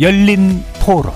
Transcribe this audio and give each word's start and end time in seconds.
열린 0.00 0.62
토론 0.80 1.12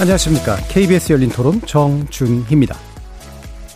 안녕하십니까. 0.00 0.56
KBS 0.68 1.12
열린 1.12 1.30
토론 1.30 1.60
정준희입니다. 1.64 2.76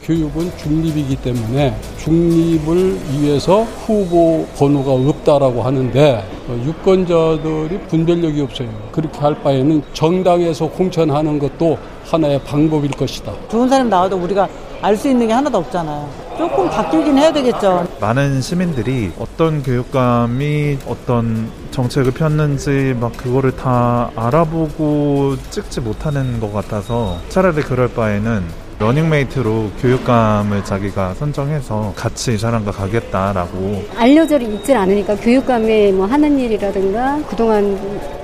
교육은 0.02 0.51
중립이기 0.57 1.16
때문에 1.16 1.77
중립을 1.98 2.98
위해서 3.12 3.62
후보 3.62 4.47
번호가 4.56 4.92
없다라고 4.92 5.62
하는데 5.62 6.25
어, 6.48 6.62
유권자들이 6.66 7.78
분별력이 7.89 8.41
없어요. 8.41 8.69
그렇게 8.91 9.19
할 9.19 9.34
바에는 9.42 9.83
정당에서 9.92 10.66
공천하는 10.70 11.39
것도 11.39 11.78
하나의 12.06 12.41
방법일 12.45 12.91
것이다. 12.92 13.33
좋은 13.50 13.69
사람 13.69 13.89
나와도 13.91 14.16
우리가 14.16 14.48
알 14.80 14.97
수 14.97 15.09
있는 15.09 15.27
게 15.27 15.33
하나도 15.33 15.59
없잖아요. 15.59 16.27
조금 16.38 16.70
바뀌긴 16.70 17.19
해야 17.19 17.33
되겠죠. 17.33 17.87
많은 18.01 18.41
시민들이 18.41 19.10
어떤 19.19 19.62
교육감이 19.62 20.78
어떤 20.87 21.51
정책을 21.73 22.12
폈는지 22.12 22.97
막 22.98 23.16
그거를 23.16 23.55
다 23.56 24.11
알아보고 24.14 25.37
찍지 25.51 25.80
못하는 25.80 26.38
것 26.41 26.52
같아서 26.52 27.19
차라리 27.28 27.61
그럴 27.62 27.88
바에는 27.88 28.67
러닝메이트로 28.78 29.70
교육감을 29.80 30.64
자기가 30.64 31.14
선정해서 31.14 31.92
같이 31.96 32.34
이 32.34 32.38
사람과 32.38 32.70
가겠다라고 32.70 33.84
알려져 33.96 34.38
있질 34.38 34.77
않으니까 34.77 35.16
교육감이 35.16 35.92
뭐 35.92 36.06
하는 36.06 36.39
일이라든가 36.39 37.19
그동안 37.28 37.77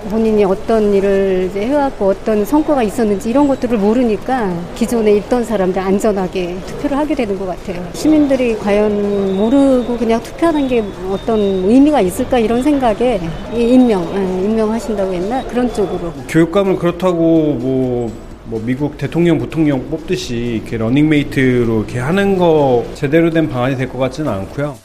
본인이 0.09 0.45
어떤 0.45 0.95
일을 0.95 1.49
이제 1.51 1.67
해왔고 1.67 2.09
어떤 2.11 2.45
성과가 2.45 2.85
있었는지 2.85 3.31
이런 3.31 3.49
것들을 3.49 3.79
모르니까 3.79 4.53
기존에 4.77 5.17
있던 5.17 5.43
사람들 5.45 5.81
안전하게 5.81 6.57
투표를 6.67 6.99
하게 6.99 7.15
되는 7.17 7.37
것 7.37 7.47
같아요. 7.47 7.85
시민들이 7.95 8.57
과연 8.57 9.37
모르고 9.37 9.97
그냥 9.97 10.23
투표하는 10.23 10.69
게 10.69 10.85
어떤 11.11 11.41
의미가 11.41 12.01
있을까 12.03 12.39
이런 12.39 12.63
생각에 12.63 13.21
임명, 13.55 14.07
예, 14.15 14.45
임명하신다고 14.45 15.13
했나 15.15 15.43
그런 15.45 15.73
쪽으로. 15.73 16.13
교육감을 16.29 16.77
그렇다고 16.77 17.55
뭐 17.55 18.24
뭐 18.47 18.63
미국 18.65 18.99
대통령 18.99 19.39
부통령 19.39 19.89
뽑듯이 19.89 20.61
이렇게 20.61 20.77
러닝메이트로 20.77 21.79
이렇게 21.85 21.99
하는 21.99 22.37
거 22.37 22.85
제대로 22.95 23.31
된 23.31 23.49
방안이 23.49 23.77
될 23.77 23.89
것 23.89 23.99
같지는 23.99 24.31
않고요. 24.31 24.77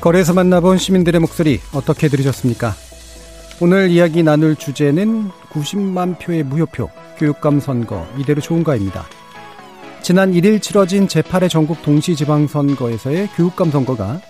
거리에서 0.00 0.34
만나본 0.34 0.78
시민들의 0.78 1.20
목소리 1.20 1.60
어떻게 1.72 2.08
들으셨습니까? 2.08 2.74
오늘 3.60 3.90
이야기 3.90 4.22
나눌 4.22 4.54
주제는 4.54 5.30
90만 5.50 6.18
표의 6.18 6.42
무효표, 6.44 6.90
교육감 7.18 7.58
선거, 7.60 8.06
이대로 8.18 8.40
좋은가입니다. 8.40 9.06
지난 10.02 10.32
1일 10.32 10.60
치러진 10.62 11.08
제8회 11.08 11.48
전국 11.48 11.82
동시지방선거에서의 11.82 13.28
교육감 13.36 13.70
선거가 13.70 14.20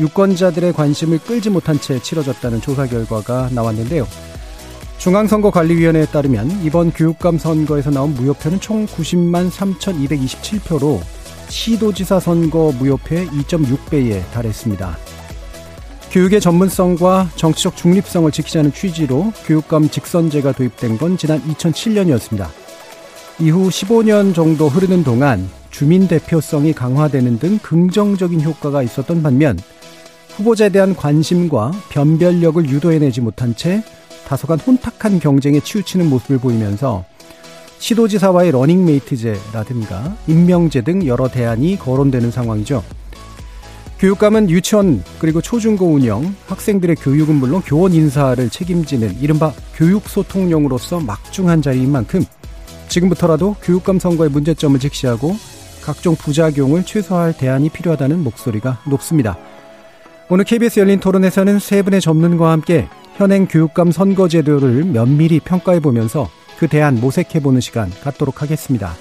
유권자들의 0.00 0.72
관심을 0.72 1.18
끌지 1.18 1.50
못한 1.50 1.78
채 1.78 2.00
치러졌다는 2.00 2.60
조사 2.60 2.86
결과가 2.86 3.50
나왔는데요. 3.52 4.06
중앙선거관리위원회에 4.98 6.06
따르면 6.06 6.62
이번 6.62 6.90
교육감 6.90 7.38
선거에서 7.38 7.90
나온 7.90 8.14
무효표는 8.14 8.60
총 8.60 8.86
90만 8.86 9.50
3,227표로 9.50 11.00
시도지사 11.48 12.20
선거 12.20 12.72
무효표의 12.78 13.26
2.6배에 13.28 14.30
달했습니다. 14.32 14.98
교육의 16.10 16.40
전문성과 16.40 17.30
정치적 17.36 17.76
중립성을 17.76 18.30
지키자는 18.32 18.72
취지로 18.72 19.32
교육감 19.46 19.88
직선제가 19.88 20.52
도입된 20.52 20.98
건 20.98 21.16
지난 21.16 21.40
2007년이었습니다. 21.42 22.48
이후 23.38 23.68
15년 23.68 24.34
정도 24.34 24.68
흐르는 24.68 25.04
동안 25.04 25.48
주민 25.70 26.08
대표성이 26.08 26.72
강화되는 26.72 27.38
등 27.38 27.58
긍정적인 27.62 28.42
효과가 28.42 28.82
있었던 28.82 29.22
반면 29.22 29.56
후보자에 30.40 30.70
대한 30.70 30.94
관심과 30.96 31.72
변별력을 31.90 32.68
유도해내지 32.68 33.20
못한 33.20 33.54
채 33.54 33.82
다소간 34.26 34.58
혼탁한 34.58 35.20
경쟁에 35.20 35.60
치우치는 35.60 36.08
모습을 36.08 36.38
보이면서 36.38 37.04
시도지사와의 37.78 38.52
러닝메이트제라든가 38.52 40.16
임명제 40.26 40.82
등 40.82 41.06
여러 41.06 41.28
대안이 41.28 41.78
거론되는 41.78 42.30
상황이죠. 42.30 42.82
교육감은 43.98 44.48
유치원 44.48 45.04
그리고 45.18 45.42
초중고 45.42 45.86
운영, 45.86 46.34
학생들의 46.46 46.96
교육은 46.96 47.34
물론 47.34 47.60
교원 47.60 47.92
인사를 47.92 48.48
책임지는 48.48 49.20
이른바 49.20 49.52
교육소통용으로서 49.74 51.00
막중한 51.00 51.60
자리인 51.60 51.92
만큼 51.92 52.24
지금부터라도 52.88 53.56
교육감 53.62 53.98
선거의 53.98 54.30
문제점을 54.30 54.78
직시하고 54.80 55.36
각종 55.82 56.14
부작용을 56.14 56.84
최소화할 56.84 57.36
대안이 57.36 57.68
필요하다는 57.68 58.24
목소리가 58.24 58.80
높습니다. 58.88 59.36
오늘 60.32 60.44
KBS 60.44 60.78
열린 60.78 61.00
토론에서는 61.00 61.58
세 61.58 61.82
분의 61.82 62.00
전문가와 62.00 62.52
함께 62.52 62.88
현행 63.16 63.48
교육감 63.48 63.90
선거 63.90 64.28
제도를 64.28 64.84
면밀히 64.84 65.40
평가해 65.40 65.80
보면서 65.80 66.30
그 66.56 66.68
대안 66.68 67.00
모색해 67.00 67.40
보는 67.40 67.60
시간 67.60 67.90
갖도록 68.00 68.40
하겠습니다. 68.40 68.94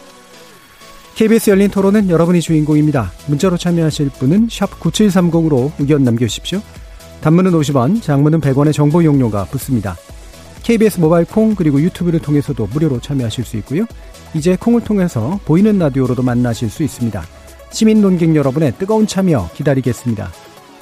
KBS 1.14 1.52
열린 1.52 1.70
토론은 1.70 2.10
여러분이 2.10 2.42
주인공입니다. 2.42 3.12
문자로 3.28 3.58
참여하실 3.58 4.10
분은 4.18 4.48
9730으로 4.48 5.72
의견 5.78 6.04
남겨주십시오. 6.04 6.62
단문은 7.22 7.52
50원, 7.52 8.02
장문은 8.02 8.42
100원의 8.42 8.74
정보 8.74 9.04
용료가 9.04 9.46
붙습니다. 9.46 9.98
KBS 10.64 11.00
모바일 11.00 11.26
콩 11.26 11.54
그리고 11.54 11.80
유튜브를 11.80 12.20
통해서도 12.20 12.66
무료로 12.74 13.02
참여하실 13.02 13.46
수 13.46 13.56
있고요. 13.58 13.86
이제 14.34 14.58
콩을 14.60 14.82
통해서 14.82 15.40
보이는 15.46 15.78
라디오로도 15.78 16.24
만나실 16.24 16.72
수 16.72 16.82
있습니다. 16.82 17.22
시민 17.70 18.02
논객 18.02 18.36
여러분의 18.36 18.74
뜨거운 18.80 19.06
참여 19.06 19.52
기다리겠습니다. 19.54 20.32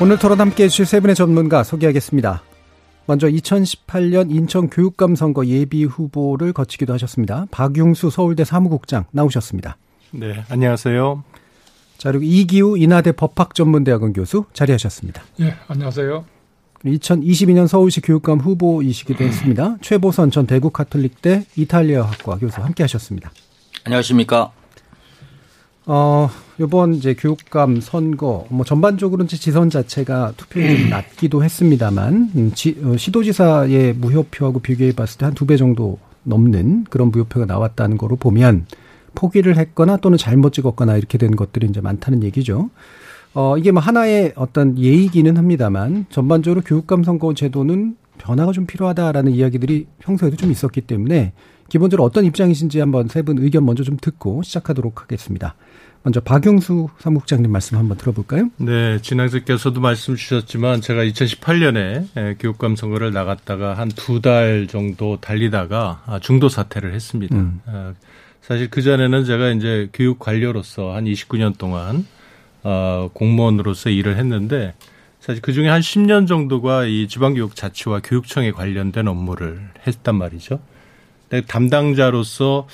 오늘 0.00 0.16
토론 0.16 0.40
함께 0.40 0.64
해주실 0.64 0.86
세 0.86 1.00
분의 1.00 1.16
전문가 1.16 1.64
소개하겠습니다. 1.64 2.42
먼저 3.06 3.26
2018년 3.26 4.30
인천 4.30 4.70
교육감 4.70 5.16
선거 5.16 5.44
예비 5.46 5.82
후보를 5.84 6.52
거치기도 6.52 6.92
하셨습니다. 6.92 7.46
박용수 7.50 8.08
서울대 8.10 8.44
사무국장 8.44 9.06
나오셨습니다. 9.10 9.76
네, 10.12 10.44
안녕하세요. 10.50 11.24
자, 11.96 12.12
그리고 12.12 12.24
이기우 12.24 12.78
인하대 12.78 13.10
법학전문대학원 13.10 14.12
교수 14.12 14.44
자리하셨습니다. 14.52 15.20
네, 15.36 15.56
안녕하세요. 15.66 16.24
2022년 16.84 17.66
서울시 17.66 18.00
교육감 18.00 18.38
후보이시기도 18.38 19.24
했습니다. 19.24 19.78
최보선 19.80 20.30
전 20.30 20.46
대구 20.46 20.70
카톨릭대 20.70 21.46
이탈리아학과 21.56 22.38
교수 22.38 22.62
함께 22.62 22.84
하셨습니다. 22.84 23.32
안녕하십니까. 23.82 24.52
어, 25.86 26.30
요번 26.60 26.94
이제 26.94 27.14
교육감 27.14 27.80
선거, 27.80 28.46
뭐 28.50 28.64
전반적으로 28.64 29.22
이제 29.24 29.36
지선 29.36 29.70
자체가 29.70 30.32
투표율이 30.36 30.80
좀 30.82 30.90
낮기도 30.90 31.44
했습니다만, 31.44 32.30
음, 32.34 32.52
지, 32.54 32.76
어, 32.82 32.96
시도지사의 32.96 33.94
무효표하고 33.94 34.58
비교해 34.58 34.92
봤을 34.92 35.18
때 35.18 35.24
한 35.26 35.34
두 35.34 35.46
배 35.46 35.56
정도 35.56 35.98
넘는 36.24 36.84
그런 36.90 37.10
무효표가 37.12 37.46
나왔다는 37.46 37.96
거로 37.96 38.16
보면 38.16 38.66
포기를 39.14 39.56
했거나 39.56 39.96
또는 39.98 40.18
잘못 40.18 40.52
찍었거나 40.52 40.96
이렇게 40.96 41.16
된 41.16 41.36
것들이 41.36 41.66
이제 41.68 41.80
많다는 41.80 42.22
얘기죠. 42.24 42.70
어, 43.34 43.56
이게 43.56 43.70
뭐 43.70 43.80
하나의 43.80 44.32
어떤 44.34 44.76
예의기는 44.78 45.36
합니다만 45.36 46.06
전반적으로 46.10 46.62
교육감 46.62 47.04
선거 47.04 47.34
제도는 47.34 47.96
변화가 48.18 48.50
좀 48.52 48.66
필요하다라는 48.66 49.30
이야기들이 49.32 49.86
평소에도 50.00 50.36
좀 50.36 50.50
있었기 50.50 50.80
때문에 50.82 51.32
기본적으로 51.68 52.02
어떤 52.04 52.24
입장이신지 52.24 52.80
한번 52.80 53.06
세 53.08 53.22
분 53.22 53.38
의견 53.38 53.64
먼저 53.64 53.84
좀 53.84 53.96
듣고 54.00 54.42
시작하도록 54.42 55.02
하겠습니다. 55.02 55.54
먼저 56.04 56.20
박용수 56.20 56.88
사무국장님 56.98 57.50
말씀 57.50 57.76
한번 57.76 57.98
들어볼까요? 57.98 58.48
네, 58.56 58.98
진행자께서도 59.02 59.80
말씀 59.80 60.14
주셨지만 60.16 60.80
제가 60.80 61.02
2018년에 61.04 62.38
교육감 62.38 62.76
선거를 62.76 63.12
나갔다가 63.12 63.74
한 63.74 63.88
두 63.90 64.20
달 64.20 64.66
정도 64.68 65.18
달리다가 65.20 66.02
아, 66.06 66.18
중도 66.18 66.48
사퇴를 66.48 66.94
했습니다. 66.94 67.36
음. 67.36 67.60
아, 67.66 67.92
사실 68.40 68.70
그 68.70 68.80
전에는 68.80 69.24
제가 69.24 69.50
이제 69.50 69.90
교육 69.92 70.18
관료로서 70.18 70.94
한 70.94 71.04
29년 71.04 71.58
동안 71.58 72.06
어, 72.62 73.10
공무원으로서 73.12 73.90
일을 73.90 74.16
했는데 74.16 74.74
사실 75.20 75.42
그 75.42 75.52
중에 75.52 75.68
한 75.68 75.80
10년 75.80 76.26
정도가 76.26 76.84
이 76.86 77.06
지방교육 77.08 77.54
자치와 77.54 78.00
교육청에 78.02 78.52
관련된 78.52 79.08
업무를 79.08 79.68
했단 79.86 80.14
말이죠. 80.14 80.60
담당자로서 81.48 82.66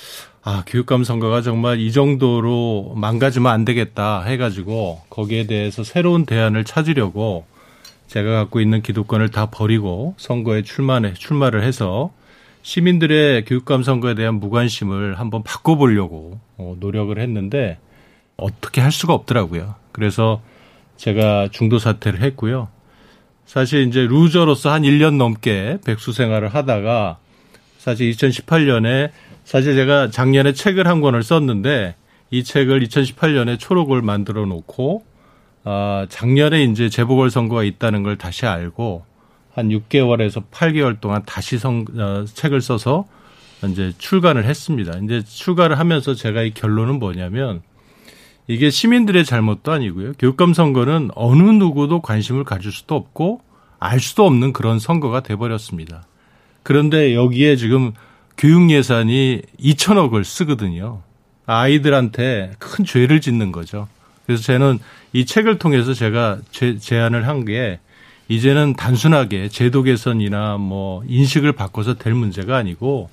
아, 0.47 0.63
교육감 0.67 1.03
선거가 1.03 1.41
정말 1.41 1.79
이 1.79 1.91
정도로 1.91 2.93
망가지면 2.95 3.51
안 3.51 3.65
되겠다 3.65 4.21
해가지고 4.21 5.01
거기에 5.09 5.47
대해서 5.47 5.83
새로운 5.83 6.27
대안을 6.27 6.65
찾으려고 6.65 7.47
제가 8.05 8.29
갖고 8.31 8.61
있는 8.61 8.83
기득권을 8.83 9.29
다 9.29 9.47
버리고 9.47 10.13
선거에 10.17 10.61
출마해, 10.61 11.15
출마를 11.15 11.63
해서 11.63 12.11
시민들의 12.61 13.45
교육감 13.45 13.81
선거에 13.81 14.13
대한 14.13 14.35
무관심을 14.35 15.19
한번 15.19 15.41
바꿔보려고 15.41 16.39
어, 16.57 16.75
노력을 16.79 17.17
했는데 17.17 17.79
어떻게 18.37 18.81
할 18.81 18.91
수가 18.91 19.15
없더라고요. 19.15 19.73
그래서 19.91 20.43
제가 20.97 21.49
중도 21.51 21.79
사퇴를 21.79 22.21
했고요. 22.21 22.67
사실 23.47 23.87
이제 23.87 24.01
루저로서 24.01 24.71
한 24.71 24.83
1년 24.83 25.17
넘게 25.17 25.79
백수 25.83 26.13
생활을 26.13 26.53
하다가 26.53 27.17
사실 27.79 28.11
2018년에 28.11 29.09
사실 29.45 29.75
제가 29.75 30.09
작년에 30.09 30.51
책을 30.51 30.87
한 30.87 30.99
권을 30.99 31.23
썼는데 31.23 31.95
이 32.31 32.43
책을 32.43 32.81
2018년에 32.81 33.57
초록을 33.59 34.01
만들어 34.01 34.45
놓고 34.45 35.05
아, 35.63 36.05
작년에 36.09 36.63
이제 36.63 36.89
재보궐 36.89 37.29
선거가 37.29 37.63
있다는 37.63 38.03
걸 38.03 38.17
다시 38.17 38.45
알고 38.45 39.05
한 39.53 39.69
6개월에서 39.69 40.43
8개월 40.51 40.99
동안 40.99 41.23
다시 41.25 41.57
성, 41.57 41.85
어, 41.97 42.25
책을 42.25 42.59
써서 42.61 43.05
이제 43.69 43.93
출간을 43.97 44.45
했습니다. 44.45 44.97
이제 45.03 45.23
출간을 45.23 45.79
하면서 45.79 46.13
제가 46.13 46.41
이 46.41 46.51
결론은 46.53 46.99
뭐냐면 46.99 47.61
이게 48.47 48.69
시민들의 48.69 49.25
잘못도 49.25 49.71
아니고요. 49.71 50.13
교육감 50.19 50.53
선거는 50.53 51.11
어느 51.15 51.41
누구도 51.41 52.01
관심을 52.01 52.43
가질 52.43 52.71
수도 52.71 52.95
없고 52.95 53.41
알 53.79 53.99
수도 53.99 54.25
없는 54.25 54.53
그런 54.53 54.77
선거가 54.79 55.21
돼버렸습니다. 55.21 56.05
그런데 56.63 57.15
여기에 57.15 57.55
지금 57.55 57.93
교육 58.37 58.69
예산이 58.69 59.41
2천억을 59.59 60.23
쓰거든요. 60.23 61.01
아이들한테 61.45 62.53
큰 62.59 62.85
죄를 62.85 63.21
짓는 63.21 63.51
거죠. 63.51 63.87
그래서 64.25 64.43
저는 64.43 64.79
이 65.13 65.25
책을 65.25 65.59
통해서 65.59 65.93
제가 65.93 66.39
제, 66.51 66.77
제안을 66.77 67.27
한 67.27 67.45
게 67.45 67.79
이제는 68.27 68.73
단순하게 68.73 69.49
제도 69.49 69.83
개선이나 69.83 70.57
뭐 70.57 71.03
인식을 71.07 71.51
바꿔서 71.51 71.93
될 71.93 72.15
문제가 72.15 72.57
아니고 72.57 73.09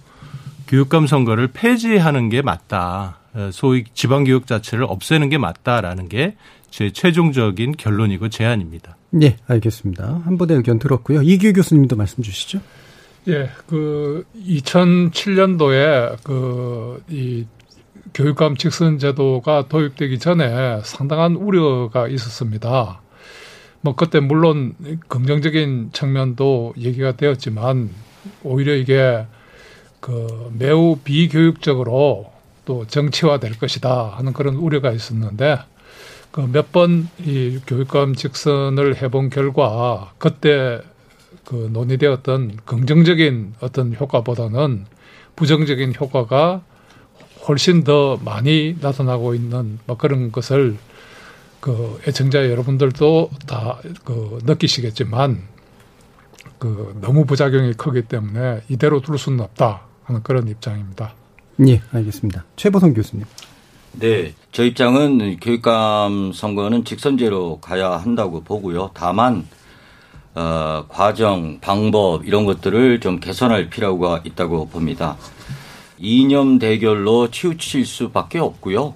교육감 0.69 1.07
선거를 1.07 1.49
폐지하는 1.49 2.31
게 2.31 2.41
맞다. 2.41 3.19
소위 3.51 3.85
지방교육 3.93 4.47
자체를 4.47 4.87
없애는 4.89 5.29
게 5.29 5.37
맞다라는 5.39 6.09
게 6.09 6.35
제 6.73 6.91
최종적인 6.91 7.73
결론이고 7.77 8.31
제안입니다. 8.31 8.97
네, 9.11 9.37
알겠습니다. 9.47 10.23
한 10.25 10.39
번의 10.39 10.57
의견 10.57 10.79
들었고요. 10.79 11.21
이규 11.23 11.53
교수님도 11.53 11.97
말씀 11.97 12.23
주시죠. 12.23 12.61
예, 13.29 13.51
그 13.67 14.25
2007년도에 14.37 16.23
그 16.25 17.03
이 17.09 17.47
교육감 18.15 18.57
직선 18.57 18.99
제도가 18.99 19.69
도입되기 19.69 20.19
전에 20.19 20.81
상당한 20.85 21.35
우려가 21.37 22.09
있었습니다. 22.09 23.01
뭐 23.81 23.95
그때 23.95 24.21
물론 24.21 24.75
긍정적인 25.09 25.91
측면도 25.93 26.75
얘기가 26.77 27.13
되었지만 27.17 27.91
오히려 28.43 28.75
이게 28.75 29.27
그 30.01 30.51
매우 30.59 30.97
비교육적으로 31.03 32.33
또 32.67 32.87
정치화될 32.87 33.59
것이다 33.59 34.15
하는 34.17 34.33
그런 34.35 34.57
우려가 34.57 34.91
있었는데 34.93 35.59
그 36.33 36.43
몇 36.43 36.73
번 36.73 37.09
이 37.25 37.61
교육감 37.67 38.15
직선을 38.15 39.01
해본 39.03 39.31
결과 39.31 40.13
그때 40.19 40.81
그 41.45 41.69
논의되었던 41.73 42.59
긍정적인 42.65 43.55
어떤 43.61 43.95
효과보다는 43.95 44.87
부정적인 45.37 45.95
효과가 45.99 46.63
훨씬 47.49 47.83
더 47.85 48.19
많이 48.25 48.77
나타나고 48.81 49.35
있는 49.35 49.79
뭐 49.87 49.97
그런 49.97 50.31
것을 50.31 50.77
그 51.61 52.01
애청자 52.07 52.49
여러분들도 52.51 53.31
다 53.47 53.79
그 54.05 54.39
느끼시겠지만 54.45 55.43
그 56.59 56.97
너무 57.01 57.25
부작용이 57.25 57.73
크기 57.75 58.03
때문에 58.03 58.63
이대로 58.69 59.01
둘 59.01 59.19
수는 59.19 59.41
없다 59.41 59.83
하는 60.05 60.23
그런 60.23 60.47
입장입니다. 60.49 61.15
예, 61.67 61.83
알겠습니다. 61.93 62.45
최보성 62.57 62.95
교수님. 62.95 63.25
네, 63.93 64.35
저 64.53 64.65
입장은 64.65 65.39
교육감 65.41 66.33
선거는 66.33 66.85
직선제로 66.85 67.59
가야 67.61 67.91
한다고 67.91 68.43
보고요. 68.43 68.91
다만 68.95 69.47
어, 70.35 70.85
과정, 70.89 71.59
방법 71.61 72.27
이런 72.27 72.47
것들을 72.47 73.01
좀 73.01 73.21
개선할 73.21 73.69
필요가 73.69 74.21
있다고 74.25 74.69
봅니다. 74.69 75.17
이념 75.99 76.59
대결로 76.59 77.31
치우칠 77.31 77.85
수밖에 77.85 78.39
없고요. 78.39 78.95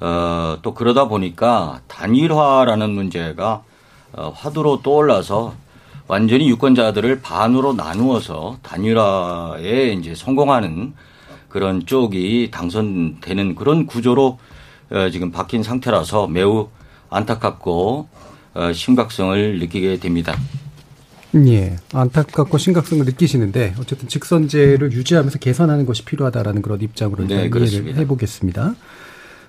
어, 0.00 0.58
또 0.62 0.74
그러다 0.74 1.08
보니까 1.08 1.80
단일화라는 1.86 2.90
문제가 2.90 3.62
어, 4.12 4.32
화두로 4.34 4.82
떠올라서 4.82 5.54
완전히 6.08 6.48
유권자들을 6.48 7.20
반으로 7.20 7.74
나누어서 7.74 8.58
단일화에 8.62 9.92
이제 9.92 10.14
성공하는 10.14 10.94
그런 11.48 11.86
쪽이 11.86 12.50
당선되는 12.50 13.54
그런 13.54 13.86
구조로 13.86 14.38
어, 14.90 15.10
지금 15.10 15.30
바뀐 15.30 15.62
상태라서 15.62 16.26
매우 16.26 16.68
안타깝고 17.10 18.08
어, 18.12 18.17
심각성을 18.72 19.58
느끼게 19.58 19.98
됩니다. 19.98 20.36
예, 21.46 21.76
안타깝고 21.92 22.56
심각성을 22.56 23.04
느끼시는데 23.04 23.74
어쨌든 23.78 24.08
직선제를 24.08 24.92
유지하면서 24.92 25.38
개선하는 25.38 25.84
것이 25.84 26.04
필요하다라는 26.04 26.62
그런 26.62 26.80
입장으로 26.80 27.26
네, 27.26 27.34
이해를 27.34 27.50
그렇습니다. 27.50 28.00
해보겠습니다. 28.00 28.74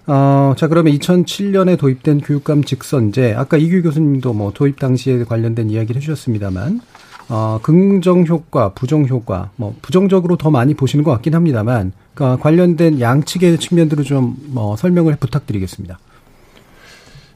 어, 0.08 0.54
자 0.58 0.68
그러면 0.68 0.94
2007년에 0.98 1.78
도입된 1.78 2.22
교육감 2.22 2.64
직선제 2.64 3.34
아까 3.36 3.58
이규 3.58 3.84
교수님도 3.84 4.34
뭐 4.34 4.52
도입 4.54 4.80
당시에 4.80 5.24
관련된 5.24 5.70
이야기를 5.70 6.02
해주셨습니다만 6.02 6.82
어, 7.30 7.60
긍정 7.62 8.26
효과, 8.26 8.74
부정 8.74 9.08
효과, 9.08 9.52
뭐 9.56 9.76
부정적으로 9.82 10.36
더 10.36 10.50
많이 10.50 10.74
보시는 10.74 11.04
것 11.04 11.12
같긴 11.12 11.36
합니다만 11.36 11.94
그러니까 12.14 12.42
관련된 12.42 13.00
양측의 13.00 13.60
측면들을 13.60 14.04
좀뭐 14.04 14.76
설명을 14.76 15.16
부탁드리겠습니다. 15.18 16.00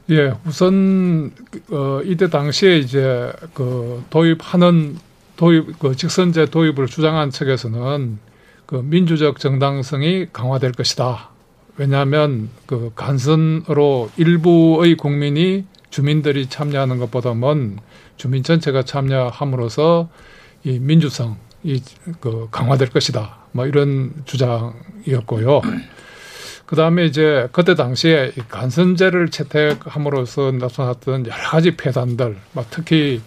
예, 0.10 0.34
우선 0.46 1.32
어 1.72 2.02
이때 2.04 2.30
당시에 2.30 2.78
이제 2.78 3.32
그 3.54 4.04
도입하는 4.10 4.98
도입 5.38 5.80
그 5.80 5.96
직선제 5.96 6.48
도입을 6.48 6.88
주장한 6.88 7.32
측에서는 7.32 8.20
그 8.66 8.76
민주적 8.76 9.40
정당성이 9.40 10.28
강화될 10.34 10.74
것이다. 10.74 11.30
왜냐하면 11.78 12.50
그 12.66 12.92
간선으로 12.96 14.12
일부의 14.18 14.96
국민이 14.96 15.66
주민들이 15.90 16.48
참여하는 16.48 17.00
것보다는 17.00 17.78
주민 18.18 18.44
전체가 18.44 18.84
참여함으로써 18.84 20.10
이 20.66 20.80
민주성이 20.80 21.82
그 22.20 22.48
강화될 22.52 22.90
것이다. 22.90 23.38
뭐 23.54 23.66
이런 23.68 24.12
주장이었고요. 24.26 25.62
그 26.74 26.78
다음에 26.78 27.06
이제 27.06 27.48
그때 27.52 27.76
당시에 27.76 28.32
간선제를 28.50 29.30
채택함으로써 29.30 30.54
나타났던 30.54 31.28
여러 31.28 31.44
가지 31.52 31.78
폐단들, 31.78 32.36
뭐 32.52 32.66
특히 32.68 33.22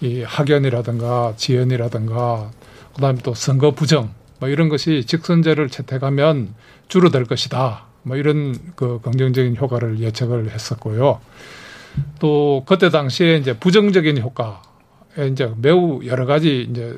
이 0.00 0.22
학연이라든가 0.22 1.34
지연이라든가 1.36 2.50
그 2.96 3.00
다음에 3.00 3.20
또 3.22 3.34
선거 3.34 3.70
부정, 3.70 4.12
뭐 4.40 4.48
이런 4.48 4.68
것이 4.68 5.04
직선제를 5.06 5.68
채택하면 5.68 6.56
줄어들 6.88 7.24
것이다. 7.24 7.84
뭐 8.02 8.16
이런 8.16 8.58
그 8.74 8.98
긍정적인 9.00 9.56
효과를 9.56 10.00
예측을 10.00 10.50
했었고요. 10.50 11.20
또 12.18 12.64
그때 12.66 12.90
당시에 12.90 13.36
이제 13.36 13.56
부정적인 13.56 14.18
효과에 14.18 15.28
이제 15.30 15.52
매우 15.58 16.00
여러 16.04 16.26
가지 16.26 16.66
이제 16.68 16.96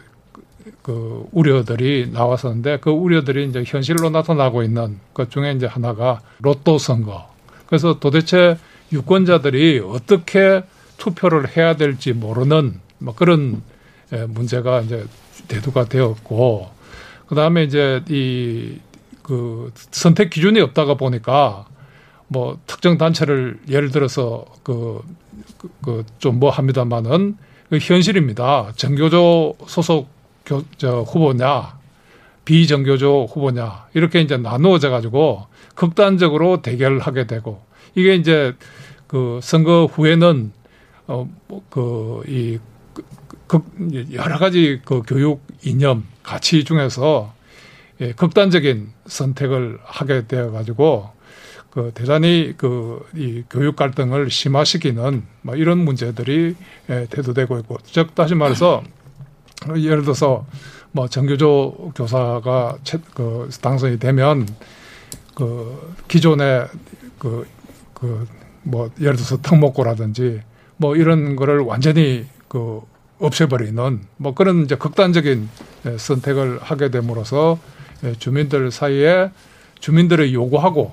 그 0.83 1.25
우려들이 1.33 2.11
나왔었는데 2.13 2.79
그 2.81 2.91
우려들이 2.91 3.49
이제 3.49 3.65
현실로 3.67 4.11
나타나고 4.11 4.63
있는 4.63 4.99
것 5.15 5.31
중에 5.31 5.53
이제 5.53 5.67
하나가 5.67 6.21
로또 6.41 6.79
선거. 6.79 7.29
그래서 7.67 7.99
도대체 7.99 8.59
유권자들이 8.93 9.81
어떻게 9.85 10.63
투표를 10.97 11.57
해야 11.57 11.77
될지 11.77 12.13
모르는 12.13 12.81
뭐 12.99 13.15
그런 13.15 13.63
예, 14.13 14.27
문제가 14.27 14.81
이제 14.81 15.07
대두가 15.49 15.85
되었고 15.85 16.69
그 17.27 17.35
다음에 17.35 17.65
이제 17.65 18.03
이 18.09 18.79
그 19.23 19.71
선택 19.93 20.31
기준이 20.31 20.61
없다가 20.61 20.95
보니까 20.95 21.67
뭐 22.27 22.59
특정 22.67 22.99
단체를 22.99 23.61
예를 23.69 23.93
들어서 23.93 24.45
그 24.65 25.01
그 25.83 26.05
좀뭐 26.19 26.51
합니다만은 26.51 27.37
그 27.69 27.79
현실입니다. 27.79 28.73
정교조 28.77 29.55
소속 29.67 30.09
교, 30.51 30.65
저 30.77 31.03
후보냐, 31.03 31.79
비정교조 32.45 33.29
후보냐, 33.31 33.87
이렇게 33.95 34.21
이제 34.21 34.37
나누어져 34.37 34.91
가지고 34.91 35.47
극단적으로 35.77 36.61
대결하게 36.61 37.29
되고 37.29 37.63
이게 37.95 38.17
이제 38.17 38.55
그 39.07 39.39
선거 39.43 39.87
후에는 39.87 40.53
어, 41.07 41.29
뭐 41.47 41.63
그, 41.71 42.23
이, 42.27 42.59
그, 43.47 43.61
여러 44.13 44.39
가지 44.39 44.81
그 44.85 45.03
교육 45.07 45.41
이념, 45.63 46.05
가치 46.23 46.65
중에서 46.65 47.33
예, 48.01 48.13
극단적인 48.13 48.93
선택을 49.07 49.79
하게 49.85 50.27
되어 50.27 50.51
가지고 50.51 51.11
그 51.71 51.93
대단히 51.95 52.55
그 52.57 53.01
이 53.15 53.43
교육 53.51 53.77
갈등을 53.77 54.31
심화시키는 54.31 55.25
뭐 55.43 55.57
이런 55.57 55.79
문제들이 55.79 56.55
예, 56.91 57.07
대두되고 57.11 57.59
있고 57.61 57.79
즉 57.85 58.15
다시 58.15 58.35
말해서 58.35 58.83
예를 59.77 60.03
들어서 60.03 60.47
뭐 60.93 61.09
정규조 61.09 61.93
교사가 61.95 62.79
채, 62.85 62.99
그 63.15 63.49
당선이 63.61 63.99
되면 63.99 64.49
그 65.35 65.95
기존의 66.09 66.69
그 67.19 67.47
그 67.95 68.27
뭐 68.63 68.91
예를 69.01 69.17
들어서 69.17 69.41
특목고라든지 69.41 70.43
뭐 70.77 70.97
이런 70.97 71.37
거를 71.37 71.61
완전히 71.61 72.27
그 72.49 72.81
없애버리는 73.19 74.01
뭐 74.17 74.35
그런 74.35 74.65
이제 74.65 74.77
극단적인 74.77 75.49
예, 75.87 75.99
선택을 75.99 76.59
하게 76.63 76.91
됨으로써 76.91 77.59
예, 78.05 78.15
주민들 78.15 78.71
사이에 78.71 79.31
주민들의 79.79 80.35
요구하고 80.35 80.93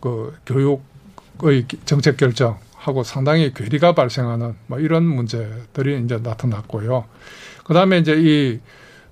그 0.00 0.34
교육의 0.46 1.66
정책 1.84 2.16
결정 2.16 2.58
하고 2.82 3.04
상당히 3.04 3.52
괴리가 3.54 3.94
발생하는 3.94 4.56
뭐 4.66 4.78
이런 4.80 5.04
문제들이 5.04 6.02
이제 6.04 6.18
나타났고요. 6.22 7.04
그 7.64 7.74
다음에 7.74 7.98
이제 7.98 8.14
이 8.18 8.58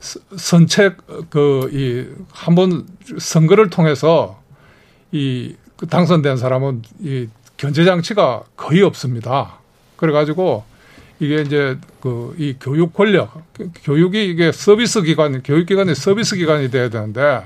선책 0.00 0.96
그 1.30 1.68
이 1.72 2.06
한 2.32 2.54
번 2.56 2.86
선거를 3.18 3.70
통해서 3.70 4.40
이그 5.12 5.86
당선된 5.88 6.36
사람은 6.36 6.82
이 7.00 7.28
견제 7.56 7.84
장치가 7.84 8.42
거의 8.56 8.82
없습니다. 8.82 9.58
그래가지고 9.96 10.64
이게 11.20 11.42
이제 11.42 11.76
그 12.00 12.34
이 12.38 12.56
교육 12.60 12.92
권력, 12.94 13.42
교육이 13.84 14.30
이게 14.30 14.50
서비스 14.52 15.02
기관, 15.02 15.42
교육 15.42 15.66
기관이 15.66 15.94
서비스 15.94 16.34
기관이 16.36 16.70
돼야 16.70 16.88
되는데 16.88 17.42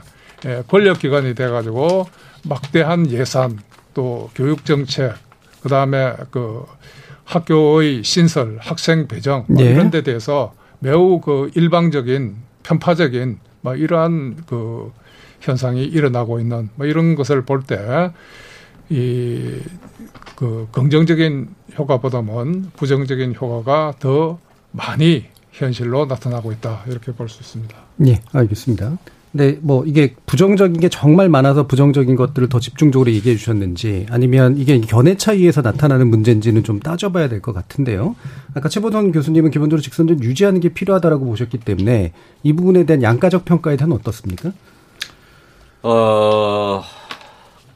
예, 0.47 0.63
권력 0.69 1.01
기관이 1.01 1.35
돼가지고 1.35 2.09
막대한 2.45 3.11
예산 3.11 3.59
또 3.95 4.31
교육 4.35 4.65
정책 4.65 5.15
그 5.65 5.71
다음에 5.71 6.13
그 6.31 6.67
학교의 7.25 8.05
신설, 8.05 8.59
학생 8.61 9.09
배정 9.09 9.47
뭐 9.49 9.63
네. 9.65 9.71
이런 9.71 9.91
데 9.91 10.03
대해서 10.03 10.53
매우 10.79 11.23
그 11.23 11.51
일방적인 11.55 12.37
편파적인 12.63 13.39
뭐 13.63 13.75
이러한 13.75 14.43
그 14.47 14.93
현상이 15.41 15.83
일어나고 15.85 16.39
있는 16.39 16.69
뭐 16.75 16.87
이런 16.87 17.15
것을 17.15 17.47
볼 17.47 17.63
때 17.67 18.11
이 18.91 19.59
그 20.37 20.69
긍정적인 20.73 21.49
효과보다는 21.79 22.73
부정적인 22.77 23.35
효과가 23.41 23.95
더 24.01 24.39
많이 24.73 25.25
현실로 25.53 26.05
나타나고 26.07 26.53
있다 26.53 26.83
이렇게 26.89 27.13
볼 27.13 27.29
수 27.31 27.41
있습니다. 27.41 27.75
예, 28.09 28.21
알겠습니다. 28.33 28.99
근데 29.37 29.59
뭐 29.63 29.85
이게 29.85 30.15
부정적인 30.27 30.81
게 30.81 30.89
정말 30.89 31.29
많아서 31.29 31.67
부정적인 31.67 32.15
것들을 32.15 32.49
더 32.49 32.61
집중적으로 32.61 33.11
얘기해 33.11 33.35
주셨는지 33.37 34.07
아니면 34.09 34.57
이게 34.57 34.81
견해 34.81 35.17
차이에서 35.17 35.61
나타나는 35.61 36.07
문제인지는 36.09 36.63
좀 36.63 36.79
따져봐야 36.79 37.29
될 37.29 37.41
것 37.43 37.53
같은데요. 37.53 38.15
아까 38.55 38.69
최보돈 38.69 39.11
교수님은 39.11 39.51
기본적으로 39.51 39.83
직선제를 39.83 40.23
유지하는 40.23 40.61
게 40.61 40.69
필요하다라고 40.69 41.27
보셨기 41.27 41.59
때문에 41.59 42.13
이 42.45 42.53
부분에 42.53 42.87
대한 42.87 43.03
양가적 43.03 43.45
평가에 43.45 43.77
대한 43.77 43.91
어떻습니까? 43.91 44.53
어, 45.83 46.83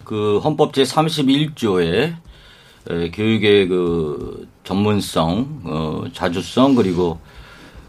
그 0.05 0.38
헌법 0.38 0.73
제 0.73 0.85
31조에 0.85 2.15
교육의 3.12 3.67
그 3.67 4.47
전문성, 4.62 5.61
어, 5.65 6.05
자주성 6.12 6.77
그리고 6.77 7.19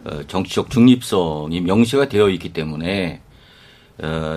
어, 0.06 0.22
정치적 0.28 0.72
중립성이 0.72 1.62
명시가 1.62 2.10
되어 2.10 2.30
있기 2.30 2.52
때문에 2.52 3.22
어, 3.22 3.29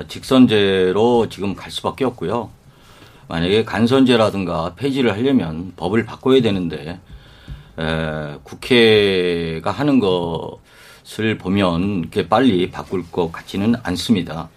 직선제로 0.09 1.28
지금 1.28 1.54
갈 1.54 1.71
수밖에 1.71 2.04
없고요. 2.04 2.50
만약에 3.28 3.64
간선제라든가 3.64 4.75
폐지를 4.75 5.12
하려면 5.12 5.73
법을 5.76 6.04
바꿔야 6.04 6.42
되는데 6.42 7.00
에, 7.78 8.35
국회가 8.42 9.71
하는 9.71 10.00
것을 10.00 11.38
보면 11.38 12.00
이렇게 12.00 12.28
빨리 12.28 12.71
바꿀 12.71 13.11
것 13.11 13.33
같지는 13.33 13.75
않습니다. 13.83 14.50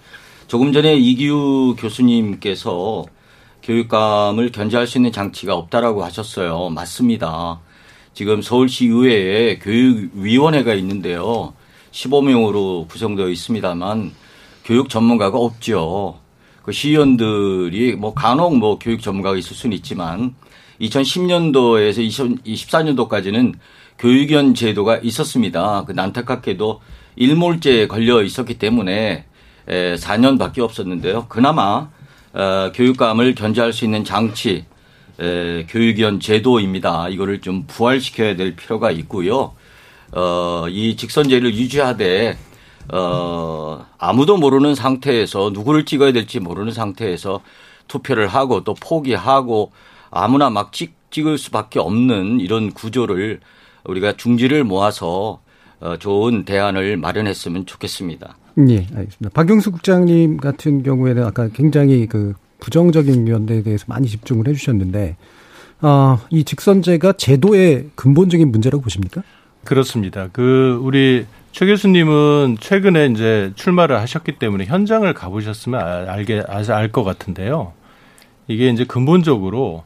조금 0.47 0.73
전에 0.73 0.95
이기우 0.95 1.75
교수님께서 1.77 3.05
교육감을 3.63 4.51
견제할 4.51 4.85
수 4.85 4.97
있는 4.97 5.11
장치가 5.11 5.55
없다라고 5.55 6.03
하셨어요. 6.03 6.69
맞습니다. 6.69 7.59
지금 8.13 8.41
서울시 8.41 8.87
의회에 8.87 9.57
교육위원회가 9.59 10.73
있는데요. 10.75 11.53
15명으로 11.91 12.87
구성되어 12.87 13.29
있습니다만 13.29 14.11
교육 14.65 14.89
전문가가 14.89 15.37
없죠. 15.37 16.19
그 16.63 16.71
시의원들이 16.71 17.95
뭐 17.95 18.15
간혹 18.15 18.57
뭐 18.57 18.79
교육 18.79 18.99
전문가가 18.99 19.37
있을 19.37 19.55
수는 19.55 19.77
있지만 19.77 20.33
2010년도에서 20.81 22.43
2024년도까지는 22.43 23.53
교육위원 23.99 24.55
제도가 24.55 24.97
있었습니다. 24.97 25.85
그 25.85 25.93
안타깝게도 25.95 26.81
일몰제에 27.15 27.87
걸려 27.87 28.23
있었기 28.23 28.57
때문에 28.57 29.25
에, 29.67 29.95
4년밖에 29.95 30.59
없었는데요. 30.59 31.27
그나마 31.29 31.89
어, 32.33 32.71
교육감을 32.73 33.35
견제할 33.35 33.71
수 33.71 33.85
있는 33.85 34.03
장치, 34.03 34.65
에, 35.19 35.65
교육위원 35.67 36.19
제도입니다. 36.19 37.09
이거를 37.09 37.39
좀 37.39 37.65
부활시켜야 37.67 38.35
될 38.35 38.55
필요가 38.55 38.89
있고요. 38.89 39.53
어, 40.11 40.65
이 40.69 40.95
직선제를 40.95 41.53
유지하되 41.53 42.35
어, 42.93 43.85
아무도 43.97 44.37
모르는 44.37 44.75
상태에서 44.75 45.51
누구를 45.53 45.85
찍어야 45.85 46.11
될지 46.11 46.39
모르는 46.39 46.71
상태에서 46.71 47.41
투표를 47.87 48.27
하고 48.27 48.63
또 48.63 48.73
포기하고 48.73 49.71
아무나 50.11 50.49
막 50.49 50.71
찍, 50.71 50.95
찍을 51.09 51.37
수밖에 51.37 51.79
없는 51.79 52.39
이런 52.39 52.71
구조를 52.71 53.39
우리가 53.85 54.13
중지를 54.13 54.63
모아서 54.63 55.39
어, 55.79 55.97
좋은 55.97 56.45
대안을 56.45 56.97
마련했으면 56.97 57.65
좋겠습니다. 57.65 58.37
예, 58.69 58.87
알겠습니다. 58.95 59.29
박영수 59.33 59.71
국장님 59.71 60.37
같은 60.37 60.83
경우에는 60.83 61.23
아까 61.25 61.49
굉장히 61.49 62.07
그 62.07 62.33
부정적인 62.59 63.25
면에 63.25 63.61
대해서 63.61 63.85
많이 63.87 64.07
집중을 64.07 64.47
해주셨는데, 64.47 65.17
아, 65.81 66.19
이 66.29 66.43
직선제가 66.43 67.13
제도의 67.13 67.89
근본적인 67.95 68.49
문제라고 68.49 68.81
보십니까? 68.81 69.23
그렇습니다. 69.65 70.29
그 70.31 70.79
우리 70.81 71.25
최 71.51 71.65
교수님은 71.65 72.57
최근에 72.59 73.07
이제 73.07 73.51
출마를 73.55 73.99
하셨기 73.99 74.33
때문에 74.33 74.65
현장을 74.65 75.11
가보셨으면 75.13 75.79
알- 75.81 76.09
알게 76.09 76.43
알 76.47 76.91
것 76.91 77.03
같은데요. 77.03 77.73
이게 78.47 78.69
이제 78.69 78.85
근본적으로 78.85 79.83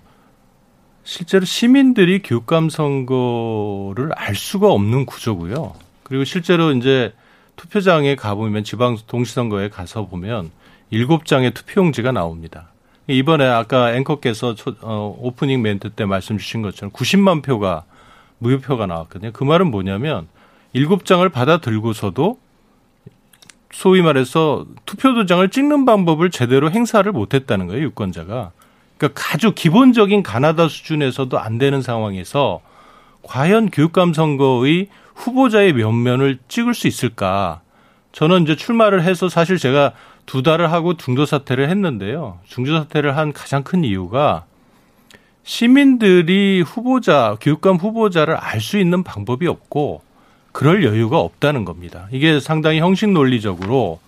실제로 1.04 1.46
시민들이 1.46 2.22
교육감 2.22 2.70
선거를 2.70 4.12
알 4.16 4.36
수가 4.36 4.72
없는 4.72 5.06
구조고요. 5.06 5.74
그리고 6.04 6.24
실제로 6.24 6.72
이제 6.72 7.14
투표장에 7.56 8.16
가보면 8.16 8.64
지방 8.64 8.98
동시선거에 9.08 9.70
가서 9.70 10.08
보면 10.08 10.52
일곱 10.92 11.26
장의 11.26 11.52
투표용지가 11.52 12.12
나옵니다. 12.12 12.70
이번에 13.08 13.46
아까 13.46 13.96
앵커께서 13.96 14.56
초- 14.56 14.76
어, 14.82 15.16
오프닝 15.20 15.62
멘트 15.62 15.92
때 15.92 16.06
말씀 16.06 16.38
주신 16.38 16.62
것처럼 16.62 16.92
90만 16.92 17.44
표가 17.44 17.86
무효표가 18.40 18.86
나왔거든요. 18.86 19.32
그 19.32 19.44
말은 19.44 19.70
뭐냐면 19.72 20.28
일곱 20.74 21.06
장을 21.06 21.28
받아 21.30 21.60
들고서도 21.60 22.40
소위 23.72 24.02
말해서 24.02 24.66
투표 24.86 25.14
도장을 25.14 25.48
찍는 25.50 25.86
방법을 25.86 26.32
제대로 26.32 26.72
행사를 26.72 27.10
못했다는 27.12 27.68
거예요 27.68 27.84
유권자가. 27.86 28.52
그러니까 28.98 29.24
아주 29.34 29.54
기본적인 29.54 30.24
가나다 30.24 30.68
수준에서도 30.68 31.38
안 31.40 31.58
되는 31.58 31.82
상황에서 31.82 32.62
과연 33.22 33.70
교육감 33.70 34.14
선거의 34.14 34.88
후보자의 35.16 35.74
면면을 35.74 36.40
찍을 36.48 36.74
수 36.74 36.88
있을까? 36.88 37.62
저는 38.12 38.44
이제 38.44 38.56
출마를 38.56 39.04
해서 39.04 39.30
사실 39.30 39.58
제가 39.58 39.94
두 40.26 40.44
달을 40.44 40.72
하고 40.72 40.96
중도 40.96 41.26
사퇴를 41.26 41.70
했는데요. 41.70 42.40
중도 42.46 42.78
사퇴를 42.78 43.18
한 43.18 43.34
가장 43.34 43.64
큰 43.64 43.84
이유가 43.84 44.46
시민들이 45.50 46.62
후보자, 46.62 47.36
교육감 47.42 47.78
후보자를 47.78 48.36
알 48.36 48.62
수 48.62 48.78
있는 48.78 49.02
방법이 49.02 49.48
없고 49.48 50.04
그럴 50.52 50.84
여유가 50.84 51.18
없다는 51.18 51.66
겁니다. 51.66 52.08
이게 52.12 52.40
상당히 52.40 52.80
형식 52.80 53.10
논리적으로 53.10 54.00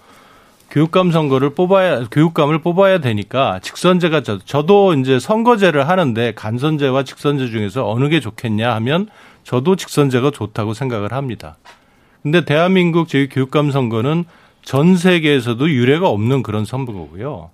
교육감 0.70 1.12
선거를 1.12 1.56
뽑아야 1.56 2.06
교육감을 2.12 2.60
뽑아야 2.60 3.00
되니까 3.00 3.58
직선제가 3.64 4.22
저, 4.22 4.38
저도 4.38 4.94
이제 4.94 5.18
선거제를 5.18 5.90
하는데 5.90 6.32
간선제와 6.36 7.04
직선제 7.06 7.48
중에서 7.48 7.90
어느 7.90 8.08
게 8.08 8.20
좋겠냐 8.20 8.76
하면 8.76 9.08
저도 9.44 9.76
직선제가 9.76 10.30
좋다고 10.30 10.76
생각을 10.76 11.12
합니다. 11.12 11.58
근데 12.22 12.46
대한민국 12.46 13.08
저희 13.08 13.28
교육감 13.28 13.72
선거는 13.72 14.26
전 14.62 14.96
세계에서도 14.96 15.72
유례가 15.72 16.08
없는 16.08 16.44
그런 16.44 16.66
선거고요. 16.66 17.50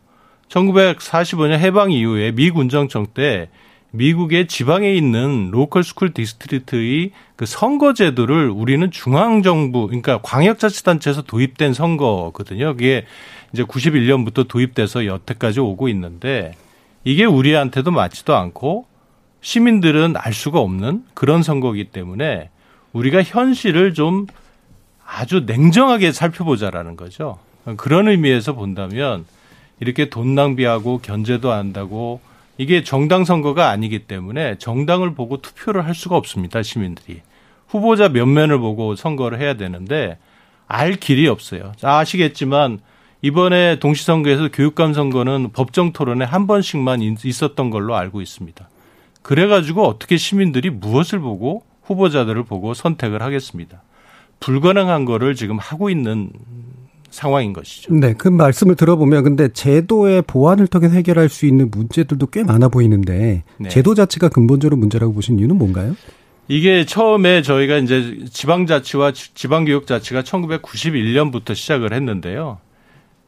1945년 0.50 1.60
해방 1.60 1.94
이후에 1.94 2.34
미 2.34 2.50
군정청 2.50 3.08
때 3.14 3.48
미국의 3.92 4.48
지방에 4.48 4.94
있는 4.94 5.50
local 5.52 5.84
school 5.84 6.14
district의 6.14 7.12
그 7.36 7.46
선거 7.46 7.94
제도를 7.94 8.50
우리는 8.50 8.92
중앙 8.92 9.42
정부 9.44 9.88
그러니까 9.88 10.20
광역자치단체에서 10.22 11.24
도입된 11.24 11.74
선거거든요. 11.74 12.74
그게 12.74 13.06
이제 13.54 13.64
91년부터 13.64 14.48
도입돼서 14.48 15.06
여태까지 15.06 15.60
오고 15.60 15.88
있는데 15.90 16.54
이게 17.04 17.24
우리한테도 17.24 17.92
맞지도 17.92 18.36
않고 18.36 18.86
시민들은 19.42 20.16
알 20.18 20.34
수가 20.34 20.60
없는 20.60 21.06
그런 21.14 21.42
선거이기 21.42 21.86
때문에 21.86 22.50
우리가 22.92 23.24
현실을 23.24 23.94
좀 23.94 24.28
아주 25.06 25.44
냉정하게 25.46 26.12
살펴보자라는 26.12 26.98
거죠. 26.98 27.40
그런 27.78 28.10
의미에서 28.10 28.54
본다면 28.54 29.26
이렇게 29.80 30.10
돈 30.10 30.36
낭비하고 30.36 31.00
견제도 31.00 31.52
한다고 31.52 32.20
이게 32.58 32.84
정당 32.84 33.24
선거가 33.24 33.70
아니기 33.70 34.00
때문에 34.00 34.58
정당을 34.58 35.14
보고 35.14 35.38
투표를 35.38 35.86
할 35.86 35.94
수가 35.94 36.16
없습니다. 36.18 36.64
시민들이. 36.64 37.22
후보자 37.68 38.10
면면을 38.10 38.60
보고 38.60 38.96
선거를 38.96 39.40
해야 39.40 39.56
되는데 39.56 40.18
알 40.68 40.96
길이 40.96 41.28
없어요. 41.28 41.74
아시겠지만 41.82 42.80
이번에 43.22 43.80
동시선거에서 43.80 44.50
교육감 44.52 44.94
선거는 44.94 45.52
법정 45.52 45.92
토론에 45.92 46.24
한 46.26 46.48
번씩만 46.48 47.02
있었던 47.02 47.70
걸로 47.70 47.96
알고 47.96 48.22
있습니다. 48.22 48.70
그래가지고 49.22 49.86
어떻게 49.86 50.18
시민들이 50.18 50.70
무엇을 50.70 51.20
보고 51.20 51.64
후보자들을 51.84 52.44
보고 52.44 52.74
선택을 52.74 53.22
하겠습니다. 53.22 53.82
불가능한 54.40 55.06
거를 55.06 55.36
지금 55.36 55.58
하고 55.58 55.90
있는 55.90 56.32
상황인 57.18 57.52
것이죠. 57.52 57.92
네, 57.96 58.14
그 58.14 58.28
말씀을 58.28 58.76
들어보면 58.76 59.24
근데 59.24 59.48
제도의 59.50 60.22
보완을 60.22 60.68
통해 60.68 60.88
해결할 60.88 61.30
수 61.30 61.48
있는 61.48 61.72
문제들도 61.72 62.28
꽤 62.28 62.44
많아 62.44 62.68
보이는데 62.70 63.44
네. 63.58 63.70
제도 63.70 63.96
자체가 63.96 64.30
근본적으로 64.30 64.78
문제라고 64.78 65.14
보신 65.14 65.40
이유는 65.40 65.58
뭔가요? 65.58 65.96
이게 66.48 66.86
처음에 66.86 67.42
저희가 67.42 67.78
이제 67.78 68.20
지방자치와 68.32 69.14
지방교육자치가 69.14 70.22
1991년부터 70.22 71.56
시작을 71.56 71.92
했는데요. 71.92 72.60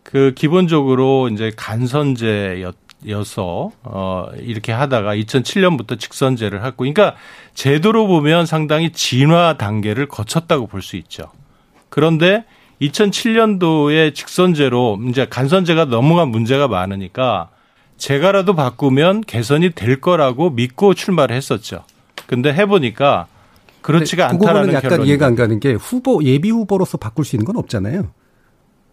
그 0.03 0.33
기본적으로 0.35 1.27
이제 1.29 1.51
간선제였 1.55 2.75
여서 3.07 3.71
어 3.83 4.27
이렇게 4.37 4.71
하다가 4.71 5.15
2007년부터 5.15 5.97
직선제를 5.97 6.63
하고 6.63 6.77
그러니까 6.79 7.15
제도로 7.55 8.07
보면 8.07 8.45
상당히 8.45 8.91
진화 8.91 9.57
단계를 9.57 10.07
거쳤다고 10.07 10.67
볼 10.67 10.81
수 10.81 10.95
있죠. 10.97 11.31
그런데 11.89 12.43
2007년도에 12.81 14.15
직선제로 14.15 14.99
이제 15.09 15.27
간선제가 15.29 15.85
넘어간 15.85 16.29
문제가 16.29 16.67
많으니까 16.67 17.49
제가라도 17.97 18.55
바꾸면 18.55 19.21
개선이 19.21 19.71
될 19.71 19.99
거라고 19.99 20.49
믿고 20.49 20.93
출마를 20.93 21.35
했었죠. 21.35 21.83
근데 22.27 22.53
해보니까 22.53 23.27
그렇지가 23.81 24.29
않다라는 24.29 24.73
약간 24.73 24.89
결론이 24.89 25.09
이해가 25.09 25.25
안 25.25 25.35
가는 25.35 25.59
게 25.59 25.73
후보 25.73 26.23
예비 26.23 26.49
후보로서 26.49 26.97
바꿀 26.97 27.25
수 27.25 27.35
있는 27.35 27.45
건 27.45 27.57
없잖아요. 27.57 28.11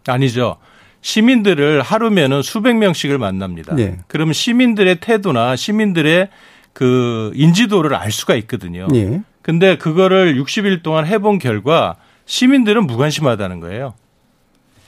아니죠. 0.07 0.57
시민들을 1.01 1.81
하루면은 1.81 2.41
수백 2.41 2.75
명씩을 2.75 3.17
만납니다. 3.17 3.75
네. 3.75 3.99
그러면 4.07 4.33
시민들의 4.33 4.99
태도나 4.99 5.55
시민들의 5.55 6.29
그 6.73 7.31
인지도를 7.35 7.95
알 7.95 8.11
수가 8.11 8.35
있거든요. 8.35 8.87
네. 8.87 9.21
근데 9.41 9.77
그거를 9.77 10.35
60일 10.41 10.83
동안 10.83 11.05
해본 11.05 11.39
결과 11.39 11.95
시민들은 12.27 12.85
무관심하다는 12.85 13.59
거예요. 13.61 13.95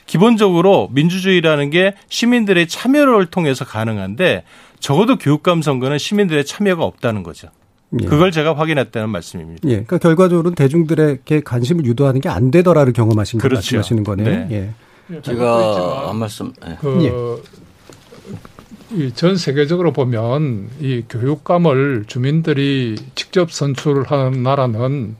기본적으로 0.06 0.88
민주주의라는 0.92 1.70
게 1.70 1.94
시민들의 2.08 2.68
참여를 2.68 3.26
통해서 3.26 3.64
가능한데 3.64 4.44
적어도 4.78 5.18
교육감 5.18 5.62
선거는 5.62 5.98
시민들의 5.98 6.44
참여가 6.44 6.84
없다는 6.84 7.22
거죠. 7.22 7.48
예. 8.00 8.06
그걸 8.06 8.30
제가 8.30 8.56
확인했다는 8.56 9.08
말씀입니다. 9.08 9.60
예. 9.64 9.72
그러니까 9.72 9.98
결과적으로는 9.98 10.54
대중들에게 10.54 11.40
관심을 11.40 11.84
유도하는 11.86 12.20
게 12.20 12.28
안 12.28 12.50
되더라를 12.50 12.92
경험하신 12.92 13.40
그렇죠. 13.40 13.56
말씀하시는 13.56 14.04
거네요. 14.04 14.48
네. 14.48 14.74
예. 15.10 15.20
제가 15.22 16.08
한 16.08 16.16
말씀. 16.16 16.52
네. 16.64 16.76
그 16.80 17.42
이전 18.92 19.36
세계적으로 19.36 19.92
보면 19.92 20.70
이 20.80 21.04
교육감을 21.08 22.04
주민들이 22.06 22.96
직접 23.14 23.52
선출하는 23.52 24.42
나라는 24.42 25.16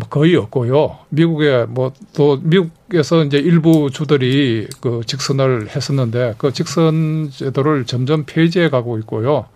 뭐 0.00 0.08
거의 0.08 0.34
없고요. 0.36 0.98
미국에 1.10 1.66
뭐 1.68 1.92
또 2.14 2.38
미국에서 2.42 3.24
이제 3.24 3.38
일부 3.38 3.90
주들이 3.90 4.68
그 4.80 5.02
직선을 5.06 5.68
했었는데 5.74 6.34
그 6.38 6.52
직선 6.52 7.30
제도를 7.30 7.86
점점 7.86 8.24
폐지해 8.26 8.68
가고 8.68 8.98
있고요. 8.98 9.46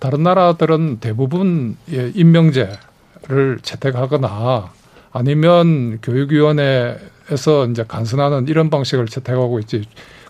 다른 0.00 0.22
나라들은 0.22 0.98
대부분 1.00 1.76
예, 1.92 2.10
임명제를 2.14 3.58
채택하거나 3.62 4.72
아니면 5.12 5.98
교육위원회에서 6.02 7.68
이제 7.70 7.84
간선하는 7.86 8.48
이런 8.48 8.70
방식을 8.70 9.06
채택하고 9.06 9.60
있지. 9.60 9.84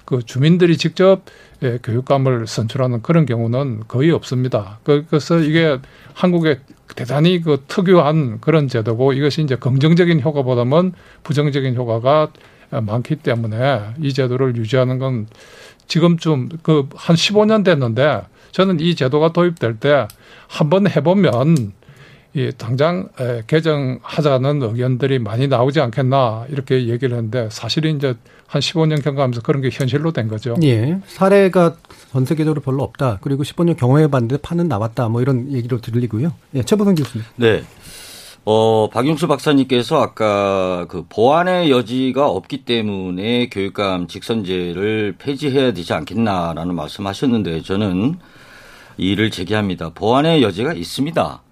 그 0.05 0.23
주민들이 0.25 0.77
직접 0.77 1.23
예, 1.62 1.79
교육감을 1.83 2.47
선출하는 2.47 3.03
그런 3.03 3.27
경우는 3.27 3.85
거의 3.88 4.11
없습니다. 4.11 4.79
그, 4.85 5.07
그래서 5.09 5.38
이게 5.38 5.79
한국의 6.12 6.61
대단히 6.97 7.40
그 7.40 7.62
특유한 7.67 8.40
그런 8.40 8.69
제도고 8.69 9.12
이것이 9.14 9.43
이제 9.43 9.57
긍정적인 9.57 10.21
효과보다는 10.21 10.93
부정적인 11.23 11.75
효과가 11.75 12.29
많기 12.71 13.17
때문에 13.17 13.95
이 14.01 14.12
제도를 14.12 14.57
유지하는 14.57 14.99
건 14.99 15.27
지금쯤 15.87 16.49
그 16.62 16.88
한 16.97 17.17
15년 17.17 17.64
됐는데 17.64 18.23
저는 18.53 18.81
이 18.81 18.95
제도가 18.95 19.33
도입될 19.33 19.79
때 19.81 20.07
한번 20.49 20.88
해보면 20.88 21.73
이 22.35 22.51
당장 22.59 23.09
개정하자는 23.47 24.62
의견들이 24.62 25.20
많이 25.20 25.47
나오지 25.47 25.81
않겠나 25.81 26.47
이렇게 26.49 26.88
얘기를 26.88 27.16
했는데 27.16 27.49
사실은 27.51 27.97
이제 27.97 28.14
한 28.47 28.61
15년 28.61 29.03
경과하면서 29.03 29.42
그런 29.42 29.62
게 29.62 29.70
현실로 29.73 30.12
된 30.12 30.29
거죠. 30.29 30.57
예. 30.62 30.99
사례가 31.07 31.77
전 32.12 32.25
세계적으로 32.25 32.61
별로 32.61 32.83
없다. 32.83 33.18
그리고 33.23 33.44
15년 33.44 33.77
경험해 33.77 34.09
봤는데 34.09 34.38
판은 34.38 34.68
나왔다. 34.68 35.09
뭐 35.09 35.23
이런 35.23 35.53
얘기로 35.53 35.81
들리고요. 35.81 36.33
예, 36.55 36.62
최보성 36.62 36.97
교수님. 36.97 37.25
네. 37.37 37.62
어, 38.44 38.90
박용수 38.92 39.27
박사님께서 39.27 40.01
아까 40.03 40.87
그 40.88 41.05
보완의 41.09 41.70
여지가 41.70 42.29
없기 42.29 42.64
때문에 42.64 43.49
교육감 43.49 44.07
직선제를 44.07 45.14
폐지해야 45.18 45.73
되지 45.73 45.92
않겠나라는 45.94 46.75
말씀 46.75 47.07
하셨는데 47.07 47.62
저는 47.62 48.18
이를 48.97 49.31
제기합니다. 49.31 49.90
보완의 49.94 50.42
여지가 50.42 50.75
있습니다. 50.75 51.44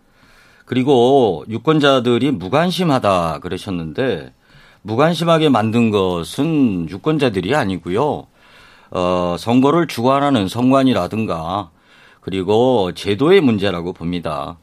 그리고 0.65 1.45
유권자들이 1.49 2.33
무관심하다 2.33 3.41
그러셨는데 3.41 4.33
무관심하게 4.83 5.49
만든 5.49 5.91
것은 5.91 6.89
유권자들이 6.91 7.55
아니고요. 7.55 8.27
어, 8.91 9.37
선거를 9.39 9.87
주관하는 9.87 10.49
선관이라든가 10.49 11.71
그리고 12.21 12.93
제도의 12.93 13.41
문제라고 13.41 13.93
봅니다. 13.93 14.59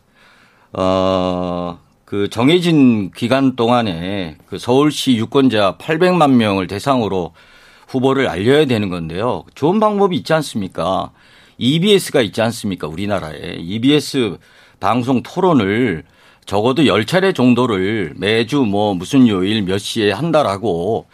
어, 0.74 1.80
그 2.06 2.30
정해진 2.30 3.12
기간 3.12 3.56
동안에 3.56 4.38
그 4.48 4.58
서울시 4.58 5.16
유권자 5.16 5.78
800만 5.78 6.32
명을 6.32 6.68
대상으로 6.68 7.34
후보를 7.88 8.28
알려야 8.28 8.66
되는 8.66 8.90
건데요. 8.90 9.46
좋은 9.56 9.80
방법이 9.80 10.16
있지 10.18 10.34
않습니까? 10.34 11.12
EBS가 11.58 12.22
있지 12.22 12.42
않습니까? 12.42 12.88
우리나라에. 12.88 13.58
EBS 13.60 14.38
방송 14.80 15.22
토론을 15.24 16.04
적어도 16.46 16.84
10차례 16.84 17.36
정도를 17.36 18.14
매주 18.18 18.62
뭐 18.62 18.94
무슨 18.96 19.28
요일 19.28 19.62
몇 19.64 19.78
시에 19.78 20.12
한다라고 20.12 21.06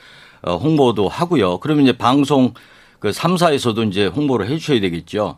어, 0.43 0.55
홍보도 0.57 1.09
하고요. 1.09 1.57
그러면 1.59 1.83
이제 1.85 1.97
방송 1.97 2.53
그 2.99 3.09
3사에서도 3.11 3.89
이제 3.89 4.05
홍보를 4.07 4.47
해 4.47 4.57
주셔야 4.57 4.79
되겠죠. 4.79 5.37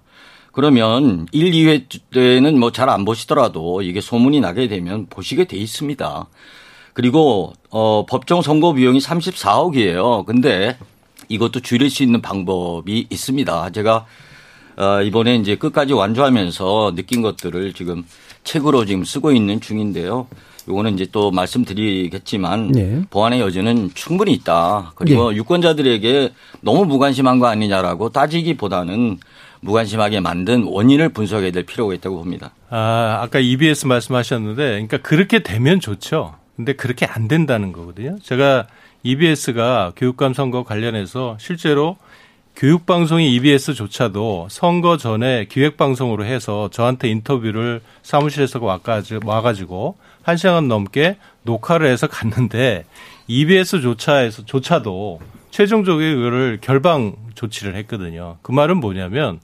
그러면 0.51 1.27
1, 1.31 1.51
2회 1.51 1.85
때는 2.13 2.59
뭐 2.59 2.71
잘 2.71 2.89
안 2.89 3.05
보시더라도 3.05 3.81
이게 3.81 4.01
소문이 4.01 4.39
나게 4.41 4.67
되면 4.67 5.07
보시게 5.07 5.45
돼 5.45 5.57
있습니다. 5.57 6.27
그리고 6.93 7.53
어 7.69 8.05
법정 8.07 8.41
선거 8.41 8.73
비용이 8.73 8.99
34억이에요. 8.99 10.25
근데 10.25 10.77
이것도 11.29 11.59
줄일 11.59 11.89
수 11.89 12.01
있는 12.03 12.21
방법이 12.21 13.07
있습니다. 13.09 13.69
제가 13.71 13.95
어, 13.97 14.05
이번에 15.05 15.35
이제 15.35 15.55
끝까지 15.55 15.93
완주하면서 15.93 16.93
느낀 16.95 17.21
것들을 17.21 17.73
지금 17.73 18.05
책으로 18.43 18.85
지금 18.85 19.03
쓰고 19.03 19.31
있는 19.31 19.59
중인데요. 19.59 20.27
요거는 20.69 20.95
이제 20.95 21.07
또 21.11 21.31
말씀드리겠지만 21.31 22.71
네. 22.71 23.01
보완의 23.09 23.39
여지는 23.39 23.91
충분히 23.93 24.33
있다. 24.33 24.91
그리고 24.95 25.31
네. 25.31 25.37
유권자들에게 25.37 26.33
너무 26.61 26.85
무관심한 26.85 27.39
거 27.39 27.47
아니냐라고 27.47 28.09
따지기보다는 28.09 29.17
무관심하게 29.61 30.19
만든 30.19 30.63
원인을 30.63 31.09
분석해야 31.09 31.51
될 31.51 31.63
필요가 31.63 31.93
있다고 31.93 32.17
봅니다. 32.17 32.51
아, 32.69 33.19
아까 33.21 33.39
EBS 33.39 33.87
말씀하셨는데 33.87 34.63
그러니까 34.71 34.97
그렇게 34.97 35.39
되면 35.41 35.79
좋죠. 35.79 36.35
근데 36.55 36.73
그렇게 36.73 37.05
안 37.05 37.27
된다는 37.27 37.71
거거든요. 37.71 38.17
제가 38.21 38.67
EBS가 39.03 39.93
교육감 39.95 40.33
선거 40.33 40.63
관련해서 40.63 41.37
실제로 41.39 41.97
교육방송이 42.57 43.35
EBS조차도 43.35 44.47
선거 44.49 44.97
전에 44.97 45.45
기획방송으로 45.45 46.25
해서 46.25 46.69
저한테 46.71 47.07
인터뷰를 47.07 47.81
사무실에서 48.01 48.59
와가지고 49.23 49.95
한 50.23 50.37
시간 50.37 50.67
넘게 50.67 51.17
녹화를 51.43 51.85
해서 51.87 52.07
갔는데 52.07 52.85
EBS조차에서 53.27 54.45
조차도 54.45 55.19
최종적으로 55.51 56.03
이거를 56.03 56.57
결방 56.59 57.15
조치를 57.35 57.75
했거든요. 57.75 58.39
그 58.41 58.51
말은 58.51 58.77
뭐냐면 58.77 59.39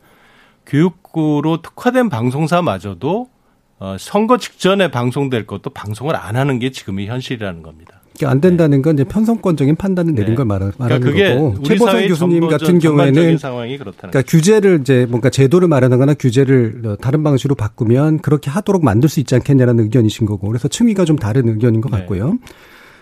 교육구로 0.65 1.61
특화된 1.61 2.09
방송사마저도 2.09 3.29
어, 3.77 3.95
선거 3.99 4.39
직전에 4.39 4.89
방송될 4.89 5.45
것도 5.45 5.69
방송을 5.69 6.15
안 6.15 6.35
하는 6.35 6.57
게 6.57 6.71
지금의 6.71 7.05
현실이라는 7.05 7.61
겁니다. 7.61 8.01
안 8.25 8.39
된다는 8.41 8.81
건 8.81 8.93
이제 8.93 9.03
편성권적인 9.03 9.75
판단을 9.75 10.13
내린 10.13 10.29
네. 10.29 10.35
걸 10.35 10.45
말하는 10.45 10.73
그러니까 10.77 10.99
그게 10.99 11.33
거고 11.33 11.63
최보선 11.63 12.07
교수님 12.07 12.47
같은 12.47 12.77
경우에는 12.77 13.37
그러니까 13.37 14.21
규제를 14.21 14.79
이제 14.81 15.07
뭔가 15.09 15.29
제도를 15.31 15.67
마련하거나 15.67 16.13
규제를 16.13 16.97
다른 17.01 17.23
방식으로 17.23 17.55
바꾸면 17.55 18.19
그렇게 18.19 18.51
하도록 18.51 18.83
만들 18.83 19.09
수 19.09 19.19
있지 19.19 19.33
않겠냐라는 19.35 19.85
의견이신 19.85 20.27
거고 20.27 20.47
그래서 20.47 20.67
층위가 20.67 21.05
좀 21.05 21.17
다른 21.17 21.47
의견인 21.49 21.81
것 21.81 21.91
네. 21.91 21.97
같고요. 21.97 22.37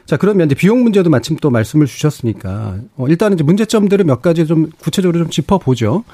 자 0.05 0.17
그러면 0.17 0.47
이제 0.47 0.55
비용 0.55 0.81
문제도 0.83 1.09
마침 1.09 1.35
또 1.37 1.49
말씀을 1.49 1.87
주셨으니까 1.87 2.77
어, 2.95 3.07
일단은 3.07 3.35
이제 3.35 3.43
문제점들을 3.43 4.05
몇 4.05 4.21
가지 4.21 4.47
좀 4.47 4.69
구체적으로 4.79 5.19
좀 5.19 5.29
짚어보죠. 5.29 6.05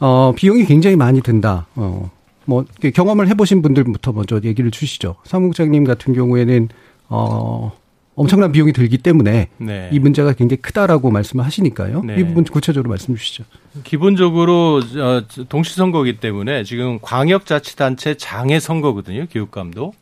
어 0.00 0.32
비용이 0.34 0.64
굉장히 0.64 0.96
많이 0.96 1.20
든다. 1.20 1.66
어뭐 1.74 2.64
이렇게 2.70 2.90
경험을 2.90 3.28
해보신 3.28 3.60
분들부터 3.60 4.12
먼저 4.12 4.40
얘기를 4.42 4.70
주시죠. 4.70 5.16
사무국장님 5.24 5.84
같은 5.84 6.14
경우에는 6.14 6.68
어 7.08 7.72
엄청난 8.16 8.50
비용이 8.50 8.72
들기 8.72 8.98
때문에 8.98 9.48
네. 9.58 9.90
이 9.92 9.98
문제가 9.98 10.32
굉장히 10.32 10.62
크다라고 10.62 11.10
말씀을 11.10 11.44
하시니까요. 11.44 12.02
네. 12.02 12.16
이 12.18 12.24
부분 12.24 12.44
구체적으로 12.44 12.88
말씀 12.88 13.14
주시죠. 13.14 13.44
기본적으로 13.84 14.80
어, 14.96 15.22
동시선거기 15.48 16.18
때문에 16.18 16.64
지금 16.64 16.98
광역자치단체 17.00 18.14
장애 18.14 18.58
선거거든요. 18.58 19.26
교육감도. 19.30 19.92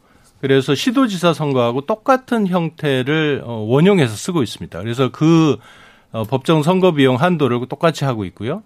그래서 0.40 0.74
시도지사 0.74 1.34
선거하고 1.34 1.82
똑같은 1.82 2.46
형태를 2.46 3.42
어, 3.44 3.64
원용해서 3.66 4.14
쓰고 4.14 4.42
있습니다. 4.42 4.80
그래서 4.80 5.10
그 5.10 5.56
어, 6.12 6.22
법정 6.22 6.62
선거 6.62 6.92
비용 6.92 7.16
한도를 7.16 7.66
똑같이 7.68 8.04
하고 8.04 8.24
있고요. 8.26 8.62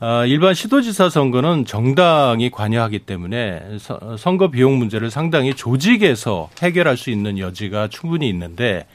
아, 0.00 0.24
일반 0.26 0.54
시도지사 0.54 1.10
선거는 1.10 1.64
정당이 1.64 2.50
관여하기 2.50 3.00
때문에 3.00 3.78
서- 3.80 4.16
선거 4.16 4.48
비용 4.48 4.78
문제를 4.78 5.10
상당히 5.10 5.54
조직에서 5.54 6.50
해결할 6.62 6.96
수 6.96 7.10
있는 7.10 7.38
여지가 7.38 7.88
충분히 7.88 8.28
있는데 8.28 8.86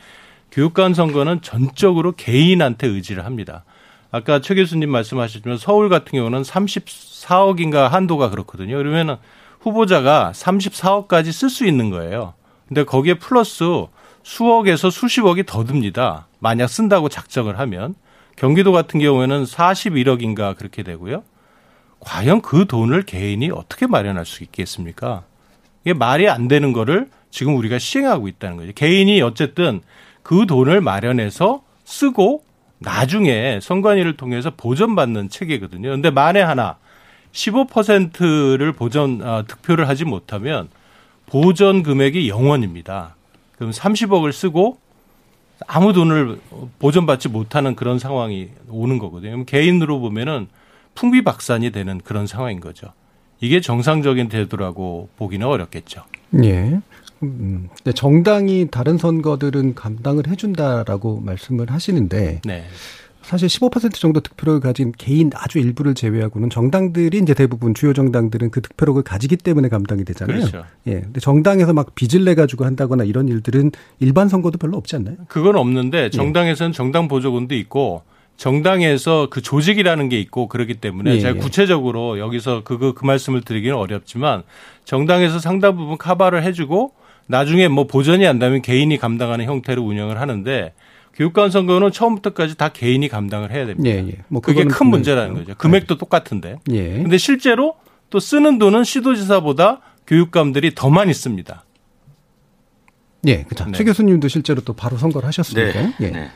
교육감 0.51 0.93
선거는 0.93 1.41
전적으로 1.41 2.13
개인한테 2.13 2.87
의지를 2.87 3.25
합니다. 3.25 3.65
아까 4.11 4.39
최 4.39 4.55
교수님 4.55 4.89
말씀하셨지만 4.91 5.57
서울 5.57 5.89
같은 5.89 6.11
경우는 6.11 6.43
34억인가 6.43 7.89
한도가 7.89 8.29
그렇거든요. 8.29 8.77
그러면 8.77 9.17
후보자가 9.59 10.31
34억까지 10.33 11.31
쓸 11.33 11.49
수 11.49 11.65
있는 11.65 11.89
거예요. 11.89 12.33
근데 12.67 12.83
거기에 12.85 13.15
플러스 13.15 13.65
수억에서 14.21 14.89
수십억이 14.89 15.43
더 15.45 15.65
듭니다. 15.65 16.27
만약 16.39 16.67
쓴다고 16.67 17.09
작정을 17.09 17.59
하면 17.59 17.95
경기도 18.35 18.71
같은 18.71 18.99
경우에는 18.99 19.43
41억인가 19.43 20.55
그렇게 20.57 20.83
되고요. 20.83 21.23
과연 21.99 22.41
그 22.41 22.65
돈을 22.65 23.03
개인이 23.03 23.49
어떻게 23.51 23.87
마련할 23.87 24.25
수 24.25 24.43
있겠습니까? 24.43 25.23
이게 25.83 25.93
말이 25.93 26.27
안 26.29 26.47
되는 26.47 26.73
거를 26.73 27.09
지금 27.31 27.55
우리가 27.55 27.79
시행하고 27.79 28.27
있다는 28.27 28.57
거죠. 28.57 28.71
개인이 28.73 29.21
어쨌든 29.21 29.81
그 30.21 30.45
돈을 30.45 30.81
마련해서 30.81 31.63
쓰고 31.85 32.43
나중에 32.79 33.59
선관위를 33.61 34.17
통해서 34.17 34.51
보전받는 34.55 35.29
체계거든요. 35.29 35.89
근데 35.89 36.09
만에 36.09 36.41
하나 36.41 36.77
15%를 37.31 38.73
보전 38.73 39.21
아, 39.23 39.43
득표를 39.47 39.87
하지 39.87 40.05
못하면 40.05 40.69
보전 41.25 41.83
금액이 41.83 42.29
0원입니다. 42.29 43.13
그럼 43.55 43.71
30억을 43.71 44.31
쓰고 44.31 44.77
아무 45.67 45.93
돈을 45.93 46.39
보전받지 46.79 47.29
못하는 47.29 47.75
그런 47.75 47.99
상황이 47.99 48.49
오는 48.69 48.97
거거든요. 48.97 49.45
개인으로 49.45 49.99
보면은 49.99 50.47
풍비박산이 50.95 51.71
되는 51.71 51.99
그런 51.99 52.27
상황인 52.27 52.59
거죠. 52.59 52.87
이게 53.39 53.59
정상적인 53.59 54.29
태도라고 54.29 55.09
보기는 55.17 55.45
어렵겠죠. 55.45 56.03
예. 56.43 56.79
음, 57.23 57.69
정당이 57.93 58.67
다른 58.71 58.97
선거들은 58.97 59.75
감당을 59.75 60.27
해준다라고 60.27 61.19
말씀을 61.21 61.71
하시는데 61.71 62.41
네. 62.45 62.65
사실 63.23 63.47
15% 63.47 63.93
정도 63.93 64.19
득표를 64.19 64.59
가진 64.59 64.91
개인 64.97 65.31
아주 65.33 65.57
일부를 65.57 65.95
제외하고는 65.95 66.49
정당들이 66.49 67.17
이제 67.17 67.33
대부분 67.33 67.73
주요 67.73 67.93
정당들은 67.93 68.51
그 68.51 68.61
득표력을 68.61 69.01
가지기 69.01 69.37
때문에 69.37 69.69
감당이 69.69 70.03
되잖아요. 70.03 70.39
그렇죠. 70.39 70.63
예. 70.87 70.99
근데 70.99 71.19
정당에서 71.19 71.73
막 71.73 71.95
빚을 71.95 72.25
내 72.25 72.35
가지고 72.35 72.65
한다거나 72.65 73.03
이런 73.05 73.27
일들은 73.27 73.71
일반 73.99 74.27
선거도 74.27 74.57
별로 74.57 74.77
없지 74.77 74.97
않나요? 74.97 75.15
그건 75.29 75.55
없는데 75.55 76.09
정당에서는 76.09 76.73
정당 76.73 77.07
보조금도 77.07 77.55
있고 77.55 78.03
정당에서 78.35 79.27
그 79.29 79.41
조직이라는 79.41 80.09
게 80.09 80.19
있고 80.19 80.47
그렇기 80.47 80.75
때문에 80.75 81.15
예, 81.15 81.19
제가 81.19 81.35
예. 81.37 81.39
구체적으로 81.39 82.19
여기서 82.19 82.63
그거 82.63 82.93
그 82.93 83.05
말씀을 83.05 83.41
드리기는 83.41 83.75
어렵지만 83.75 84.43
정당에서 84.83 85.39
상당 85.39 85.77
부분 85.77 85.97
커버를 85.97 86.43
해주고 86.43 86.93
나중에 87.27 87.69
뭐 87.69 87.87
보전이 87.87 88.27
안 88.27 88.37
되면 88.39 88.61
개인이 88.61 88.95
감당하는 88.97 89.45
형태로 89.45 89.81
운영을 89.81 90.19
하는데 90.19 90.73
교육감 91.15 91.49
선거는 91.49 91.91
처음부터까지 91.91 92.57
다 92.57 92.69
개인이 92.69 93.07
감당을 93.07 93.51
해야 93.51 93.65
됩니다. 93.65 93.89
예, 93.89 94.07
예. 94.07 94.23
뭐 94.27 94.41
그게 94.41 94.63
큰 94.65 94.87
문제라는 94.87 95.35
거죠. 95.35 95.55
금액도 95.55 95.97
똑같은데. 95.97 96.59
예. 96.71 96.93
근데 96.93 97.17
실제로 97.17 97.75
또 98.09 98.19
쓰는 98.19 98.57
돈은 98.57 98.83
시도지사보다 98.83 99.81
교육감들이 100.07 100.73
더 100.75 100.89
많이 100.89 101.13
씁니다. 101.13 101.65
예. 103.25 103.43
그렇죠. 103.43 103.65
네. 103.65 103.77
최 103.77 103.83
교수님도 103.83 104.27
실제로 104.27 104.61
또 104.61 104.73
바로 104.73 104.97
선거를 104.97 105.27
하셨으니까. 105.27 105.81
네. 105.81 105.93
예. 106.01 106.09
네. 106.09 106.31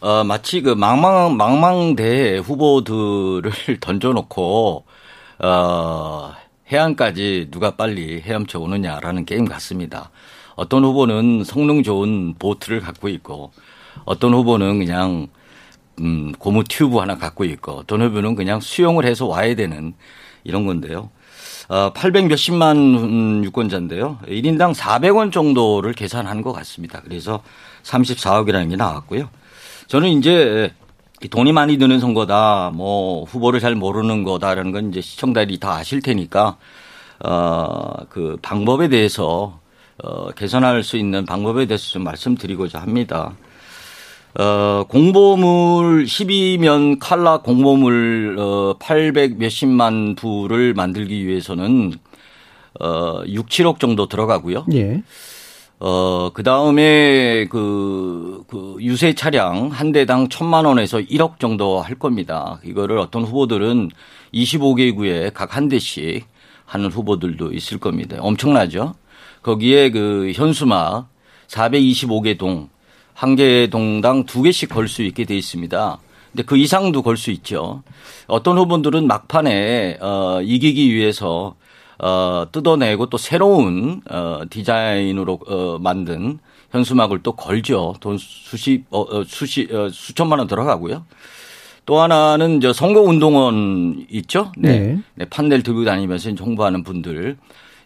어, 0.00 0.24
마치 0.24 0.62
그 0.62 0.70
망망, 0.70 1.36
망망대 1.36 2.38
후보들을 2.38 3.52
던져놓고, 3.80 4.84
어, 5.40 6.32
해안까지 6.72 7.48
누가 7.50 7.76
빨리 7.76 8.20
헤엄쳐 8.20 8.58
오느냐라는 8.58 9.24
게임 9.24 9.44
같습니다. 9.44 10.10
어떤 10.54 10.84
후보는 10.84 11.44
성능 11.44 11.82
좋은 11.82 12.34
보트를 12.38 12.80
갖고 12.80 13.08
있고, 13.08 13.52
어떤 14.04 14.34
후보는 14.34 14.78
그냥, 14.78 15.28
음, 16.00 16.32
고무 16.38 16.64
튜브 16.64 16.98
하나 16.98 17.16
갖고 17.16 17.44
있고, 17.44 17.72
어떤 17.72 18.02
후보는 18.02 18.34
그냥 18.34 18.60
수용을 18.60 19.04
해서 19.04 19.26
와야 19.26 19.54
되는 19.54 19.94
이런 20.44 20.66
건데요. 20.66 21.10
어, 21.68 21.92
800 21.92 22.28
몇십만 22.28 22.76
음, 22.76 23.44
유권자인데요. 23.44 24.18
1인당 24.26 24.74
400원 24.74 25.32
정도를 25.32 25.92
계산한 25.92 26.40
것 26.42 26.52
같습니다. 26.52 27.02
그래서 27.04 27.42
34억이라는 27.82 28.70
게 28.70 28.76
나왔고요. 28.76 29.28
저는 29.86 30.08
이제 30.10 30.72
돈이 31.30 31.52
많이 31.52 31.78
드는 31.78 32.00
선거다, 32.00 32.70
뭐 32.74 33.24
후보를 33.24 33.60
잘 33.60 33.74
모르는 33.74 34.22
거다라는 34.22 34.72
건 34.72 34.90
이제 34.90 35.00
시청자들이 35.00 35.58
다 35.58 35.72
아실 35.72 36.00
테니까 36.00 36.56
어, 37.24 37.92
그 38.08 38.38
방법에 38.40 38.88
대해서 38.88 39.60
어, 40.02 40.30
개선할 40.30 40.84
수 40.84 40.96
있는 40.96 41.26
방법에 41.26 41.66
대해서 41.66 41.90
좀 41.90 42.04
말씀드리고자 42.04 42.80
합니다. 42.80 43.34
어, 44.34 44.84
공보물 44.88 46.04
12면 46.04 46.98
칼라 47.00 47.38
공보물 47.38 48.36
어, 48.38 48.74
800 48.78 49.36
몇십만 49.38 50.14
부를 50.14 50.74
만들기 50.74 51.26
위해서는 51.26 51.92
어, 52.80 53.22
6, 53.26 53.48
7억 53.48 53.80
정도 53.80 54.06
들어가고요. 54.06 54.66
예. 54.74 55.02
어, 55.80 56.30
그 56.34 56.42
다음에 56.42 57.46
그, 57.46 58.42
그 58.48 58.76
유세 58.80 59.14
차량 59.14 59.68
한 59.68 59.92
대당 59.92 60.28
천만 60.28 60.64
원에서 60.64 60.98
1억 60.98 61.38
정도 61.38 61.80
할 61.80 61.94
겁니다. 61.94 62.60
이거를 62.64 62.98
어떤 62.98 63.22
후보들은 63.24 63.90
25개구에 64.34 65.32
각 65.32 65.56
한 65.56 65.68
대씩 65.68 66.26
하는 66.66 66.90
후보들도 66.90 67.52
있을 67.52 67.78
겁니다. 67.78 68.16
엄청나죠? 68.20 68.94
거기에 69.42 69.90
그 69.90 70.32
현수막 70.34 71.08
425개 71.48 72.36
동, 72.38 72.68
한 73.18 73.34
개 73.34 73.66
동당 73.68 74.24
두 74.24 74.42
개씩 74.42 74.68
걸 74.68 74.86
수 74.86 75.02
있게 75.02 75.24
돼 75.24 75.36
있습니다. 75.36 75.98
근데 76.30 76.42
그 76.44 76.56
이상도 76.56 77.02
걸 77.02 77.16
수 77.16 77.30
있죠. 77.32 77.82
어떤 78.28 78.56
후보들은 78.58 79.06
막판에 79.08 79.98
어, 80.00 80.40
이기기 80.42 80.94
위해서 80.94 81.56
어, 81.98 82.46
뜯어내고 82.52 83.06
또 83.06 83.18
새로운 83.18 84.02
어, 84.08 84.42
디자인으로 84.48 85.40
어, 85.48 85.78
만든 85.80 86.38
현수막을 86.70 87.24
또 87.24 87.32
걸죠. 87.32 87.94
돈 88.00 88.18
수십 88.18 88.84
어, 88.90 89.00
어, 89.00 89.24
수십 89.24 89.74
어, 89.74 89.88
수천만 89.90 90.38
원 90.38 90.46
들어가고요. 90.46 91.04
또 91.86 92.00
하나는 92.00 92.60
저 92.60 92.72
선거 92.72 93.00
운동원 93.00 94.06
있죠. 94.10 94.52
네. 94.56 94.78
네. 94.78 94.98
네, 95.16 95.24
판넬 95.24 95.62
들고 95.64 95.84
다니면서 95.84 96.30
홍보하는 96.38 96.84
분들. 96.84 97.36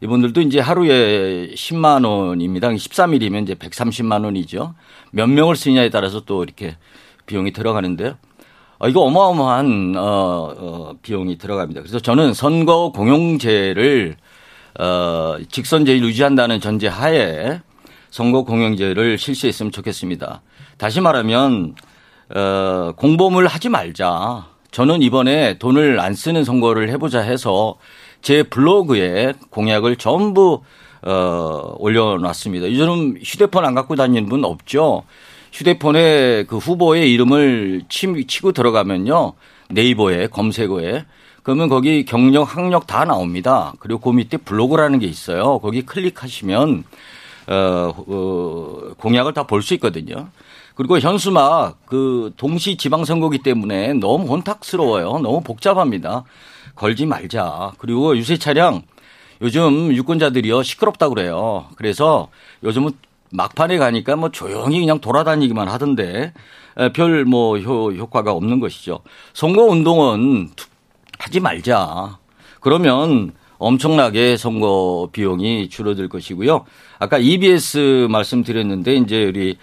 이분들도 0.03 0.41
이제 0.41 0.59
하루에 0.59 1.51
10만 1.55 2.05
원입니다. 2.05 2.69
13일이면 2.71 3.45
이제 3.45 3.55
130만 3.55 4.25
원이죠. 4.25 4.75
몇 5.12 5.29
명을 5.29 5.55
쓰냐에 5.55 5.91
따라서 5.91 6.23
또 6.25 6.43
이렇게 6.43 6.77
비용이 7.27 7.53
들어가는데요. 7.53 8.17
어, 8.81 8.88
이거 8.88 9.03
어마어마한 9.03 9.95
어, 9.97 10.55
어, 10.59 10.93
비용이 11.03 11.38
들어갑니다. 11.38 11.83
그래서 11.83 12.01
저는 12.01 12.35
선거 12.35 12.91
공영제를 12.91 14.17
어, 14.81 15.37
직선제를 15.49 16.03
유지한다는 16.03 16.61
전제 16.61 16.88
하에 16.88 17.61
선거 18.11 18.43
공영제를 18.43 19.19
실시했으면 19.19 19.71
좋겠습니다. 19.71 20.43
다시 20.79 21.01
말하면 21.01 21.77
어, 22.35 22.93
공범을 22.97 23.47
하지 23.47 23.69
말자. 23.69 24.49
저는 24.73 25.03
이번에 25.03 25.59
돈을 25.59 26.01
안 26.01 26.15
쓰는 26.15 26.43
선거를 26.43 26.91
해보자 26.91 27.21
해서 27.21 27.77
제 28.22 28.42
블로그에 28.44 29.35
공약을 29.50 29.96
전부 29.96 30.62
어, 31.02 31.74
올려놨습니다. 31.78 32.70
요즘 32.70 33.16
휴대폰 33.22 33.64
안 33.64 33.74
갖고 33.74 33.96
다니는 33.96 34.28
분 34.28 34.44
없죠? 34.44 35.02
휴대폰에 35.52 36.44
그 36.44 36.56
후보의 36.58 37.12
이름을 37.12 37.82
치고 37.88 38.52
들어가면요. 38.52 39.32
네이버에 39.70 40.28
검색어에 40.28 41.04
그러면 41.42 41.68
거기 41.68 42.04
경력, 42.04 42.56
학력 42.56 42.87
다 42.87 43.04
나옵니다. 43.04 43.72
그리고 43.80 44.00
그 44.00 44.11
밑에 44.11 44.37
블로그라는 44.37 45.00
게 45.00 45.06
있어요. 45.06 45.58
거기 45.58 45.82
클릭하시면 45.82 46.85
어, 47.48 47.92
어 48.06 48.94
공약을 48.98 49.32
다 49.35 49.44
볼 49.46 49.62
수 49.62 49.74
있거든요. 49.74 50.28
그리고 50.76 50.98
현수막 50.98 51.85
그 51.87 52.32
동시 52.37 52.76
지방선거기 52.76 53.38
때문에 53.38 53.94
너무 53.94 54.28
혼탁스러워요. 54.28 55.18
너무 55.18 55.42
복잡합니다. 55.42 56.24
걸지 56.74 57.06
말자. 57.06 57.72
그리고 57.78 58.16
유세 58.16 58.37
차량 58.38 58.82
요즘 59.40 59.92
유권자들이요 59.92 60.62
시끄럽다 60.62 61.08
그래요. 61.08 61.66
그래서 61.76 62.28
요즘은 62.62 62.92
막판에 63.30 63.78
가니까 63.78 64.16
뭐 64.16 64.30
조용히 64.30 64.78
그냥 64.80 65.00
돌아다니기만 65.00 65.68
하던데 65.68 66.32
별 66.94 67.24
뭐 67.24 67.58
효과가 67.58 68.32
없는 68.32 68.61
것이죠. 68.61 69.00
선거 69.32 69.62
운동은 69.64 70.50
하지 71.18 71.40
말자. 71.40 72.18
그러면 72.61 73.32
엄청나게 73.58 74.37
선거 74.37 75.08
비용이 75.12 75.68
줄어들 75.68 76.08
것이고요. 76.08 76.64
아까 76.98 77.18
EBS 77.18 78.08
말씀드렸는데 78.11 78.96
이제 78.96 79.24
우리 79.24 79.56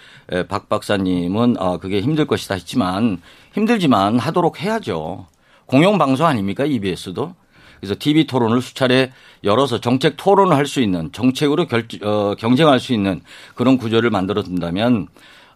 박 0.48 0.68
박사님은 0.68 1.56
아 1.58 1.76
그게 1.76 2.00
힘들 2.00 2.26
것이다 2.26 2.54
했지만 2.54 3.20
힘들지만 3.52 4.18
하도록 4.18 4.60
해야죠. 4.60 5.26
공영 5.70 5.98
방송 5.98 6.26
아닙니까 6.26 6.64
EBS도? 6.64 7.34
그래서 7.78 7.94
TV 7.98 8.26
토론을 8.26 8.60
수차례 8.60 9.10
열어서 9.44 9.80
정책 9.80 10.14
토론을 10.16 10.54
할 10.56 10.66
수 10.66 10.80
있는 10.82 11.10
정책으로 11.12 11.66
결, 11.66 11.86
어, 12.02 12.34
경쟁할 12.38 12.78
수 12.80 12.92
있는 12.92 13.20
그런 13.54 13.78
구조를 13.78 14.10
만들어 14.10 14.42
둔다면 14.42 15.06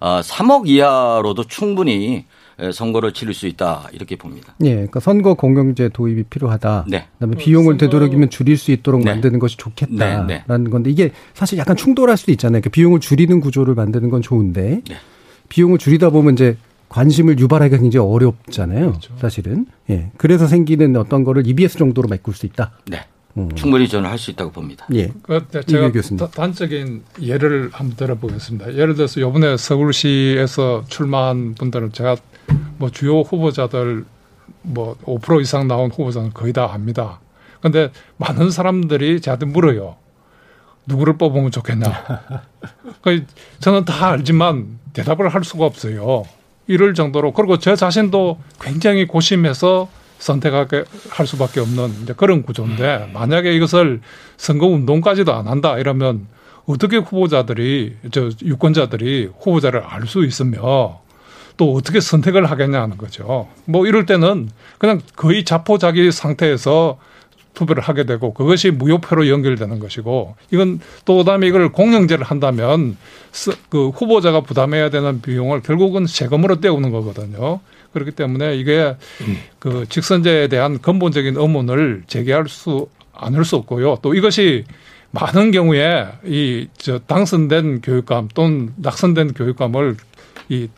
어, 0.00 0.20
3억 0.20 0.68
이하로도 0.68 1.44
충분히 1.44 2.24
선거를 2.72 3.12
치를 3.12 3.34
수 3.34 3.48
있다 3.48 3.88
이렇게 3.92 4.14
봅니다. 4.16 4.54
예, 4.62 4.74
그러니까 4.74 5.00
선거 5.00 5.34
공영제 5.34 5.88
도입이 5.88 6.24
필요하다. 6.24 6.84
네. 6.88 7.08
그다음에 7.14 7.36
비용을 7.36 7.76
되도록이면 7.78 8.30
줄일 8.30 8.56
수 8.56 8.70
있도록 8.70 9.02
네. 9.02 9.10
만드는 9.10 9.40
것이 9.40 9.56
좋겠다라는 9.56 10.26
네, 10.28 10.44
네. 10.46 10.70
건데 10.70 10.90
이게 10.90 11.10
사실 11.34 11.58
약간 11.58 11.74
충돌할 11.74 12.16
수도 12.16 12.30
있잖아요. 12.30 12.60
그러니까 12.60 12.70
비용을 12.70 13.00
줄이는 13.00 13.40
구조를 13.40 13.74
만드는 13.74 14.08
건 14.08 14.22
좋은데 14.22 14.82
네. 14.88 14.96
비용을 15.48 15.78
줄이다 15.78 16.10
보면 16.10 16.34
이제 16.34 16.56
관심을 16.94 17.40
유발하기가 17.40 17.80
굉장히 17.82 18.06
어렵잖아요. 18.06 18.90
그렇죠. 18.90 19.16
사실은. 19.18 19.66
예. 19.90 20.12
그래서 20.16 20.46
생기는 20.46 20.94
어떤 20.94 21.24
거를 21.24 21.44
EBS 21.44 21.76
정도로 21.76 22.06
메꿀 22.06 22.34
수 22.34 22.46
있다. 22.46 22.70
네. 22.86 23.04
음. 23.36 23.52
충분히 23.56 23.88
저는 23.88 24.08
할 24.08 24.16
수 24.16 24.30
있다고 24.30 24.52
봅니다. 24.52 24.86
예. 24.94 25.10
그 25.22 25.44
제가 25.66 25.90
단적인 26.30 27.02
예를 27.20 27.70
한번 27.72 27.96
들어보겠습니다. 27.96 28.74
예를 28.74 28.94
들어서 28.94 29.18
이번에 29.18 29.56
서울시에서 29.56 30.84
출마한 30.86 31.56
분들은 31.56 31.90
제가 31.90 32.14
뭐 32.78 32.90
주요 32.90 33.22
후보자들 33.22 34.04
뭐 34.62 34.96
5% 35.02 35.42
이상 35.42 35.66
나온 35.66 35.90
후보자는 35.90 36.32
거의 36.32 36.52
다 36.52 36.72
압니다. 36.72 37.18
근데 37.60 37.90
많은 38.18 38.52
사람들이 38.52 39.20
저한테 39.20 39.46
물어요. 39.46 39.96
누구를 40.86 41.18
뽑으면 41.18 41.50
좋겠냐. 41.50 41.86
그 43.02 43.24
저는 43.58 43.84
다 43.84 44.10
알지만 44.10 44.78
대답을 44.92 45.28
할 45.30 45.42
수가 45.42 45.64
없어요. 45.64 46.22
이럴 46.66 46.94
정도로 46.94 47.32
그리고 47.32 47.58
저 47.58 47.76
자신도 47.76 48.38
굉장히 48.60 49.06
고심해서 49.06 49.88
선택하게 50.18 50.84
할 51.10 51.26
수밖에 51.26 51.60
없는 51.60 52.06
그런 52.16 52.42
구조인데 52.42 53.10
만약에 53.12 53.54
이것을 53.54 54.00
선거 54.36 54.66
운동까지도 54.66 55.34
안 55.34 55.48
한다 55.48 55.78
이러면 55.78 56.26
어떻게 56.66 56.96
후보자들이 56.96 57.96
저 58.10 58.30
유권자들이 58.42 59.30
후보자를 59.38 59.82
알 59.84 60.06
수 60.06 60.24
있으며 60.24 61.00
또 61.56 61.74
어떻게 61.74 62.00
선택을 62.00 62.50
하겠냐는 62.50 62.96
거죠. 62.96 63.48
뭐 63.66 63.86
이럴 63.86 64.06
때는 64.06 64.48
그냥 64.78 65.00
거의 65.14 65.44
자포자기 65.44 66.10
상태에서 66.10 66.98
투표를 67.54 67.82
하게 67.82 68.04
되고 68.04 68.34
그것이 68.34 68.70
무효표로 68.70 69.28
연결되는 69.28 69.78
것이고 69.78 70.36
이건 70.50 70.80
또 71.04 71.18
그다음에 71.18 71.46
이걸 71.46 71.70
공영제를 71.70 72.24
한다면 72.24 72.96
그 73.68 73.88
후보자가 73.88 74.40
부담해야 74.42 74.90
되는 74.90 75.22
비용을 75.22 75.62
결국은 75.62 76.06
세금으로 76.06 76.60
떼우는 76.60 76.90
거거든요. 76.90 77.60
그렇기 77.92 78.10
때문에 78.10 78.56
이게 78.56 78.96
그 79.60 79.86
직선제에 79.88 80.48
대한 80.48 80.80
근본적인 80.80 81.36
의문을 81.36 82.04
제기할 82.08 82.48
수 82.48 82.88
않을 83.12 83.44
수 83.44 83.56
없고요. 83.56 83.98
또 84.02 84.14
이것이 84.14 84.64
많은 85.12 85.52
경우에 85.52 86.08
이 86.24 86.66
저 86.76 86.98
당선된 86.98 87.80
교육감 87.82 88.28
또는 88.34 88.72
낙선된 88.76 89.34
교육감을 89.34 89.96
이 90.48 90.68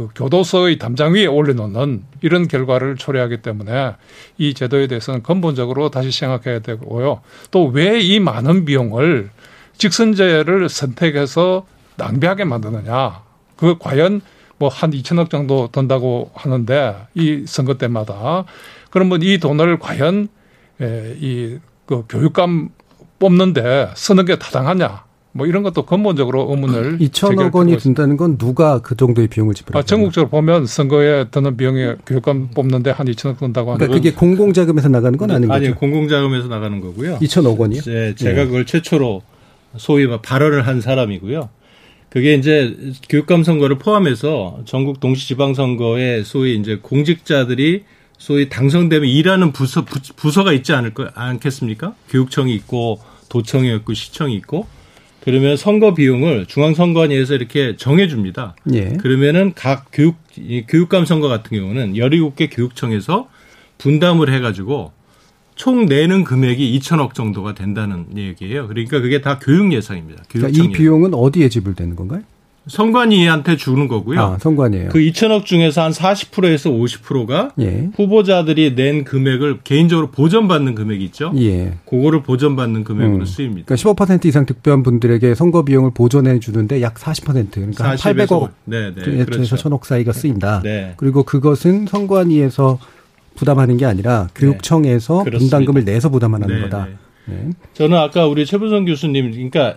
그 0.00 0.08
교도소의 0.14 0.78
담장 0.78 1.12
위에 1.12 1.26
올려놓는 1.26 2.04
이런 2.22 2.48
결과를 2.48 2.96
초래하기 2.96 3.42
때문에 3.42 3.96
이 4.38 4.54
제도에 4.54 4.86
대해서는 4.86 5.22
근본적으로 5.22 5.90
다시 5.90 6.10
생각해야 6.10 6.60
되고요. 6.60 7.20
또 7.50 7.70
왜 7.70 8.00
이 8.00 8.18
많은 8.18 8.64
비용을 8.64 9.28
직선제를 9.76 10.70
선택해서 10.70 11.66
낭비하게 11.98 12.44
만드느냐. 12.44 13.22
그 13.56 13.76
과연 13.78 14.22
뭐 14.56 14.70
한 14.70 14.90
2천억 14.90 15.28
정도 15.28 15.68
든다고 15.70 16.30
하는데 16.34 16.96
이 17.14 17.44
선거 17.46 17.74
때마다 17.74 18.44
그러면 18.90 19.20
이 19.20 19.36
돈을 19.36 19.78
과연 19.78 20.28
이 20.80 21.58
그 21.84 22.04
교육감 22.08 22.70
뽑는데 23.18 23.90
쓰는 23.96 24.24
게 24.24 24.38
타당하냐. 24.38 25.04
뭐 25.32 25.46
이런 25.46 25.62
것도 25.62 25.84
근본적으로 25.86 26.48
의문을 26.50 26.98
2천억 26.98 27.54
원이 27.54 27.78
든다는 27.78 28.16
건 28.16 28.36
누가 28.36 28.80
그 28.80 28.96
정도의 28.96 29.28
비용을 29.28 29.54
지불하죠? 29.54 29.78
아, 29.78 29.86
전국적으로 29.86 30.28
보면 30.28 30.66
선거에 30.66 31.28
드는 31.30 31.56
비용이 31.56 31.94
교육감 32.04 32.48
뽑는데 32.48 32.90
한 32.90 33.06
2천억 33.06 33.38
든다고 33.38 33.70
하는 33.70 33.78
그러니까 33.78 33.96
그게 33.96 34.12
공공 34.12 34.52
자금에서 34.52 34.88
나가는 34.88 35.16
건 35.16 35.30
아닌 35.30 35.50
아니, 35.50 35.68
거죠? 35.68 35.78
공공 35.78 36.08
자금에서 36.08 36.48
나가는 36.48 36.80
거고요. 36.80 37.18
2천억 37.18 37.58
원이요? 37.58 37.82
네, 37.82 38.14
제가 38.16 38.46
그걸 38.46 38.66
최초로 38.66 39.22
소위 39.76 40.08
발언을 40.08 40.66
한 40.66 40.80
사람이고요. 40.80 41.48
그게 42.08 42.34
이제 42.34 42.76
교육감 43.08 43.44
선거를 43.44 43.78
포함해서 43.78 44.62
전국 44.64 44.98
동시 44.98 45.28
지방 45.28 45.54
선거에 45.54 46.24
소위 46.24 46.56
이제 46.56 46.80
공직자들이 46.82 47.84
소위 48.18 48.48
당선되면 48.48 49.08
일하는 49.08 49.52
부서 49.52 49.84
부서가 50.16 50.52
있지 50.52 50.72
않을 50.72 50.92
거 50.92 51.08
않겠습니까? 51.14 51.94
교육청이 52.10 52.52
있고 52.56 52.98
도청이 53.28 53.72
있고 53.76 53.94
시청이 53.94 54.34
있고 54.34 54.66
그러면 55.22 55.56
선거 55.56 55.94
비용을 55.94 56.46
중앙선관위에서 56.46 57.34
이렇게 57.34 57.76
정해줍니다. 57.76 58.56
예. 58.72 58.88
그러면은 58.94 59.52
각 59.54 59.86
교육, 59.92 60.16
교육감 60.68 61.04
선거 61.04 61.28
같은 61.28 61.56
경우는 61.56 61.94
17개 61.94 62.48
교육청에서 62.50 63.28
분담을 63.78 64.32
해가지고 64.32 64.92
총 65.54 65.86
내는 65.86 66.24
금액이 66.24 66.78
2천억 66.78 67.12
정도가 67.12 67.54
된다는 67.54 68.06
얘기예요. 68.16 68.66
그러니까 68.66 69.00
그게 69.00 69.20
다 69.20 69.38
교육 69.38 69.72
예산입니다. 69.72 70.24
그러니까 70.28 70.64
이 70.64 70.68
비용은 70.68 71.12
어디에 71.12 71.50
지불되는 71.50 71.96
건가요? 71.96 72.22
선관위한테 72.66 73.56
주는 73.56 73.88
거고요. 73.88 74.20
아, 74.20 74.38
선관위에요. 74.38 74.90
그 74.90 74.98
2천억 74.98 75.44
중에서 75.44 75.82
한 75.82 75.92
40%에서 75.92 76.70
50%가 76.70 77.52
예. 77.60 77.88
후보자들이 77.96 78.74
낸 78.74 79.04
금액을 79.04 79.60
개인적으로 79.64 80.10
보전받는 80.10 80.74
금액이 80.74 81.04
있죠. 81.06 81.32
예. 81.36 81.74
그거를 81.88 82.22
보전받는 82.22 82.84
금액으로 82.84 83.20
음. 83.20 83.24
쓰입니다. 83.24 83.66
그러니까 83.66 84.04
15% 84.04 84.26
이상 84.26 84.46
득표한 84.46 84.82
분들에게 84.82 85.34
선거 85.34 85.64
비용을 85.64 85.92
보전해 85.94 86.38
주는데 86.38 86.82
약 86.82 86.94
40% 86.94 87.50
그러니까 87.50 87.94
800억 87.94 88.50
네, 88.66 88.94
네. 88.94 89.02
에서 89.20 89.24
그렇죠. 89.24 89.56
1000억 89.56 89.84
사이가 89.84 90.12
쓰인다. 90.12 90.60
네. 90.62 90.94
그리고 90.96 91.22
그것은 91.22 91.86
선관위에서 91.86 92.78
부담하는 93.36 93.78
게 93.78 93.86
아니라 93.86 94.28
교육청에서 94.34 95.24
네. 95.24 95.38
분담금을 95.38 95.84
내서 95.84 96.10
부담하는 96.10 96.46
네, 96.46 96.60
거다. 96.62 96.86
네. 96.86 97.34
네. 97.34 97.50
저는 97.74 97.96
아까 97.96 98.26
우리 98.26 98.44
최부선 98.44 98.84
교수님 98.84 99.30
그러니까 99.30 99.76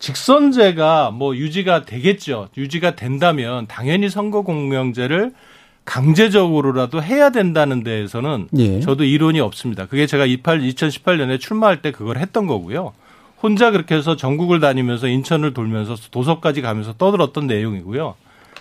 직선제가 0.00 1.12
뭐 1.12 1.36
유지가 1.36 1.84
되겠죠. 1.84 2.48
유지가 2.56 2.96
된다면 2.96 3.66
당연히 3.68 4.08
선거 4.08 4.42
공명제를 4.42 5.32
강제적으로라도 5.84 7.02
해야 7.02 7.30
된다는 7.30 7.84
데에서는 7.84 8.48
예. 8.56 8.80
저도 8.80 9.04
이론이 9.04 9.40
없습니다. 9.40 9.86
그게 9.86 10.06
제가 10.06 10.26
28, 10.26 10.60
2018년에 10.60 11.38
출마할 11.38 11.82
때 11.82 11.92
그걸 11.92 12.18
했던 12.18 12.46
거고요. 12.46 12.92
혼자 13.42 13.70
그렇게 13.70 13.94
해서 13.94 14.16
전국을 14.16 14.60
다니면서 14.60 15.06
인천을 15.08 15.54
돌면서 15.54 15.96
도서까지 16.10 16.62
가면서 16.62 16.94
떠들었던 16.94 17.46
내용이고요. 17.46 18.14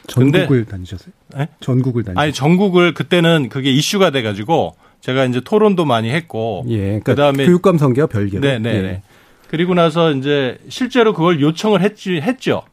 전국을 0.07 0.65
다니셨어요? 0.65 1.11
네? 1.35 1.47
전국을 1.59 2.03
다니. 2.03 2.17
아니 2.17 2.33
전국을 2.33 2.93
그때는 2.93 3.49
그게 3.49 3.71
이슈가 3.71 4.09
돼가지고 4.09 4.75
제가 5.01 5.25
이제 5.25 5.39
토론도 5.41 5.85
많이 5.85 6.09
했고. 6.09 6.65
예. 6.69 6.77
그러니까 6.77 7.13
그다음에 7.13 7.45
교육감 7.45 7.77
선거와 7.77 8.07
별개로. 8.07 8.41
네네. 8.41 8.69
예. 8.69 9.01
그리고 9.49 9.73
나서 9.73 10.11
이제 10.11 10.59
실제로 10.69 11.13
그걸 11.13 11.41
요청을 11.41 11.81
했지 11.81 12.21
했죠. 12.21 12.63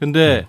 근데 0.00 0.46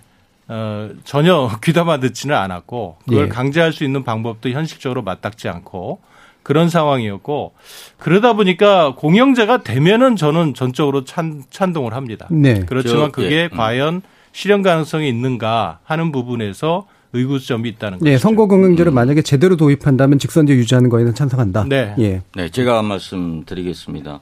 어, 0.48 0.90
전혀 1.04 1.48
귀담아 1.62 2.00
듣지는 2.00 2.36
않았고 2.36 2.96
그걸 3.04 3.24
예. 3.24 3.28
강제할 3.28 3.72
수 3.72 3.84
있는 3.84 4.04
방법도 4.04 4.50
현실적으로 4.50 5.02
맞닥지 5.02 5.48
않고 5.48 6.00
그런 6.42 6.68
상황이었고 6.68 7.54
그러다 7.98 8.34
보니까 8.34 8.94
공영제가 8.96 9.62
되면은 9.62 10.16
저는 10.16 10.54
전적으로 10.54 11.04
찬, 11.04 11.42
찬동을 11.50 11.94
합니다. 11.94 12.28
네. 12.30 12.64
그렇지만 12.66 13.06
저, 13.06 13.12
그게 13.12 13.36
예. 13.36 13.48
음. 13.52 13.56
과연 13.56 14.02
실현 14.32 14.62
가능성이 14.62 15.08
있는가 15.08 15.80
하는 15.84 16.12
부분에서 16.12 16.86
의구점이 17.12 17.68
있다는 17.70 17.98
거죠. 17.98 18.10
예, 18.10 18.18
선거 18.18 18.46
공영제를 18.46 18.92
만약에 18.92 19.22
제대로 19.22 19.56
도입한다면 19.56 20.18
직선제 20.18 20.54
유지하는 20.54 20.90
거에는 20.90 21.14
찬성한다. 21.14 21.66
네. 21.68 21.94
예. 21.98 22.22
네, 22.34 22.48
제가 22.50 22.82
말씀드리겠습니다. 22.82 24.20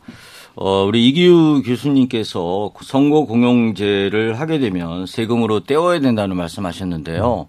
어, 0.56 0.84
우리 0.84 1.08
이기우 1.08 1.62
교수님께서 1.64 2.72
선거 2.82 3.24
공영제를 3.24 4.38
하게 4.38 4.60
되면 4.60 5.04
세금으로 5.06 5.60
떼어야 5.60 5.98
된다는 5.98 6.36
말씀하셨는데요. 6.36 7.48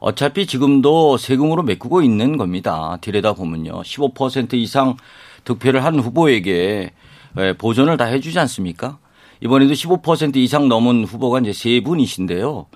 어차피 0.00 0.46
지금도 0.46 1.18
세금으로 1.18 1.62
메꾸고 1.62 2.02
있는 2.02 2.36
겁니다. 2.36 2.98
들여다 3.00 3.34
보면요. 3.34 3.82
15% 3.82 4.54
이상 4.54 4.96
득표를 5.44 5.84
한 5.84 6.00
후보에게 6.00 6.90
예, 7.38 7.52
보전을 7.52 7.96
다 7.96 8.06
해주지 8.06 8.38
않습니까? 8.40 8.98
이번에도 9.40 9.72
15% 9.72 10.36
이상 10.36 10.68
넘은 10.68 11.04
후보가 11.04 11.38
이제 11.40 11.52
세 11.52 11.80
분이신데요. 11.80 12.66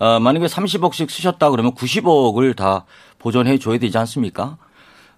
어, 0.00 0.20
만약에 0.20 0.46
30억씩 0.46 1.10
쓰셨다 1.10 1.50
그러면 1.50 1.74
90억을 1.74 2.54
다 2.54 2.84
보전해 3.18 3.58
줘야 3.58 3.78
되지 3.78 3.98
않습니까? 3.98 4.58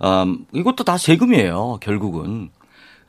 음, 0.03 0.47
이것도 0.55 0.85
다 0.85 0.97
세금이에요, 0.97 1.79
결국은. 1.83 2.49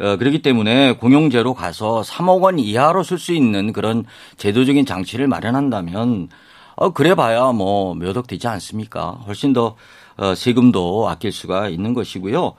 어, 0.01 0.17
그렇기 0.17 0.41
때문에 0.41 0.93
공용제로 0.93 1.53
가서 1.53 2.01
3억 2.01 2.41
원 2.41 2.59
이하로 2.59 3.03
쓸 3.03 3.19
수 3.19 3.33
있는 3.33 3.71
그런 3.73 4.05
제도적인 4.37 4.85
장치를 4.85 5.27
마련한다면 5.27 6.29
어, 6.75 6.89
그래 6.91 7.15
봐야 7.15 7.51
뭐 7.51 7.93
몇 7.95 8.17
억 8.17 8.27
되지 8.27 8.47
않습니까? 8.47 9.11
훨씬 9.27 9.53
더 9.53 9.75
어, 10.17 10.35
세금도 10.35 11.07
아낄 11.09 11.31
수가 11.31 11.69
있는 11.69 11.93
것이고요. 11.93 12.53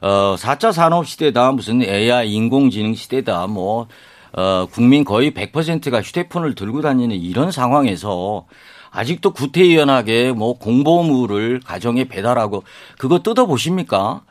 어, 0.00 0.36
4차 0.38 0.72
산업 0.72 1.06
시대다, 1.06 1.52
무슨 1.52 1.82
AI 1.82 2.32
인공지능 2.32 2.94
시대다, 2.94 3.46
뭐, 3.48 3.88
어, 4.32 4.66
국민 4.70 5.04
거의 5.04 5.32
100%가 5.32 6.00
휴대폰을 6.02 6.54
들고 6.54 6.82
다니는 6.82 7.16
이런 7.16 7.50
상황에서 7.50 8.46
아직도 8.90 9.32
구태의연하게 9.32 10.32
뭐 10.32 10.58
공보물을 10.58 11.60
가정에 11.64 12.04
배달하고 12.04 12.62
그거 12.98 13.18
뜯어 13.20 13.46
보십니까? 13.46 14.22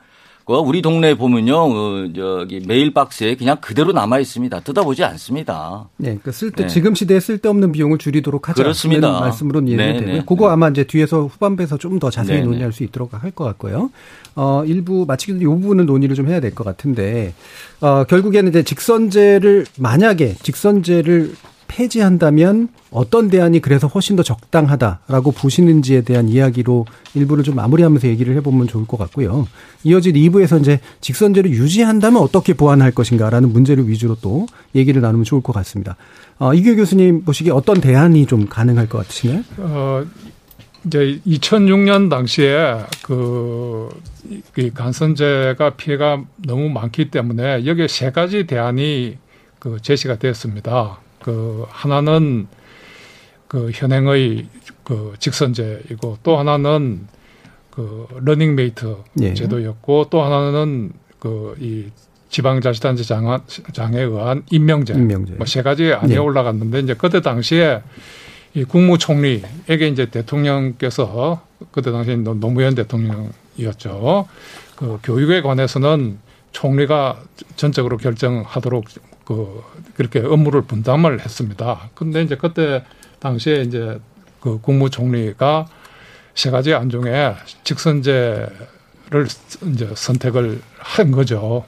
그 0.48 0.54
우리 0.54 0.82
동네에 0.82 1.16
보면요, 1.16 1.56
어, 1.58 2.08
저기 2.16 2.62
메일 2.66 2.94
박스에 2.94 3.36
그냥 3.36 3.58
그대로 3.60 3.92
남아 3.92 4.20
있습니다. 4.20 4.62
뜯어보지 4.62 5.04
않습니다. 5.04 5.90
네, 5.98 6.18
그 6.24 6.32
쓸데 6.32 6.64
네. 6.64 6.70
지금 6.70 6.96
시대에 6.96 7.20
쓸데없는 7.20 7.74
비용을 7.74 7.98
줄이도록 7.98 8.48
하자는 8.48 8.64
그렇습니다. 8.64 9.20
말씀으로 9.20 9.60
이해가 9.62 9.84
네, 9.84 9.94
되고요. 10.00 10.14
네, 10.14 10.24
그거 10.26 10.48
네. 10.48 10.54
아마 10.54 10.70
이제 10.70 10.86
뒤에서 10.86 11.24
후반부에서 11.26 11.78
좀 11.78 12.00
더 12.00 12.10
자세히. 12.10 12.44
논의할 12.44 12.72
수 12.72 12.84
있도록 12.84 13.14
할 13.22 13.32
것 13.32 13.44
같고요. 13.44 13.90
어, 14.36 14.64
일부 14.66 15.04
마치기 15.06 15.34
전에 15.34 15.42
이 15.44 15.46
부분은 15.46 15.86
논의를 15.86 16.16
좀 16.16 16.30
해야 16.30 16.40
될 16.40 16.56
것 16.56 16.64
같은데 16.64 17.34
어, 17.82 18.06
결국에는 18.06 18.50
이제 18.50 18.64
직선제를 18.64 19.66
만약에 19.78 20.36
직선제를 20.44 21.34
폐지한다면 21.68 22.70
어떤 22.92 23.30
대안이 23.30 23.60
그래서 23.60 23.88
훨씬 23.88 24.16
더 24.16 24.24
적당하다라고 24.24 25.32
보시는지에 25.32 26.02
대한 26.02 26.30
이야기로 26.30 26.86
일부를 27.14 27.44
좀 27.44 27.56
마무리하면서 27.56 28.08
얘기를 28.08 28.36
해보면 28.38 28.68
좋을 28.68 28.88
것 28.88 28.98
같고요. 28.98 29.48
이어질 29.84 30.14
2부에서 30.14 30.60
이제 30.60 30.80
직선제를 31.02 31.52
유지한다면 31.52 32.22
어떻게 32.22 32.54
보완할 32.54 32.92
것인가라는 32.92 33.52
문제를 33.52 33.88
위주로 33.88 34.16
또 34.22 34.48
얘기를 34.76 35.02
나누면 35.02 35.26
좋을 35.26 35.42
것 35.42 35.54
같습니다. 35.54 35.96
어, 36.40 36.54
이기우 36.54 36.76
교수님 36.76 37.24
보시기에 37.24 37.52
어떤 37.52 37.82
대안이 37.82 38.26
좀 38.26 38.48
가능할 38.48 38.88
것 38.88 39.00
같으시나요? 39.00 39.44
어, 39.58 40.06
이제 40.86 41.20
2006년 41.28 42.10
당시에 42.10 42.78
그, 43.04 43.90
이 44.58 44.70
간선제가 44.70 45.72
피해가 45.72 46.24
너무 46.46 46.70
많기 46.70 47.10
때문에 47.12 47.66
여기에 47.66 47.88
세 47.88 48.12
가지 48.12 48.46
대안이 48.48 49.18
그 49.60 49.78
제시가 49.82 50.18
됐습니다. 50.18 51.00
그 51.28 51.66
하나는 51.68 52.48
그 53.50 53.70
현행의 53.74 54.48
그 54.86 55.14
직선제이고 55.20 56.20
또 56.24 56.38
하나는 56.38 57.06
그 57.70 58.08
러닝메이트 58.22 58.96
예. 59.20 59.34
제도였고 59.34 60.08
또 60.10 60.22
하나는 60.24 60.94
그 61.20 61.54
이 61.60 61.88
지방자치단체 62.30 63.04
장에 63.04 64.02
의한 64.02 64.44
임명제. 64.52 64.94
임명제. 64.94 65.34
뭐 65.34 65.46
세 65.46 65.62
가지 65.64 65.92
안에 65.92 66.14
예. 66.14 66.18
올라갔는데 66.18 66.80
이제 66.80 66.94
그때 66.94 67.20
당시에 67.22 67.82
이 68.54 68.64
국무총리에게 68.64 69.88
이제 69.90 70.06
대통령께서 70.10 71.42
그때 71.72 71.92
당시에 71.92 72.16
노- 72.18 72.36
노무현 72.36 72.74
대통령이었죠. 72.76 74.28
그 74.78 75.00
교육에 75.04 75.42
관해서는 75.42 76.20
총리가 76.54 77.22
전적으로 77.58 77.98
결정하도록 77.98 78.86
그 79.28 79.62
그렇게 79.96 80.20
업무를 80.20 80.62
분담을 80.62 81.20
했습니다. 81.20 81.90
근데 81.94 82.22
이제 82.22 82.36
그때 82.36 82.86
당시에 83.20 83.62
이제 83.62 84.00
그 84.40 84.60
국무총리가 84.62 85.68
세 86.34 86.50
가지 86.50 86.74
안 86.74 86.90
중에 86.90 87.36
직선제를 87.64 89.28
이제 89.74 89.90
선택을 89.94 90.62
한 90.78 91.12
거죠. 91.12 91.66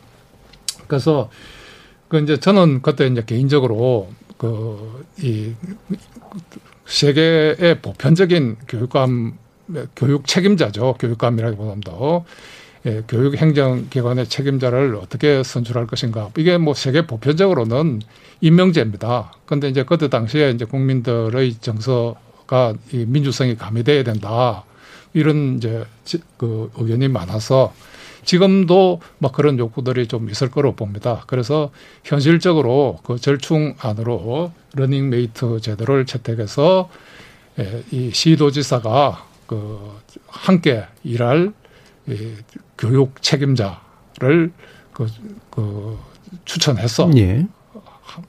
그래서 0.87 1.29
그 2.07 2.19
이제 2.19 2.37
저는 2.37 2.81
그때 2.81 3.07
이제 3.07 3.23
개인적으로 3.25 4.09
그 4.37 5.03
이 5.21 5.53
세계의 6.85 7.81
보편적인 7.81 8.57
교육감 8.67 9.37
교육 9.95 10.25
책임자죠. 10.25 10.95
교육감이라기보다도 10.99 12.25
예, 12.89 13.03
교육 13.07 13.35
행정 13.37 13.87
기관의 13.89 14.27
책임자를 14.27 14.95
어떻게 14.95 15.43
선출할 15.43 15.85
것인가. 15.85 16.29
이게 16.37 16.57
뭐 16.57 16.73
세계 16.73 17.05
보편적으로는 17.05 18.01
임명제입니다. 18.41 19.33
그런데 19.45 19.69
이제 19.69 19.83
그때 19.83 20.07
당시에 20.07 20.49
이제 20.51 20.65
국민들의 20.65 21.53
정서가 21.61 22.73
이 22.91 23.05
민주성이 23.07 23.55
가미돼야 23.55 24.03
된다. 24.03 24.63
이런 25.13 25.57
이제 25.57 25.85
지- 26.03 26.21
그 26.37 26.71
의견이 26.77 27.07
많아서 27.09 27.73
지금도 28.25 29.01
막 29.19 29.33
그런 29.33 29.59
욕구들이 29.59 30.07
좀 30.07 30.29
있을 30.29 30.49
거로 30.49 30.73
봅니다. 30.75 31.23
그래서 31.27 31.71
현실적으로 32.03 32.99
그 33.03 33.19
절충 33.19 33.75
안으로 33.79 34.51
러닝메이트 34.75 35.61
제도를 35.61 36.05
채택해서 36.05 36.89
예, 37.59 37.83
이 37.91 38.09
시도지사가 38.11 39.25
그 39.45 39.79
함께 40.27 40.85
일할 41.03 41.53
이 42.07 42.33
교육 42.79 43.21
책임자를 43.21 44.51
그, 44.93 45.07
그 45.51 45.97
추천해서 46.45 47.11
예. 47.17 47.45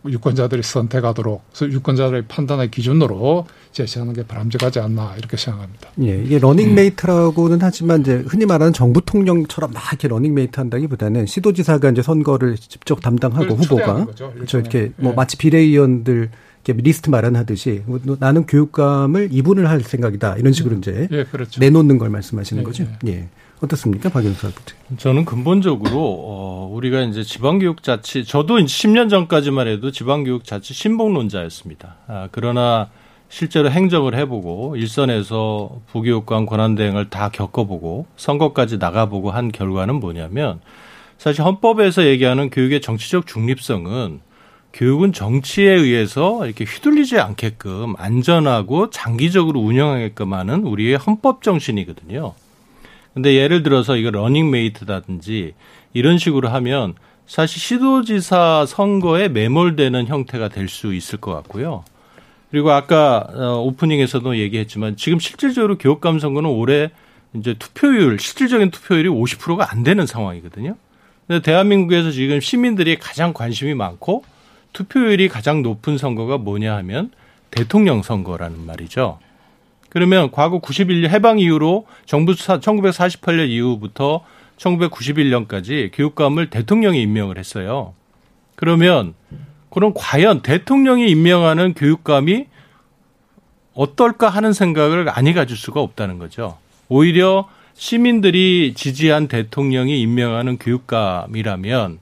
유권자들이 0.06 0.62
선택하도록 0.62 1.42
그래서 1.52 1.72
유권자들의 1.72 2.26
판단의 2.28 2.70
기준으로 2.70 3.46
제시하는 3.72 4.12
게 4.12 4.24
바람직하지 4.24 4.78
않나 4.80 5.14
이렇게 5.16 5.36
생각합니다. 5.36 5.88
예, 6.02 6.22
이게 6.22 6.38
러닝메이트라고는 6.38 7.58
하지만 7.62 8.02
이제 8.02 8.22
흔히 8.26 8.44
말하는 8.44 8.72
정부통령처럼 8.72 9.72
막 9.72 9.82
이렇게 9.90 10.08
러닝메이트 10.08 10.58
한다기보다는 10.60 11.26
시도지사가 11.26 11.90
이제 11.90 12.02
선거를 12.02 12.56
직접 12.56 13.00
담당하고 13.00 13.54
후보가 13.54 14.04
거죠, 14.04 14.32
그렇죠. 14.32 14.58
이렇게. 14.58 14.92
뭐 14.96 15.12
예. 15.12 15.16
마치 15.16 15.38
비례의원들 15.38 16.30
이렇게 16.64 16.82
리스트 16.82 17.08
마련하듯이 17.08 17.82
뭐 17.86 18.00
나는 18.18 18.46
교육감을 18.46 19.30
이분을 19.32 19.68
할 19.68 19.80
생각이다 19.80 20.36
이런 20.36 20.53
식으로 20.53 20.76
이제 20.76 21.09
예, 21.11 21.24
그렇죠. 21.24 21.59
내놓는 21.59 21.96
걸 21.98 22.11
말씀하시는 22.11 22.61
예, 22.61 22.64
거죠. 22.64 22.86
예. 23.07 23.28
어떻습니까, 23.62 24.08
박영수 24.08 24.46
아버지? 24.46 24.74
저는 24.96 25.24
근본적으로 25.24 25.98
어 25.98 26.70
우리가 26.72 27.02
이제 27.02 27.22
지방교육자치 27.22 28.24
저도 28.24 28.58
이제 28.58 28.66
10년 28.66 29.11
전까지만 29.11 29.68
해도 29.68 29.90
지방교육자치 29.90 30.72
신봉론자였습니다. 30.72 31.96
아, 32.06 32.28
그러나 32.32 32.88
실제로 33.28 33.70
행정을 33.70 34.14
해보고 34.16 34.76
일선에서 34.76 35.80
부교육감 35.93 36.47
권한대행을 36.46 37.11
다 37.11 37.28
겪어보고 37.28 38.06
선거까지 38.16 38.78
나가보고 38.78 39.30
한 39.30 39.52
결과는 39.52 39.96
뭐냐면 39.96 40.61
사실 41.18 41.44
헌법에서 41.44 42.06
얘기하는 42.06 42.50
교육의 42.50 42.80
정치적 42.80 43.26
중립성은 43.26 44.20
교육은 44.72 45.12
정치에 45.12 45.70
의해서 45.70 46.46
이렇게 46.46 46.64
휘둘리지 46.64 47.18
않게끔 47.18 47.94
안전하고 47.98 48.90
장기적으로 48.90 49.61
운영하게끔 49.61 50.32
하는 50.32 50.64
우리의 50.64 50.96
헌법 50.96 51.42
정신이거든요. 51.42 52.34
근데 53.14 53.34
예를 53.34 53.62
들어서 53.62 53.96
이거 53.96 54.11
러닝메이트라든지 54.11 55.54
이런 55.92 56.18
식으로 56.18 56.48
하면 56.48 56.94
사실 57.26 57.61
시도지사 57.61 58.66
선거에 58.66 59.28
매몰되는 59.28 60.06
형태가 60.06 60.48
될 60.48 60.68
수 60.68 60.94
있을 60.94 61.18
것 61.20 61.32
같고요. 61.34 61.84
그리고 62.50 62.72
아까 62.72 63.26
어, 63.32 63.61
오프닝에서도 63.62 64.36
얘기했지만 64.38 64.96
지금 64.96 65.20
실질적으로 65.20 65.78
교육감 65.78 66.18
선거는 66.18 66.50
올해 66.50 66.90
이제 67.34 67.54
투표율 67.54 68.18
실질적인 68.18 68.70
투표율이 68.70 69.08
50%가 69.08 69.70
안 69.70 69.84
되는 69.84 70.06
상황이거든요. 70.06 70.76
근데 71.28 71.42
대한민국에서 71.42 72.11
지금 72.11 72.40
시민들이 72.40 72.96
가장 72.96 73.32
관심이 73.32 73.74
많고 73.74 74.24
투표율이 74.72 75.28
가장 75.28 75.62
높은 75.62 75.96
선거가 75.96 76.38
뭐냐 76.38 76.74
하면 76.78 77.12
대통령 77.52 78.02
선거라는 78.02 78.66
말이죠. 78.66 79.20
그러면 79.91 80.30
과거 80.30 80.61
91년 80.61 81.09
해방 81.09 81.38
이후로 81.38 81.86
정부 82.07 82.32
1948년 82.32 83.49
이후부터 83.51 84.24
1991년까지 84.57 85.91
교육감을 85.93 86.49
대통령이 86.49 87.03
임명을 87.03 87.38
했어요. 87.38 87.95
그러면 88.55 89.14
그럼 89.70 89.93
과연 89.95 90.43
대통령이 90.43 91.09
임명하는 91.11 91.74
교육감이 91.74 92.47
어떨까 93.74 94.28
하는 94.28 94.53
생각을 94.53 95.09
아니 95.09 95.32
가질 95.32 95.57
수가 95.57 95.80
없다는 95.80 96.18
거죠. 96.18 96.59
오히려 96.88 97.49
시민들이 97.74 98.74
지지한 98.76 99.28
대통령이 99.28 100.01
임명하는 100.01 100.59
교육감이라면 100.59 101.99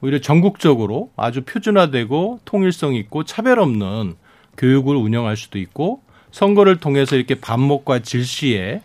오히려 0.00 0.20
전국적으로 0.20 1.10
아주 1.16 1.42
표준화되고 1.42 2.40
통일성 2.44 2.94
있고 2.94 3.24
차별 3.24 3.58
없는 3.58 4.14
교육을 4.56 4.94
운영할 4.94 5.36
수도 5.36 5.58
있고 5.58 6.02
선거를 6.30 6.76
통해서 6.76 7.16
이렇게 7.16 7.34
반목과 7.34 8.00
질시에 8.00 8.80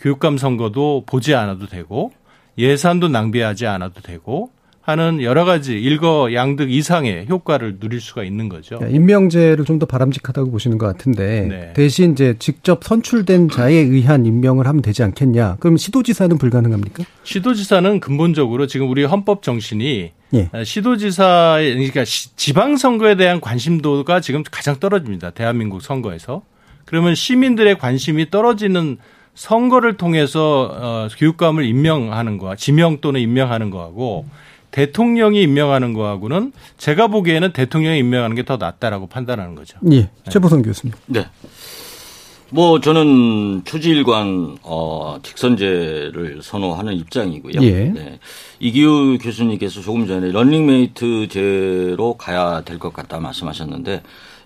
교육감 0.00 0.38
선거도 0.38 1.04
보지 1.06 1.34
않아도 1.34 1.66
되고 1.66 2.12
예산도 2.58 3.08
낭비하지 3.08 3.66
않아도 3.66 4.00
되고 4.00 4.50
하는 4.82 5.22
여러 5.22 5.46
가지 5.46 5.80
일거 5.80 6.34
양득 6.34 6.70
이상의 6.70 7.26
효과를 7.30 7.78
누릴 7.80 8.02
수가 8.02 8.22
있는 8.22 8.50
거죠. 8.50 8.78
임명제를 8.86 9.64
좀 9.64 9.78
더 9.78 9.86
바람직하다고 9.86 10.50
보시는 10.50 10.76
것 10.76 10.84
같은데 10.86 11.46
네. 11.48 11.72
대신 11.72 12.12
이제 12.12 12.36
직접 12.38 12.84
선출된 12.84 13.48
자에 13.48 13.72
의한 13.72 14.26
임명을 14.26 14.66
하면 14.66 14.82
되지 14.82 15.02
않겠냐? 15.02 15.56
그럼 15.60 15.78
시도지사는 15.78 16.36
불가능합니까? 16.36 17.02
시도지사는 17.22 17.98
근본적으로 18.00 18.66
지금 18.66 18.90
우리 18.90 19.04
헌법 19.04 19.42
정신이 19.42 20.12
예. 20.34 20.50
시도지사의 20.64 21.72
그러니까 21.74 22.04
시- 22.04 22.36
지방 22.36 22.76
선거에 22.76 23.14
대한 23.16 23.40
관심도가 23.40 24.20
지금 24.20 24.42
가장 24.50 24.78
떨어집니다. 24.78 25.30
대한민국 25.30 25.80
선거에서. 25.80 26.42
그러면 26.84 27.14
시민들의 27.14 27.78
관심이 27.78 28.30
떨어지는 28.30 28.98
선거를 29.34 29.96
통해서 29.96 30.70
어, 30.72 31.08
교육감을 31.18 31.64
임명하는 31.64 32.38
거와 32.38 32.56
지명 32.56 32.98
또는 33.00 33.20
임명하는 33.20 33.70
거하고 33.70 34.26
대통령이 34.70 35.42
임명하는 35.42 35.92
거하고는 35.92 36.52
제가 36.78 37.06
보기에는 37.08 37.52
대통령이 37.52 37.98
임명하는 37.98 38.36
게 38.36 38.42
더 38.44 38.56
낫다라고 38.56 39.06
판단하는 39.06 39.54
거죠. 39.54 39.78
예. 39.92 40.10
최보선 40.30 40.62
교수님. 40.62 40.94
네. 41.06 41.26
뭐 42.50 42.78
저는 42.80 43.62
초지일관 43.64 44.58
어 44.62 45.18
직선제를 45.22 46.40
선호하는 46.42 46.92
입장이고요. 46.94 47.62
예. 47.62 47.70
네. 47.84 48.18
이기우 48.60 49.18
교수님께서 49.20 49.80
조금 49.80 50.06
전에 50.06 50.30
러닝메이트 50.30 51.28
제로 51.28 52.14
가야 52.16 52.60
될 52.62 52.78
것 52.78 52.92
같다 52.92 53.18
말씀하셨는데 53.18 54.02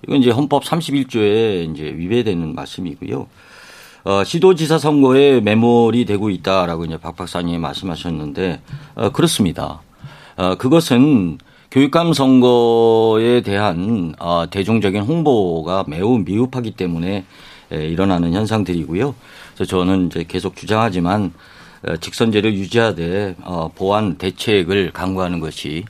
이건 0.07 0.21
이제 0.21 0.31
헌법 0.31 0.65
31조에 0.65 1.73
이제 1.73 1.85
위배되는 1.85 2.55
말씀이고요. 2.55 3.27
어, 4.05 4.25
시도지사 4.25 4.79
선거에 4.79 5.41
매몰이 5.41 6.05
되고 6.05 6.31
있다라고 6.31 6.85
이제 6.85 6.97
박 6.97 7.17
박사님이 7.17 7.59
말씀하셨는데 7.59 8.61
어, 8.95 9.11
그렇습니다. 9.11 9.83
어, 10.37 10.55
그것은 10.55 11.39
교육감 11.71 12.15
선거에 12.15 13.43
대한 13.43 14.15
어, 14.19 14.45
대중적인 14.51 15.03
홍보가 15.03 15.85
매우 15.89 16.19
미흡하기 16.19 16.71
때문에 16.73 17.25
에, 17.71 17.87
일어나는 17.87 18.33
현상들이고요. 18.33 19.15
그래서 19.55 19.69
저는 19.69 20.07
이제 20.07 20.25
계속 20.27 20.57
주장하지만 20.57 21.33
어, 21.87 21.97
직선제를 21.99 22.55
유지하되 22.55 23.37
어, 23.43 23.71
보완 23.75 24.17
대책을 24.17 24.93
강구하는 24.93 25.41
것이 25.41 25.85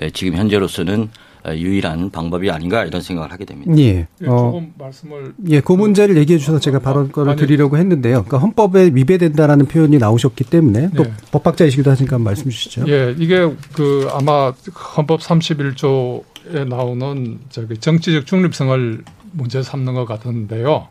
에, 0.00 0.10
지금 0.10 0.36
현재로서는 0.36 1.02
어, 1.02 1.33
유일한 1.52 2.10
방법이 2.10 2.50
아닌가 2.50 2.84
이런 2.84 3.02
생각을 3.02 3.30
하게 3.30 3.44
됩니다. 3.44 3.72
예. 3.76 4.06
예, 4.22 4.26
어, 4.26 4.36
조금 4.36 4.72
말씀을 4.78 5.34
예, 5.48 5.60
그 5.60 5.72
문제를 5.72 6.16
얘기해 6.16 6.38
주셔서 6.38 6.58
제가 6.58 6.78
발언권을 6.78 7.32
아니, 7.32 7.40
드리려고 7.40 7.76
했는데요. 7.76 8.24
그러니까 8.24 8.38
헌법에 8.38 8.90
위배된다라는 8.94 9.66
표현이 9.66 9.98
나오셨기 9.98 10.44
때문에 10.44 10.90
또 10.96 11.04
네. 11.04 11.12
법학자이시기도 11.32 11.90
하니까 11.90 12.18
말씀 12.18 12.50
주시죠. 12.50 12.84
예, 12.88 13.14
이게 13.18 13.50
그 13.74 14.08
아마 14.12 14.52
헌법 14.96 15.20
31조에 15.20 16.66
나오는 16.68 17.38
저기 17.50 17.76
정치적 17.76 18.26
중립성을 18.26 19.04
문제 19.32 19.62
삼는 19.62 19.94
것 19.94 20.06
같은데요. 20.06 20.88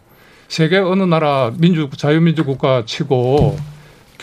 세계 0.48 0.78
어느 0.78 1.02
나라 1.04 1.52
민주 1.58 1.90
자유민주 1.98 2.44
국가 2.44 2.84
치고 2.86 3.58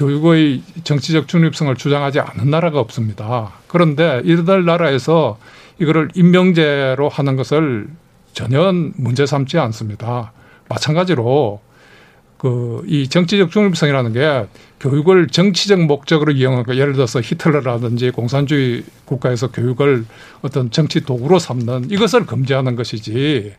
교육의 0.00 0.62
정치적 0.82 1.28
중립성을 1.28 1.74
주장하지 1.76 2.20
않는 2.20 2.50
나라가 2.50 2.80
없습니다. 2.80 3.52
그런데 3.66 4.22
이들 4.24 4.64
나라에서 4.64 5.38
이거를 5.78 6.08
임명제로 6.14 7.10
하는 7.10 7.36
것을 7.36 7.86
전혀 8.32 8.72
문제 8.96 9.26
삼지 9.26 9.58
않습니다. 9.58 10.32
마찬가지로 10.70 11.60
그 12.38 12.82
이 12.86 13.06
정치적 13.06 13.50
중립성이라는 13.50 14.12
게 14.14 14.46
교육을 14.80 15.26
정치적 15.26 15.82
목적으로 15.82 16.32
이용한 16.32 16.64
거 16.64 16.74
예를 16.74 16.94
들어서 16.94 17.20
히틀러라든지 17.20 18.10
공산주의 18.10 18.82
국가에서 19.04 19.50
교육을 19.50 20.06
어떤 20.40 20.70
정치 20.70 21.02
도구로 21.02 21.38
삼는 21.38 21.90
이것을 21.90 22.24
금지하는 22.24 22.76
것이지 22.76 23.52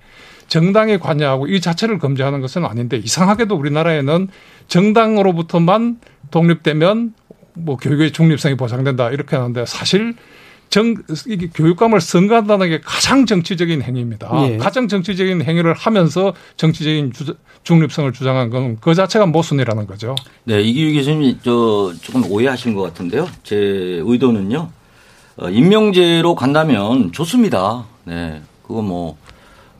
정당에 0.51 0.97
관여하고 0.97 1.47
이 1.47 1.61
자체를 1.61 1.97
금지하는 1.97 2.41
것은 2.41 2.65
아닌데 2.65 2.97
이상하게도 2.97 3.55
우리나라에는 3.55 4.27
정당으로부터만 4.67 6.01
독립되면 6.29 7.13
뭐 7.53 7.77
교육의 7.77 8.11
중립성이 8.11 8.57
보장된다 8.57 9.11
이렇게 9.11 9.37
하는데 9.37 9.65
사실 9.65 10.13
정 10.69 10.95
이게 11.27 11.47
교육감을 11.53 12.01
선거한다는 12.01 12.69
게 12.69 12.81
가장 12.83 13.25
정치적인 13.25 13.81
행위입니다. 13.81 14.29
예. 14.49 14.57
가장 14.57 14.89
정치적인 14.89 15.41
행위를 15.41 15.73
하면서 15.73 16.33
정치적인 16.57 17.13
주, 17.13 17.33
중립성을 17.63 18.11
주장한 18.11 18.49
건 18.49 18.77
그 18.81 18.93
자체가 18.93 19.27
모순이라는 19.27 19.87
거죠. 19.87 20.15
네, 20.43 20.61
이기유 20.61 20.93
교수님 20.97 21.39
저 21.43 21.93
조금 22.01 22.29
오해하신 22.29 22.75
것 22.75 22.81
같은데요. 22.81 23.25
제 23.43 23.55
의도는요. 23.55 24.69
어, 25.37 25.49
임명제로 25.49 26.35
간다면 26.35 27.13
좋습니다. 27.13 27.85
네, 28.03 28.41
그거 28.63 28.81
뭐 28.81 29.17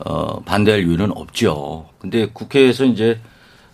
어, 0.04 0.40
반대할 0.40 0.82
이유는 0.82 1.12
없죠. 1.12 1.86
근데 1.98 2.26
국회에서 2.26 2.84
이제 2.84 3.18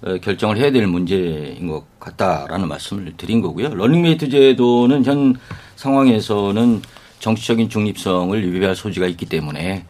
어, 0.02 0.16
결정을 0.18 0.58
해야 0.58 0.70
될 0.70 0.86
문제인 0.86 1.66
것 1.66 1.84
같다라는 1.98 2.68
말씀을 2.68 3.14
드린 3.16 3.40
거고요. 3.40 3.74
러닝메이트 3.74 4.28
제도는 4.28 5.04
현 5.04 5.34
상황에서는 5.76 6.82
정치적인 7.18 7.68
중립성을 7.68 8.52
위배할 8.52 8.76
소지가 8.76 9.06
있기 9.06 9.26
때문에 9.26 9.84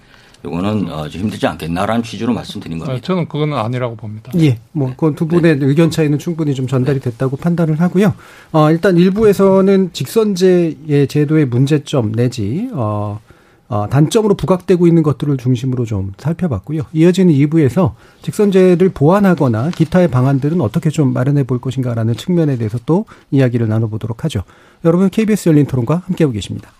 이거는 0.44 0.90
어, 0.90 1.08
좀 1.08 1.22
힘들지 1.22 1.46
않겠나라는 1.46 2.02
취지로 2.02 2.32
말씀드린 2.32 2.78
겁니다. 2.78 2.96
어, 2.96 3.00
저는 3.00 3.26
그거는 3.26 3.56
아니라고 3.56 3.96
봅니다. 3.96 4.32
예, 4.38 4.58
뭐, 4.72 4.90
그건 4.90 5.14
두 5.14 5.26
분의 5.26 5.58
의견 5.60 5.90
차이는 5.90 6.18
충분히 6.18 6.54
좀 6.54 6.66
전달이 6.66 7.00
됐다고 7.00 7.36
판단을 7.36 7.80
하고요. 7.80 8.14
어, 8.52 8.70
일단 8.70 8.96
일부에서는 8.96 9.92
직선제의 9.92 11.08
제도의 11.08 11.46
문제점 11.46 12.12
내지, 12.12 12.68
어, 12.72 13.20
어, 13.68 13.86
단점으로 13.88 14.34
부각되고 14.34 14.86
있는 14.86 15.02
것들을 15.02 15.36
중심으로 15.36 15.84
좀 15.84 16.12
살펴봤고요. 16.16 16.82
이어지는 16.92 17.32
2부에서 17.34 17.92
직선제를 18.22 18.88
보완하거나 18.90 19.70
기타의 19.70 20.08
방안들은 20.08 20.60
어떻게 20.60 20.88
좀 20.88 21.12
마련해 21.12 21.44
볼 21.44 21.60
것인가라는 21.60 22.14
측면에 22.14 22.56
대해서 22.56 22.78
또 22.86 23.04
이야기를 23.30 23.68
나눠보도록 23.68 24.24
하죠. 24.24 24.42
여러분, 24.84 25.10
KBS 25.10 25.50
열린 25.50 25.66
토론과 25.66 26.02
함께하고 26.06 26.32
계십니다. 26.32 26.70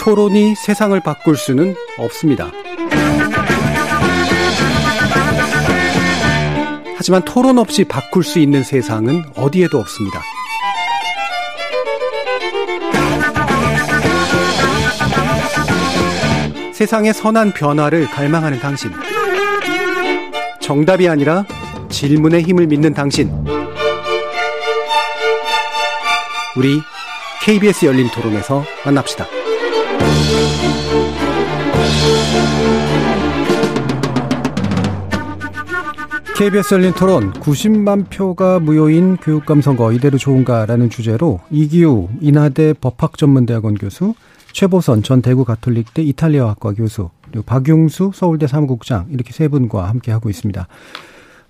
토론이 0.00 0.54
세상을 0.54 0.98
바꿀 1.00 1.36
수는 1.36 1.74
없습니다. 1.98 2.50
하지만 6.96 7.22
토론 7.24 7.58
없이 7.58 7.84
바꿀 7.84 8.22
수 8.22 8.38
있는 8.38 8.62
세상은 8.62 9.24
어디에도 9.36 9.78
없습니다. 9.78 10.22
세상의 16.84 17.14
선한 17.14 17.54
변화를 17.54 18.04
갈망하는 18.10 18.58
당신. 18.58 18.90
정답이 20.60 21.08
아니라 21.08 21.46
질문의 21.88 22.42
힘을 22.42 22.66
믿는 22.66 22.92
당신. 22.92 23.30
우리 26.54 26.82
KBS 27.42 27.86
열린 27.86 28.10
토론에서 28.10 28.62
만납시다. 28.84 29.26
KBS 36.36 36.74
열린 36.74 36.92
토론 36.92 37.32
90만 37.32 38.10
표가 38.10 38.58
무효인 38.58 39.16
교육감 39.16 39.62
선거 39.62 39.90
이대로 39.90 40.18
좋은가라는 40.18 40.90
주제로 40.90 41.40
이기우 41.50 42.08
인하대 42.20 42.74
법학전문대학원 42.74 43.76
교수 43.76 44.14
최보선 44.54 45.02
전 45.02 45.20
대구 45.20 45.44
가톨릭대 45.44 46.02
이탈리아학과 46.02 46.72
교수 46.72 47.10
그리고 47.28 47.44
박용수 47.44 48.12
서울대 48.14 48.46
사무국장 48.46 49.06
이렇게 49.10 49.32
세 49.32 49.48
분과 49.48 49.88
함께 49.88 50.12
하고 50.12 50.30
있습니다. 50.30 50.66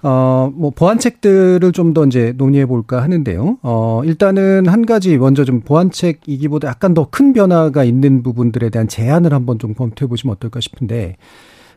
어, 0.03 0.51
뭐, 0.55 0.71
보완책들을 0.71 1.73
좀 1.73 1.95
더 1.95 2.05
이제 2.05 2.35
논의해 2.37 2.67
볼까 2.67 3.03
하는데요. 3.03 3.59
어, 3.63 4.03
일단은 4.05 4.67
한 4.67 4.85
가지 4.85 5.17
먼저 5.17 5.45
좀 5.45 5.61
보완책이기보다 5.61 6.69
약간 6.69 6.93
더 6.93 7.07
큰 7.11 7.33
변화가 7.33 7.85
있는 7.85 8.23
부분들에 8.23 8.69
대한 8.71 8.89
제안을 8.89 9.33
한번 9.33 9.59
좀 9.59 9.73
검토해 9.75 10.09
보시면 10.09 10.37
어떨까 10.37 10.61
싶은데, 10.61 11.17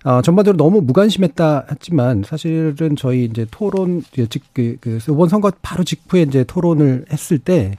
어, 0.04 0.22
전반적으로 0.22 0.58
너무 0.62 0.82
무관심했다 0.82 1.68
했지만 1.72 2.24
사실은 2.26 2.96
저희 2.98 3.26
이제 3.26 3.46
토론, 3.50 4.04
즉, 4.12 4.42
그, 4.54 4.76
그, 4.82 5.00
이번 5.10 5.30
선거 5.30 5.52
바로 5.62 5.84
직후에 5.86 6.24
이제 6.24 6.44
토론을 6.44 7.06
했을 7.12 7.38
때, 7.40 7.78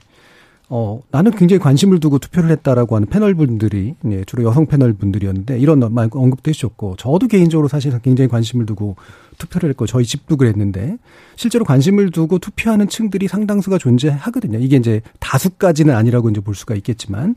어, 0.71 1.01
나는 1.09 1.31
굉장히 1.31 1.59
관심을 1.59 1.99
두고 1.99 2.19
투표를 2.19 2.51
했다라고 2.51 2.95
하는 2.95 3.07
패널 3.07 3.33
분들이, 3.33 3.95
예, 4.11 4.23
주로 4.25 4.43
여성 4.43 4.67
패널 4.67 4.93
분들이었는데, 4.93 5.57
이런 5.57 5.79
말 5.91 6.09
언급도 6.11 6.49
해주셨고, 6.49 6.95
저도 6.97 7.27
개인적으로 7.27 7.67
사실 7.67 7.97
굉장히 8.01 8.27
관심을 8.27 8.67
두고 8.67 8.95
투표를 9.39 9.69
했고, 9.69 9.87
저희 9.87 10.05
집도 10.05 10.37
그랬는데, 10.37 10.97
실제로 11.35 11.65
관심을 11.65 12.11
두고 12.11 12.37
투표하는 12.37 12.87
층들이 12.87 13.27
상당수가 13.27 13.79
존재하거든요. 13.79 14.59
이게 14.59 14.75
이제 14.77 15.01
다수까지는 15.19 15.95
아니라고 15.95 16.29
이제 16.29 16.39
볼 16.39 16.53
수가 16.53 16.75
있겠지만, 16.75 17.33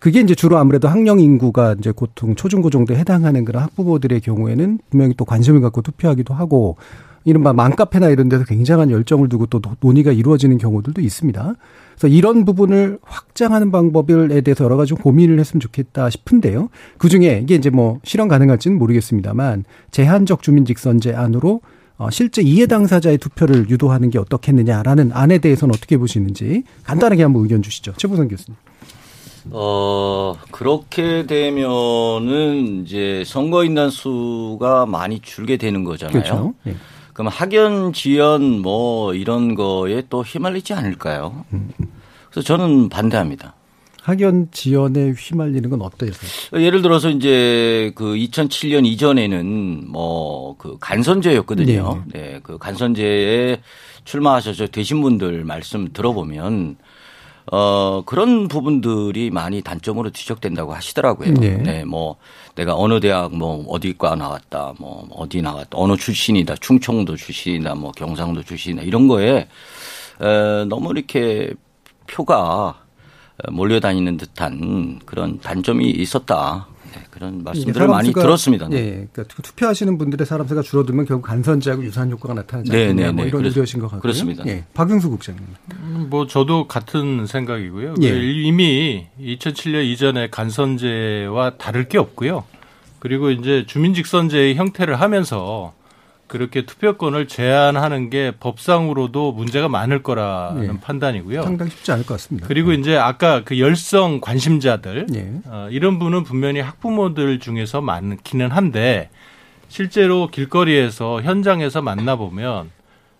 그게 0.00 0.20
이제 0.20 0.34
주로 0.34 0.58
아무래도 0.58 0.88
학령 0.88 1.20
인구가 1.20 1.76
이제 1.78 1.92
보통 1.92 2.34
초중고 2.34 2.70
정도에 2.70 2.98
해당하는 2.98 3.44
그런 3.44 3.62
학부모들의 3.62 4.20
경우에는 4.22 4.80
분명히 4.90 5.14
또 5.16 5.24
관심을 5.24 5.60
갖고 5.60 5.82
투표하기도 5.82 6.34
하고, 6.34 6.76
이른바 7.24 7.52
맘카페나 7.52 8.08
이런 8.08 8.28
데서 8.28 8.44
굉장한 8.44 8.90
열정을 8.90 9.28
두고 9.28 9.46
또 9.46 9.60
논의가 9.80 10.10
이루어지는 10.10 10.58
경우들도 10.58 11.00
있습니다. 11.00 11.54
그래서 12.02 12.08
이런 12.08 12.44
부분을 12.44 12.98
확장하는 13.02 13.70
방법에 13.70 14.40
대해서 14.40 14.64
여러 14.64 14.76
가지 14.76 14.92
고민을 14.94 15.38
했으면 15.38 15.60
좋겠다 15.60 16.10
싶은데요. 16.10 16.68
그 16.98 17.08
중에 17.08 17.38
이게 17.40 17.54
이제 17.54 17.70
뭐 17.70 18.00
실현 18.02 18.26
가능할지는 18.26 18.76
모르겠습니다만 18.76 19.64
제한적 19.92 20.42
주민직선제 20.42 21.14
안으로 21.14 21.60
어, 21.98 22.10
실제 22.10 22.42
이해 22.42 22.66
당사자의 22.66 23.18
투표를 23.18 23.70
유도하는 23.70 24.10
게 24.10 24.18
어떻겠느냐라는 24.18 25.12
안에 25.12 25.38
대해서는 25.38 25.72
어떻게 25.76 25.96
보시는지 25.96 26.64
간단하게 26.82 27.22
한번 27.22 27.44
의견 27.44 27.62
주시죠. 27.62 27.92
최보선 27.96 28.26
교수님. 28.26 28.56
어, 29.50 30.34
그렇게 30.50 31.26
되면은 31.26 32.82
이제 32.82 33.22
선거인단 33.24 33.90
수가 33.90 34.86
많이 34.86 35.20
줄게 35.20 35.56
되는 35.56 35.84
거잖아요. 35.84 36.12
그렇죠. 36.12 36.54
네. 36.64 36.74
그럼 37.12 37.28
학연 37.28 37.92
지연 37.92 38.60
뭐 38.60 39.14
이런 39.14 39.54
거에 39.54 40.02
또 40.08 40.22
휘말리지 40.22 40.72
않을까요? 40.72 41.44
그래서 42.30 42.46
저는 42.46 42.88
반대합니다. 42.88 43.54
학연 44.02 44.48
지연에 44.50 45.12
휘말리는 45.12 45.70
건 45.70 45.80
어떠세요? 45.82 46.60
예를 46.60 46.82
들어서 46.82 47.08
이제 47.08 47.92
그 47.94 48.14
2007년 48.14 48.84
이전에는 48.86 49.90
뭐 49.90 50.42
그 50.62 50.76
간선제였거든요. 50.78 52.04
네. 52.12 52.20
네. 52.20 52.40
그 52.40 52.56
간선제에 52.56 53.60
출마하셔서 54.04 54.68
되신 54.68 55.00
분들 55.00 55.44
말씀 55.44 55.92
들어보면 55.92 56.76
어, 57.50 58.02
그런 58.06 58.48
부분들이 58.48 59.30
많이 59.30 59.62
단점으로 59.62 60.10
지적된다고 60.10 60.74
하시더라고요. 60.74 61.34
네. 61.34 61.56
네. 61.56 61.84
뭐 61.84 62.16
내가 62.54 62.76
어느 62.76 63.00
대학 63.00 63.34
뭐 63.34 63.64
어디과 63.68 64.14
나왔다, 64.14 64.74
뭐 64.78 65.08
어디 65.10 65.42
나왔다, 65.42 65.70
어느 65.72 65.96
출신이다, 65.96 66.56
충청도 66.56 67.16
출신이다, 67.16 67.74
뭐 67.74 67.92
경상도 67.92 68.42
출신이다 68.42 68.82
이런 68.82 69.08
거에 69.08 69.48
에, 70.20 70.64
너무 70.66 70.90
이렇게 70.92 71.52
표가 72.06 72.80
몰려다니는 73.50 74.18
듯한 74.18 75.00
그런 75.04 75.40
단점이 75.40 75.90
있었다. 75.90 76.68
네, 76.94 77.02
그런 77.10 77.42
말씀들을 77.44 77.88
많이 77.88 78.12
들었습니다. 78.12 78.68
네. 78.68 78.76
예, 78.76 79.08
그러니까 79.12 79.24
투표하시는 79.42 79.98
분들의 79.98 80.26
사람 80.26 80.46
수가 80.46 80.62
줄어들면 80.62 81.06
결국 81.06 81.22
간선제하고 81.26 81.84
유사한 81.84 82.10
효과가 82.10 82.34
나타나지 82.34 82.70
네, 82.70 82.88
않느냐 82.90 83.06
네, 83.08 83.12
뭐 83.12 83.22
네. 83.24 83.28
이런 83.28 83.42
그렇- 83.42 83.52
우려신 83.54 83.80
것 83.80 83.86
같고요. 83.86 84.00
그렇습니다. 84.02 84.44
예, 84.46 84.64
박영수 84.74 85.10
국장님. 85.10 85.42
음, 85.74 86.06
뭐 86.10 86.26
저도 86.26 86.68
같은 86.68 87.26
생각이고요. 87.26 87.94
예. 88.02 88.08
이미 88.42 89.06
2007년 89.20 89.84
이전에 89.84 90.28
간선제와 90.30 91.56
다를 91.58 91.88
게 91.88 91.98
없고요. 91.98 92.44
그리고 92.98 93.30
이제 93.30 93.64
주민직선제의 93.66 94.54
형태를 94.54 95.00
하면서 95.00 95.74
그렇게 96.32 96.64
투표권을 96.64 97.28
제한하는 97.28 98.08
게 98.08 98.32
법상으로도 98.40 99.32
문제가 99.32 99.68
많을 99.68 100.02
거라는 100.02 100.64
예. 100.64 100.80
판단이고요. 100.80 101.42
상당히 101.42 101.70
쉽지 101.72 101.92
않을 101.92 102.06
것 102.06 102.14
같습니다. 102.14 102.48
그리고 102.48 102.72
이제 102.72 102.96
아까 102.96 103.44
그 103.44 103.60
열성 103.60 104.22
관심자들 104.22 105.08
예. 105.14 105.30
어, 105.44 105.68
이런 105.70 105.98
분은 105.98 106.24
분명히 106.24 106.60
학부모들 106.60 107.38
중에서 107.38 107.82
많기는 107.82 108.50
한데 108.50 109.10
실제로 109.68 110.28
길거리에서 110.28 111.20
현장에서 111.20 111.82
만나보면 111.82 112.70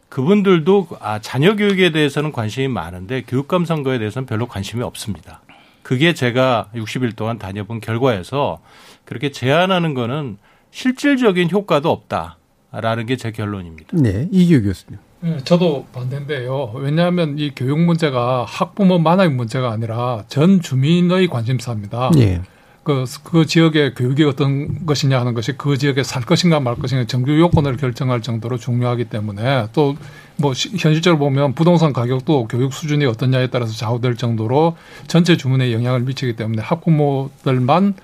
그분들도 0.08 0.88
아 0.98 1.18
자녀 1.18 1.54
교육에 1.54 1.92
대해서는 1.92 2.32
관심이 2.32 2.68
많은데 2.68 3.24
교육감 3.28 3.66
선거에 3.66 3.98
대해서는 3.98 4.24
별로 4.24 4.46
관심이 4.46 4.82
없습니다. 4.82 5.42
그게 5.82 6.14
제가 6.14 6.70
60일 6.74 7.14
동안 7.14 7.38
다녀본 7.38 7.80
결과에서 7.80 8.62
그렇게 9.04 9.30
제한하는 9.30 9.92
거는 9.92 10.38
실질적인 10.70 11.50
효과도 11.50 11.90
없다 11.90 12.38
라는 12.72 13.06
게 13.06 13.16
제 13.16 13.30
결론입니다. 13.30 13.90
네, 13.92 14.28
이기호 14.32 14.62
교수님. 14.62 14.98
네, 15.20 15.38
저도 15.44 15.86
반대인데요. 15.92 16.72
왜냐하면 16.74 17.38
이 17.38 17.52
교육 17.54 17.78
문제가 17.78 18.44
학부모만의 18.48 19.30
문제가 19.30 19.70
아니라 19.70 20.24
전 20.28 20.60
주민의 20.60 21.28
관심사입니다. 21.28 22.10
예. 22.16 22.40
그, 22.82 23.04
그 23.22 23.46
지역의 23.46 23.94
교육이 23.94 24.24
어떤 24.24 24.84
것이냐 24.86 25.20
하는 25.20 25.34
것이 25.34 25.52
그 25.52 25.78
지역에 25.78 26.02
살 26.02 26.22
것인가 26.24 26.58
말 26.58 26.74
것인가 26.74 27.06
정규 27.06 27.38
요건을 27.38 27.76
결정할 27.76 28.22
정도로 28.22 28.56
중요하기 28.56 29.04
때문에 29.04 29.68
또 29.72 29.94
뭐 30.36 30.52
현실적으로 30.52 31.18
보면 31.18 31.54
부동산 31.54 31.92
가격도 31.92 32.48
교육 32.48 32.72
수준이 32.72 33.04
어떠냐에 33.06 33.48
따라서 33.48 33.72
좌우될 33.72 34.16
정도로 34.16 34.76
전체 35.06 35.36
주문에 35.36 35.72
영향을 35.72 36.00
미치기 36.00 36.36
때문에 36.36 36.62
학부모들만 36.62 37.94
예, 37.94 38.00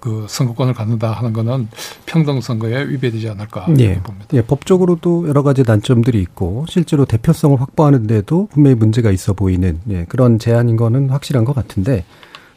그 0.00 0.26
선거권을 0.28 0.74
갖는다 0.74 1.12
하는 1.12 1.32
거는 1.32 1.68
평등 2.06 2.40
선거에 2.40 2.88
위배되지 2.88 3.28
않을까 3.30 3.66
예. 3.78 3.98
봅니다. 4.00 4.28
예, 4.32 4.42
법적으로도 4.42 5.28
여러 5.28 5.42
가지 5.42 5.64
단점들이 5.64 6.20
있고 6.22 6.64
실제로 6.68 7.04
대표성을 7.04 7.60
확보하는데도 7.60 8.48
분명히 8.52 8.74
문제가 8.76 9.10
있어 9.10 9.32
보이는 9.32 9.80
예, 9.90 10.04
그런 10.08 10.38
제안인 10.38 10.76
거는 10.76 11.10
확실한 11.10 11.44
것 11.44 11.54
같은데 11.54 12.04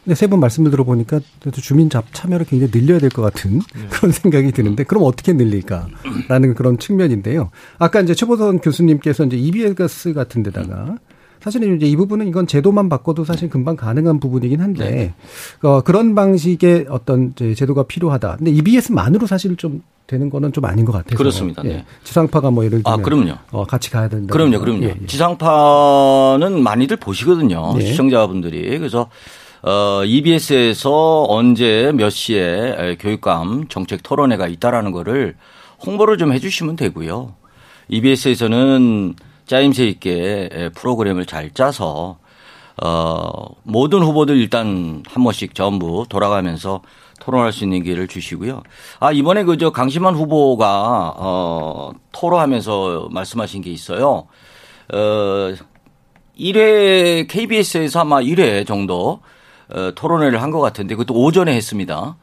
근데 0.03 0.15
세 0.15 0.27
분 0.27 0.39
말씀을 0.39 0.71
들어보니까 0.71 1.19
그래도 1.39 1.61
주민 1.61 1.89
잡 1.89 2.05
참여를 2.11 2.45
굉장히 2.47 2.71
늘려야 2.71 2.97
될 2.99 3.09
것 3.11 3.21
같은 3.21 3.61
그런 3.91 4.11
생각이 4.11 4.51
드는데 4.51 4.83
그럼 4.83 5.03
어떻게 5.03 5.33
늘릴까라는 5.33 6.55
그런 6.55 6.79
측면인데요. 6.79 7.51
아까 7.77 8.01
이제 8.01 8.15
최보선 8.15 8.59
교수님께서 8.61 9.25
이제 9.25 9.37
EBS 9.37 10.13
같은 10.13 10.41
데다가 10.41 10.97
사실은 11.41 11.75
이제 11.75 11.87
이 11.87 11.95
부분은 11.95 12.27
이건 12.27 12.45
제도만 12.45 12.87
바꿔도 12.87 13.25
사실 13.25 13.49
금방 13.49 13.75
가능한 13.75 14.19
부분이긴 14.19 14.61
한데 14.61 15.13
어, 15.63 15.81
그런 15.81 16.13
방식의 16.13 16.85
어떤 16.89 17.33
제도가 17.35 17.83
필요하다. 17.83 18.37
근데 18.37 18.51
EBS만으로 18.51 19.25
사실 19.25 19.55
좀 19.55 19.81
되는 20.05 20.29
거는 20.29 20.53
좀 20.53 20.65
아닌 20.65 20.85
것 20.85 20.91
같아서 20.91 21.17
그렇습니다. 21.17 21.63
예. 21.65 21.69
네. 21.69 21.85
지상파가 22.03 22.51
뭐 22.51 22.63
예를 22.65 22.83
들면 22.83 22.99
아, 22.99 23.01
그럼요. 23.01 23.33
어, 23.51 23.65
같이 23.65 23.89
가야 23.89 24.07
된다. 24.07 24.31
그럼요, 24.31 24.59
그럼요. 24.59 24.83
예, 24.83 24.95
예. 25.01 25.05
지상파는 25.07 26.61
많이들 26.61 26.97
보시거든요. 26.97 27.73
네. 27.77 27.85
시청자분들이. 27.85 28.77
그래서 28.77 29.07
어, 29.63 30.03
EBS에서 30.05 31.25
언제 31.27 31.91
몇 31.95 32.09
시에 32.09 32.75
에, 32.77 32.97
교육감 32.99 33.67
정책 33.69 34.03
토론회가 34.03 34.47
있다라는 34.47 34.91
거를 34.91 35.35
홍보를 35.85 36.17
좀 36.17 36.33
해주시면 36.33 36.75
되고요. 36.75 37.33
EBS에서는 37.89 39.15
짜임새 39.51 39.85
있게 39.87 40.47
에, 40.49 40.69
프로그램을 40.69 41.25
잘 41.25 41.51
짜서 41.53 42.17
어, 42.81 43.47
모든 43.63 44.01
후보들 44.01 44.37
일단 44.37 45.03
한 45.09 45.23
번씩 45.25 45.53
전부 45.55 46.05
돌아가면서 46.07 46.81
토론할 47.19 47.51
수 47.51 47.65
있는 47.65 47.83
기회를 47.83 48.07
주시고요. 48.07 48.63
아, 49.01 49.11
이번에 49.11 49.43
그저 49.43 49.71
강심환 49.71 50.15
후보가 50.15 51.15
어, 51.17 51.91
토로하면서 52.13 53.09
말씀하신 53.11 53.61
게 53.61 53.71
있어요. 53.71 54.27
어, 54.93 55.53
1회 56.39 57.27
KBS에서 57.29 57.99
아마 57.99 58.21
1회 58.21 58.65
정도 58.65 59.19
어, 59.69 59.91
토론회를 59.93 60.41
한 60.41 60.51
것 60.51 60.61
같은데 60.61 60.95
그것도 60.95 61.13
오전에 61.13 61.53
했습니다. 61.53 62.15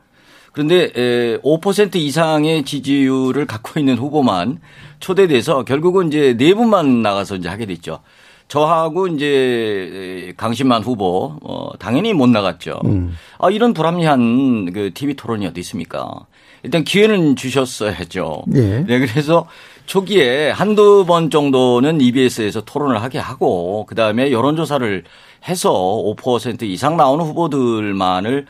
그런데 0.58 0.90
에, 0.96 1.38
5% 1.38 1.94
이상의 1.94 2.64
지지율을 2.64 3.46
갖고 3.46 3.78
있는 3.78 3.96
후보만 3.96 4.58
초대돼서 4.98 5.62
결국은 5.62 6.08
이제 6.08 6.34
네 6.36 6.52
분만 6.52 7.00
나가서 7.00 7.36
이제 7.36 7.48
하게 7.48 7.64
됐죠. 7.64 8.00
저하고 8.48 9.06
이제 9.06 10.34
강신만 10.36 10.82
후보 10.82 11.36
어 11.42 11.70
당연히 11.78 12.12
못 12.12 12.28
나갔죠. 12.28 12.80
음. 12.86 13.16
아 13.38 13.50
이런 13.50 13.72
불합리한 13.72 14.72
그 14.72 14.90
TV 14.92 15.14
토론이 15.14 15.46
어디 15.46 15.60
있습니까? 15.60 16.26
일단 16.64 16.82
기회는 16.82 17.36
주셨어야죠. 17.36 18.42
예. 18.56 18.84
네 18.84 18.98
그래서 18.98 19.46
초기에 19.86 20.50
한두 20.50 21.04
번 21.06 21.30
정도는 21.30 22.00
EBS에서 22.00 22.62
토론을 22.62 23.00
하게 23.00 23.20
하고 23.20 23.86
그다음에 23.86 24.32
여론 24.32 24.56
조사를 24.56 25.04
해서 25.46 25.70
5% 25.72 26.64
이상 26.64 26.96
나오는 26.96 27.24
후보들만을 27.24 28.46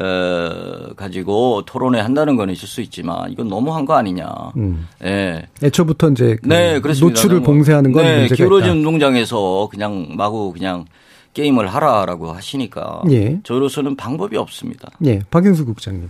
어, 0.00 0.94
가지고 0.96 1.62
토론회 1.66 2.00
한다는 2.00 2.36
건 2.36 2.50
있을 2.50 2.66
수 2.66 2.80
있지만 2.80 3.30
이건 3.30 3.48
너무한 3.48 3.84
거 3.84 3.94
아니냐. 3.94 4.26
음. 4.56 4.88
예. 5.04 5.42
애초부터 5.62 6.10
이제 6.10 6.36
그 6.42 6.48
네, 6.48 6.80
그렇습니다. 6.80 7.14
노출을 7.20 7.36
너무- 7.36 7.46
봉쇄하는 7.46 7.92
건 7.92 8.02
네, 8.04 8.18
문제가 8.20 8.36
기울어진 8.36 8.70
있다. 8.70 8.78
운동장에서 8.78 9.68
그냥 9.70 10.08
마구 10.16 10.52
그냥 10.52 10.86
게임을 11.34 11.66
하라라고 11.68 12.32
하시니까 12.32 13.02
예. 13.10 13.40
저로서는 13.42 13.96
방법이 13.96 14.36
없습니다. 14.36 14.88
예, 15.04 15.20
박영수 15.30 15.64
국장님. 15.66 16.08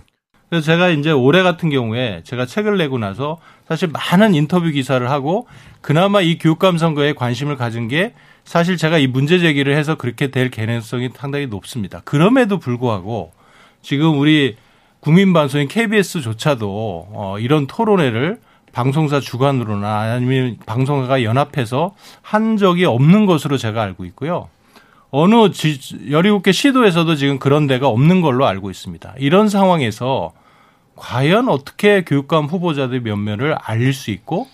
그래서 0.49 0.65
제가 0.65 0.89
이제 0.89 1.11
올해 1.11 1.41
같은 1.43 1.69
경우에 1.69 2.21
제가 2.25 2.45
책을 2.45 2.77
내고 2.77 2.97
나서 2.99 3.39
사실 3.67 3.89
많은 3.89 4.35
인터뷰 4.35 4.69
기사를 4.69 5.09
하고 5.09 5.47
그나마 5.81 6.21
이 6.21 6.37
교육감 6.37 6.77
선거에 6.77 7.13
관심을 7.13 7.57
가진 7.57 7.87
게 7.87 8.13
사실 8.45 8.77
제가 8.77 8.97
이 8.99 9.07
문제 9.07 9.39
제기를 9.39 9.75
해서 9.75 9.95
그렇게 9.95 10.29
될 10.29 10.51
가능성이 10.51 11.09
상당히 11.15 11.47
높습니다. 11.47 12.01
그럼에도 12.05 12.59
불구하고 12.59 13.31
지금 13.83 14.17
우리 14.17 14.55
국민 15.01 15.33
방송인 15.33 15.67
KBS조차도 15.67 17.07
어, 17.11 17.35
이런 17.39 17.67
토론회를 17.67 18.39
방송사 18.71 19.19
주관으로나 19.19 20.13
아니면 20.13 20.57
방송사가 20.65 21.21
연합해서 21.21 21.93
한 22.21 22.57
적이 22.57 22.85
없는 22.85 23.27
것으로 23.27 23.57
제가 23.57 23.83
알고 23.83 24.05
있고요. 24.05 24.47
어느 25.11 25.51
지, 25.51 25.77
17개 25.77 26.51
시도에서도 26.51 27.13
지금 27.15 27.37
그런 27.37 27.67
데가 27.67 27.87
없는 27.87 28.21
걸로 28.21 28.47
알고 28.47 28.71
있습니다. 28.71 29.13
이런 29.19 29.47
상황에서 29.47 30.33
과연 30.95 31.49
어떻게 31.49 32.03
교육감 32.03 32.45
후보자들 32.45 33.01
면면을 33.01 33.55
알릴 33.61 33.93
수 33.93 34.09
있고 34.09 34.47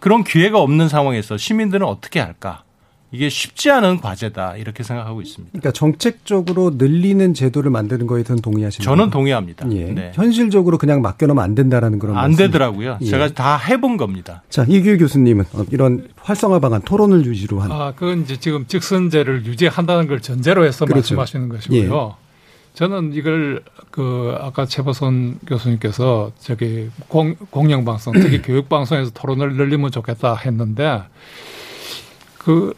그런 0.00 0.24
기회가 0.24 0.60
없는 0.60 0.88
상황에서 0.88 1.36
시민들은 1.36 1.84
어떻게 1.84 2.20
할까? 2.20 2.62
이게 3.10 3.30
쉽지 3.30 3.70
않은 3.70 4.00
과제다. 4.00 4.56
이렇게 4.56 4.82
생각하고 4.82 5.22
있습니다. 5.22 5.50
그러니까 5.52 5.72
정책적으로 5.72 6.72
늘리는 6.76 7.32
제도를 7.32 7.70
만드는 7.70 8.06
거에 8.06 8.18
대해서는 8.22 8.42
동의하시나요? 8.42 8.84
저는 8.84 9.10
동의합니다. 9.10 9.66
예. 9.72 9.84
네. 9.86 10.12
현실적으로 10.14 10.76
그냥 10.76 11.00
맡겨놓으면 11.00 11.42
안 11.42 11.54
된다라는 11.54 11.98
그런 11.98 12.16
안 12.18 12.24
말씀. 12.32 12.36
되더라고요. 12.44 12.98
예. 13.00 13.04
제가 13.06 13.28
다 13.28 13.56
해본 13.56 13.96
겁니다. 13.96 14.42
자 14.50 14.66
이규 14.68 14.98
교수님은 14.98 15.46
어, 15.54 15.64
이런 15.70 16.08
활성화 16.16 16.58
방안 16.58 16.82
토론을 16.82 17.24
유지로 17.24 17.60
한 17.60 17.72
아, 17.72 17.92
그건 17.96 18.22
이제 18.22 18.36
지금 18.38 18.66
직선제를 18.66 19.46
유지한다는 19.46 20.06
걸 20.06 20.20
전제로 20.20 20.66
해서 20.66 20.84
그렇죠. 20.84 21.14
말씀하시는 21.16 21.48
것이고요. 21.48 22.14
저는 22.74 23.12
이걸 23.14 23.62
그 23.90 24.36
아까 24.38 24.66
최보선 24.66 25.38
교수님께서 25.46 26.30
저기 26.38 26.90
공, 27.08 27.34
공영방송 27.50 28.12
특히 28.20 28.40
교육방송에서 28.42 29.10
토론을 29.14 29.56
늘리면 29.56 29.90
좋겠다 29.92 30.36
했는데 30.36 31.02
그 32.36 32.74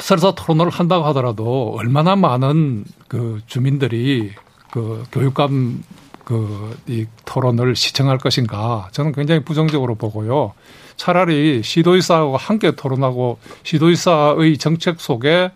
설사 0.00 0.32
토론을 0.32 0.70
한다고 0.70 1.04
하더라도 1.06 1.74
얼마나 1.78 2.16
많은 2.16 2.84
그 3.08 3.40
주민들이 3.46 4.32
그 4.70 5.04
교육감 5.12 5.82
그 6.24 6.70
이 6.86 7.06
토론을 7.24 7.74
시청할 7.74 8.18
것인가 8.18 8.88
저는 8.92 9.12
굉장히 9.12 9.42
부정적으로 9.42 9.96
보고요. 9.96 10.52
차라리 10.96 11.62
시도의사하고 11.62 12.36
함께 12.36 12.72
토론하고 12.72 13.38
시도의사의 13.62 14.58
정책 14.58 15.00
속에 15.00 15.50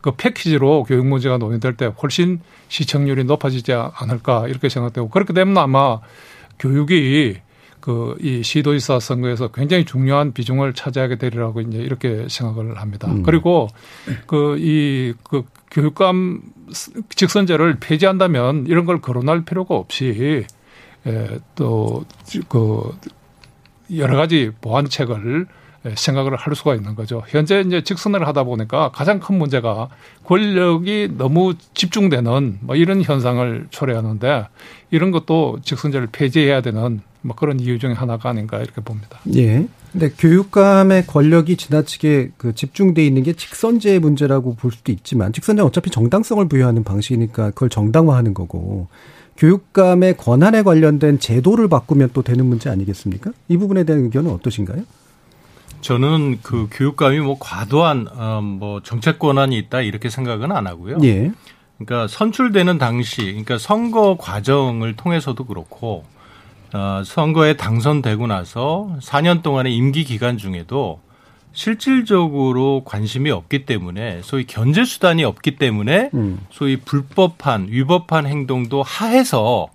그 0.00 0.12
패키지로 0.12 0.84
교육 0.84 1.06
문제가 1.06 1.38
논의될 1.38 1.76
때 1.76 1.92
훨씬 2.02 2.40
시청률이 2.68 3.24
높아지지 3.24 3.72
않을까 3.72 4.46
이렇게 4.48 4.68
생각되고 4.68 5.10
그렇게 5.10 5.32
되면 5.32 5.56
아마 5.58 6.00
교육이 6.58 7.36
그 7.80 8.10
이 8.20 8.42
시도의사 8.42 9.00
선거에서 9.00 9.48
굉장히 9.48 9.84
중요한 9.84 10.32
비중을 10.32 10.74
차지하게 10.74 11.16
되리라고 11.16 11.60
이제 11.62 11.78
이렇게 11.78 12.26
생각을 12.28 12.78
합니다. 12.78 13.08
음. 13.08 13.22
그리고 13.22 13.68
그 14.26 14.58
이그 14.58 15.44
교육감 15.70 16.42
직선제를 17.10 17.78
폐지한다면 17.80 18.66
이런 18.66 18.84
걸 18.84 19.00
거론할 19.00 19.44
필요가 19.44 19.74
없이 19.74 20.44
에, 21.06 21.28
또그 21.54 22.96
여러 23.96 24.16
가지 24.16 24.50
보완책을 24.60 25.46
생각을 25.94 26.36
할 26.36 26.54
수가 26.54 26.74
있는 26.74 26.94
거죠. 26.94 27.22
현재 27.28 27.60
이제 27.60 27.82
직선을 27.82 28.26
하다 28.26 28.44
보니까 28.44 28.90
가장 28.90 29.18
큰 29.18 29.38
문제가 29.38 29.88
권력이 30.24 31.12
너무 31.16 31.54
집중되는 31.72 32.58
뭐 32.60 32.76
이런 32.76 33.02
현상을 33.02 33.68
초래하는데 33.70 34.46
이런 34.90 35.10
것도 35.10 35.60
직선제를 35.62 36.08
폐지해야 36.12 36.60
되는 36.60 37.00
뭐 37.22 37.36
그런 37.36 37.60
이유 37.60 37.78
중에 37.78 37.92
하나가 37.92 38.30
아닌가 38.30 38.58
이렇게 38.58 38.80
봅니다. 38.80 39.20
예. 39.34 39.66
근데 39.92 40.10
교육감의 40.10 41.06
권력이 41.06 41.56
지나치게 41.56 42.32
그 42.36 42.54
집중돼 42.54 43.04
있는 43.04 43.22
게 43.22 43.32
직선제의 43.32 43.98
문제라고 43.98 44.54
볼 44.54 44.70
수도 44.70 44.92
있지만 44.92 45.32
직선제는 45.32 45.66
어차피 45.66 45.90
정당성을 45.90 46.46
부여하는 46.48 46.84
방식이니까 46.84 47.50
그걸 47.50 47.68
정당화하는 47.68 48.34
거고 48.34 48.88
교육감의 49.36 50.16
권한에 50.16 50.62
관련된 50.62 51.18
제도를 51.18 51.68
바꾸면 51.68 52.10
또 52.12 52.22
되는 52.22 52.46
문제 52.46 52.70
아니겠습니까? 52.70 53.32
이 53.48 53.56
부분에 53.56 53.84
대한 53.84 54.04
의견은 54.04 54.30
어떠신가요? 54.32 54.84
저는 55.80 56.40
그 56.42 56.68
교육감이 56.70 57.20
뭐 57.20 57.38
과도한 57.40 58.06
어, 58.14 58.40
뭐 58.42 58.82
정책 58.82 59.18
권한이 59.18 59.56
있다 59.56 59.80
이렇게 59.80 60.10
생각은 60.10 60.52
안 60.52 60.66
하고요. 60.66 60.98
예. 61.04 61.32
그러니까 61.78 62.06
선출되는 62.06 62.76
당시, 62.76 63.22
그러니까 63.22 63.56
선거 63.56 64.18
과정을 64.18 64.96
통해서도 64.96 65.46
그렇고 65.46 66.04
어, 66.72 67.02
선거에 67.04 67.54
당선되고 67.54 68.26
나서 68.26 68.96
4년 69.00 69.42
동안의 69.42 69.74
임기 69.74 70.04
기간 70.04 70.38
중에도 70.38 71.00
실질적으로 71.52 72.82
관심이 72.84 73.30
없기 73.30 73.66
때문에 73.66 74.20
소위 74.22 74.46
견제 74.46 74.84
수단이 74.84 75.24
없기 75.24 75.56
때문에 75.56 76.10
음. 76.14 76.40
소위 76.50 76.76
불법한 76.76 77.68
위법한 77.70 78.26
행동도 78.26 78.82
하해서 78.82 79.68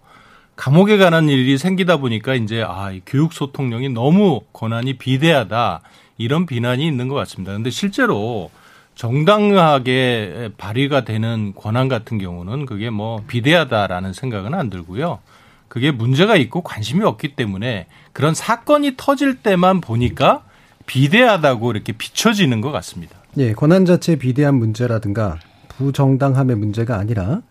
감옥에 0.55 0.97
가는 0.97 1.27
일이 1.27 1.57
생기다 1.57 1.97
보니까 1.97 2.33
이제 2.35 2.63
아, 2.65 2.91
이 2.91 3.01
교육 3.05 3.33
소통령이 3.33 3.89
너무 3.89 4.41
권한이 4.53 4.97
비대하다 4.97 5.81
이런 6.17 6.45
비난이 6.45 6.85
있는 6.87 7.09
것 7.09 7.15
같습니다. 7.15 7.51
근데 7.51 7.69
실제로 7.69 8.49
정당하게 8.95 10.51
발휘가 10.57 11.03
되는 11.03 11.53
권한 11.53 11.89
같은 11.89 12.17
경우는 12.17 12.65
그게 12.65 12.89
뭐 12.89 13.21
비대하다라는 13.27 14.13
생각은 14.13 14.53
안 14.53 14.69
들고요. 14.69 15.19
그게 15.67 15.91
문제가 15.91 16.35
있고 16.35 16.61
관심이 16.61 17.03
없기 17.03 17.35
때문에 17.35 17.87
그런 18.13 18.33
사건이 18.33 18.93
터질 18.97 19.35
때만 19.41 19.81
보니까 19.81 20.43
비대하다고 20.85 21.71
이렇게 21.71 21.93
비춰지는 21.93 22.61
것 22.61 22.71
같습니다. 22.71 23.17
예, 23.37 23.53
권한 23.53 23.85
자체의 23.85 24.17
비대한 24.17 24.55
문제라든가 24.55 25.39
부정당함의 25.69 26.55
문제가 26.55 26.97
아니라 26.97 27.41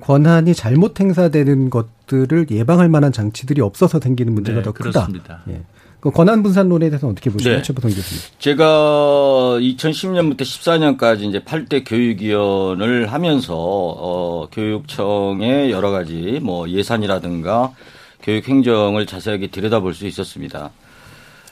권한이 0.00 0.54
잘못 0.54 1.00
행사되는 1.00 1.70
것들을 1.70 2.46
예방할 2.50 2.88
만한 2.88 3.12
장치들이 3.12 3.60
없어서 3.60 4.00
생기는 4.00 4.34
문제가 4.34 4.58
네, 4.58 4.62
더 4.64 4.72
크다. 4.72 4.90
그렇습니다. 4.90 5.42
예. 5.48 5.62
그 6.02 6.10
권한 6.10 6.42
분산론에 6.42 6.90
대해서는 6.90 7.12
어떻게 7.12 7.30
보시나요, 7.30 7.58
네. 7.58 7.62
최보성 7.62 7.92
교수님? 7.92 8.22
제가 8.40 8.64
2010년부터 9.60 10.40
14년까지 10.40 11.20
이제 11.28 11.38
8대 11.38 11.84
교육위원을 11.86 13.12
하면서 13.12 13.54
어 13.56 14.48
교육청의 14.50 15.70
여러 15.70 15.92
가지 15.92 16.40
뭐 16.42 16.68
예산이라든가 16.68 17.72
교육 18.20 18.48
행정을 18.48 19.06
자세하게 19.06 19.46
들여다볼 19.52 19.94
수 19.94 20.08
있었습니다. 20.08 20.72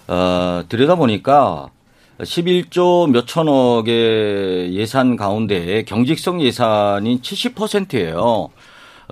어 0.08 0.64
들여다보니까 0.68 1.70
11조 2.18 3.08
몇 3.08 3.28
천억의 3.28 4.74
예산 4.74 5.14
가운데 5.14 5.84
경직성 5.84 6.42
예산이 6.42 7.20
70%예요. 7.20 8.50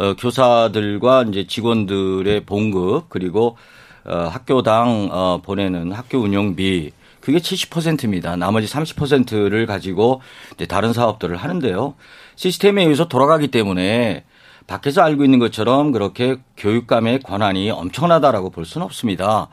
어, 0.01 0.15
교사들과 0.15 1.27
이제 1.29 1.47
직원들의 1.47 2.45
봉급 2.45 3.09
그리고 3.09 3.57
어, 4.05 4.29
학교당 4.31 5.09
어, 5.11 5.41
보내는 5.43 5.93
학교 5.93 6.19
운영비 6.19 6.93
그게 7.21 7.39
70%입니다. 7.39 8.37
나머지 8.37 8.67
30%를 8.67 9.67
가지고 9.67 10.23
이제 10.55 10.67
다른 10.67 10.93
사업들을 10.93 11.37
하는데요. 11.37 11.95
시스템에 12.37 12.85
의해서 12.85 13.09
돌아가기 13.09 13.49
때문에 13.49 14.25
밖에서 14.67 15.03
알고 15.03 15.25
있는 15.25 15.39
것처럼 15.39 15.93
그렇게 15.93 16.37
교육감의 16.57 17.21
권한이 17.21 17.71
엄청나다라고 17.71 18.51
볼 18.51 18.65
수는 18.65 18.85
없습니다. 18.85 19.49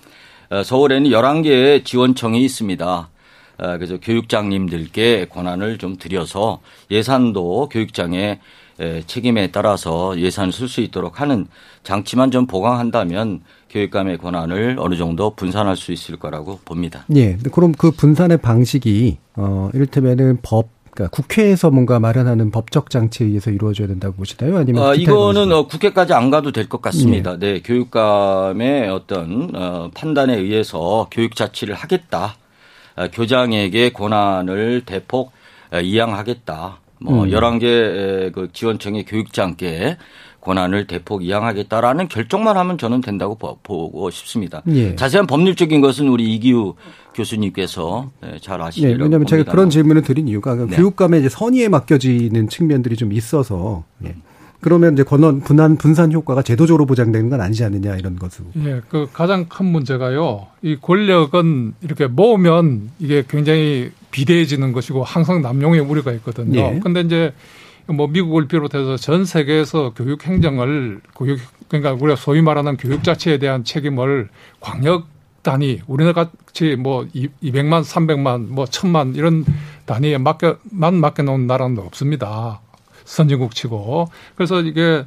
어, 0.49 0.63
서울에는 0.63 1.09
11개의 1.09 1.85
지원청이 1.85 2.43
있습니다. 2.43 3.09
어, 3.57 3.77
그래서 3.77 3.97
교육장님들께 3.99 5.27
권한을 5.29 5.77
좀 5.77 5.97
드려서 5.97 6.59
예산도 6.89 7.69
교육장의 7.69 8.39
에, 8.79 9.01
책임에 9.05 9.51
따라서 9.51 10.19
예산을 10.19 10.51
쓸 10.51 10.67
수 10.67 10.81
있도록 10.81 11.21
하는 11.21 11.47
장치만 11.83 12.31
좀 12.31 12.47
보강한다면 12.47 13.41
교육감의 13.69 14.17
권한을 14.17 14.77
어느 14.79 14.95
정도 14.95 15.35
분산할 15.35 15.77
수 15.77 15.91
있을 15.91 16.17
거라고 16.17 16.59
봅니다. 16.65 17.05
예. 17.15 17.37
그럼 17.51 17.71
그 17.73 17.91
분산의 17.91 18.37
방식이 18.39 19.17
어 19.35 19.69
이를테면은 19.73 20.39
법 20.41 20.69
그러니까 20.91 21.15
국회에서 21.15 21.69
뭔가 21.71 21.99
마련하는 21.99 22.51
법적 22.51 22.89
장치에 22.89 23.27
의해서 23.27 23.49
이루어져야 23.51 23.87
된다고 23.87 24.15
보시나요? 24.15 24.57
아니면 24.57 24.83
어, 24.83 24.91
기타 24.93 25.11
이거는 25.11 25.51
어, 25.51 25.67
국회까지 25.67 26.13
안 26.13 26.29
가도 26.29 26.51
될 26.51 26.67
것 26.67 26.81
같습니다. 26.81 27.37
네, 27.37 27.61
교육감의 27.61 28.89
어떤 28.89 29.51
어, 29.55 29.89
판단에 29.93 30.35
의해서 30.37 31.07
교육 31.11 31.35
자치를 31.35 31.75
하겠다. 31.75 32.35
어, 32.97 33.07
교장에게 33.11 33.91
권한을 33.93 34.83
대폭 34.85 35.31
어, 35.71 35.79
이양하겠다. 35.79 36.79
뭐 36.99 37.23
음. 37.23 37.29
11개 37.29 38.31
그 38.33 38.49
지원청의 38.53 39.05
교육장께 39.05 39.97
권한을 40.41 40.87
대폭 40.87 41.23
이양하겠다라는 41.23 42.07
결정만 42.07 42.57
하면 42.57 42.77
저는 42.77 43.01
된다고 43.01 43.35
보- 43.35 43.57
보고 43.63 44.09
싶습니다. 44.09 44.61
예. 44.69 44.95
자세한 44.95 45.27
법률적인 45.27 45.81
것은 45.81 46.07
우리 46.09 46.33
이기우 46.35 46.73
교수님께서 47.15 48.09
네, 48.21 48.37
잘 48.41 48.59
예, 48.59 48.63
아시리라고 48.65 49.03
왜냐하면 49.03 49.27
제가. 49.27 49.51
그런 49.51 49.69
질문을 49.69 50.01
드린 50.01 50.27
이유가 50.27 50.55
그 50.55 50.67
네. 50.69 50.75
교육감의 50.75 51.19
이제 51.21 51.29
선의에 51.29 51.67
맡겨지는 51.69 52.49
측면들이 52.49 52.95
좀 52.95 53.13
있어서 53.13 53.83
예. 54.05 54.15
그러면 54.59 54.93
이제 54.93 55.01
권한 55.03 55.39
분한 55.41 55.77
분산 55.77 56.11
효과가 56.11 56.43
제도적으로 56.43 56.85
보장되는 56.85 57.29
건 57.31 57.41
아니지 57.41 57.63
않느냐 57.63 57.95
이런 57.95 58.17
것으로. 58.17 58.45
예, 58.63 58.81
그 58.89 59.07
가장 59.11 59.45
큰 59.49 59.65
문제가요. 59.65 60.47
이 60.61 60.75
권력은 60.79 61.73
이렇게 61.81 62.05
모으면 62.07 62.91
이게 62.99 63.23
굉장히 63.27 63.91
비대해지는 64.11 64.71
것이고 64.71 65.03
항상 65.03 65.41
남용의 65.41 65.79
우려가 65.79 66.11
있거든요. 66.13 66.59
예. 66.59 66.79
근데 66.81 67.01
이제 67.01 67.33
뭐 67.91 68.07
미국을 68.07 68.47
비롯해서 68.47 68.97
전 68.97 69.25
세계에서 69.25 69.93
교육 69.95 70.25
행정을 70.25 71.01
교육 71.15 71.39
그러니까 71.67 71.93
우리가 71.93 72.15
소위 72.15 72.41
말하는 72.41 72.77
교육 72.77 73.03
자체에 73.03 73.37
대한 73.37 73.63
책임을 73.63 74.29
광역 74.59 75.07
단위 75.41 75.81
우리나라 75.87 76.13
같이 76.25 76.75
뭐 76.75 77.05
200만, 77.13 77.83
300만, 77.83 78.47
뭐 78.47 78.65
1000만 78.65 79.15
이런 79.15 79.45
단위에 79.85 80.17
맡겨만 80.17 80.95
맡겨 80.95 81.23
놓은 81.23 81.47
나라는 81.47 81.79
없습니다. 81.79 82.61
선진국 83.05 83.55
치고. 83.55 84.09
그래서 84.35 84.61
이게 84.61 85.05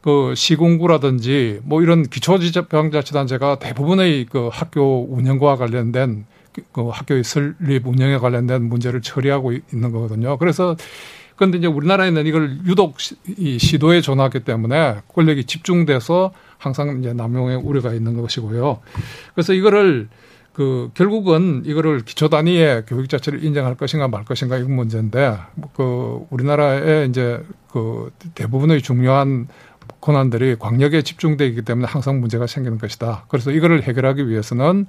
그 0.00 0.34
시공구라든지 0.34 1.60
뭐 1.64 1.82
이런 1.82 2.02
기초지방자치단체가 2.04 3.58
대부분의 3.58 4.26
그 4.30 4.48
학교 4.52 5.06
운영과 5.10 5.56
관련된 5.56 6.26
그 6.72 6.88
학교의 6.88 7.24
설립 7.24 7.86
운영에 7.86 8.18
관련된 8.18 8.62
문제를 8.62 9.00
처리하고 9.00 9.52
있는 9.52 9.92
거거든요. 9.92 10.38
그래서 10.38 10.76
그런데 11.38 11.58
이제 11.58 11.66
우리나라에는 11.68 12.26
이걸 12.26 12.58
유독 12.66 13.00
시- 13.00 13.14
이 13.36 13.58
시도에 13.58 14.00
전화하기 14.00 14.40
때문에 14.40 14.96
권력이 15.14 15.44
집중돼서 15.44 16.32
항상 16.58 16.98
이제 16.98 17.12
남용의 17.12 17.56
우려가 17.58 17.94
있는 17.94 18.20
것이고요. 18.20 18.80
그래서 19.34 19.52
이거를 19.52 20.08
그 20.52 20.90
결국은 20.94 21.62
이거를 21.64 22.00
기초 22.04 22.28
단위의 22.28 22.82
교육 22.88 23.08
자체를 23.08 23.44
인정할 23.44 23.76
것인가 23.76 24.08
말 24.08 24.24
것인가 24.24 24.56
이건 24.58 24.72
문제인데 24.72 25.36
그 25.74 26.26
우리나라에 26.30 27.04
이제 27.08 27.40
그 27.70 28.10
대부분의 28.34 28.82
중요한 28.82 29.46
권한들이 30.00 30.56
광역에 30.58 31.02
집중되어 31.02 31.46
있기 31.48 31.62
때문에 31.62 31.86
항상 31.88 32.20
문제가 32.20 32.46
생기는 32.46 32.78
것이다. 32.78 33.24
그래서 33.28 33.50
이거를 33.50 33.82
해결하기 33.82 34.28
위해서는 34.28 34.86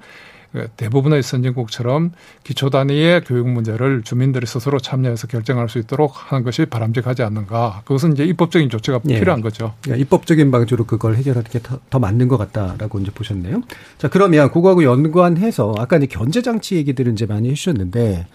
대부분의 0.78 1.22
선진국처럼 1.22 2.12
기초 2.44 2.72
단위의 2.72 3.22
교육 3.24 3.48
문제를 3.48 4.02
주민들이 4.04 4.48
스스로 4.48 4.80
참여해서 4.80 5.28
결정할 5.28 5.70
수 5.70 5.78
있도록 5.78 6.12
하는 6.16 6.44
것이 6.44 6.66
바람직하지 6.66 7.22
않는가. 7.22 7.84
그것은 7.86 8.14
이제 8.14 8.24
입법적인 8.26 8.68
조치가 8.70 9.00
예. 9.10 9.20
필요한 9.20 9.42
거죠. 9.42 9.76
그러니까 9.82 10.02
입법적인 10.02 10.50
방식으로 10.50 10.86
그걸 10.86 11.16
해결하는 11.18 11.44
게 11.52 11.60
더 11.92 12.00
맞는 12.00 12.28
것 12.30 12.38
같다라고 12.38 13.00
이제 13.00 13.12
보셨네요. 13.12 13.62
자, 14.00 14.08
그러면 14.08 14.50
그거하고 14.52 14.84
연관해서 14.84 15.76
아까 15.78 15.98
이제 15.98 16.08
견제 16.08 16.42
장치 16.42 16.78
얘기들을 16.78 17.12
이제 17.14 17.28
많이 17.28 17.50
해주셨는데 17.52 18.26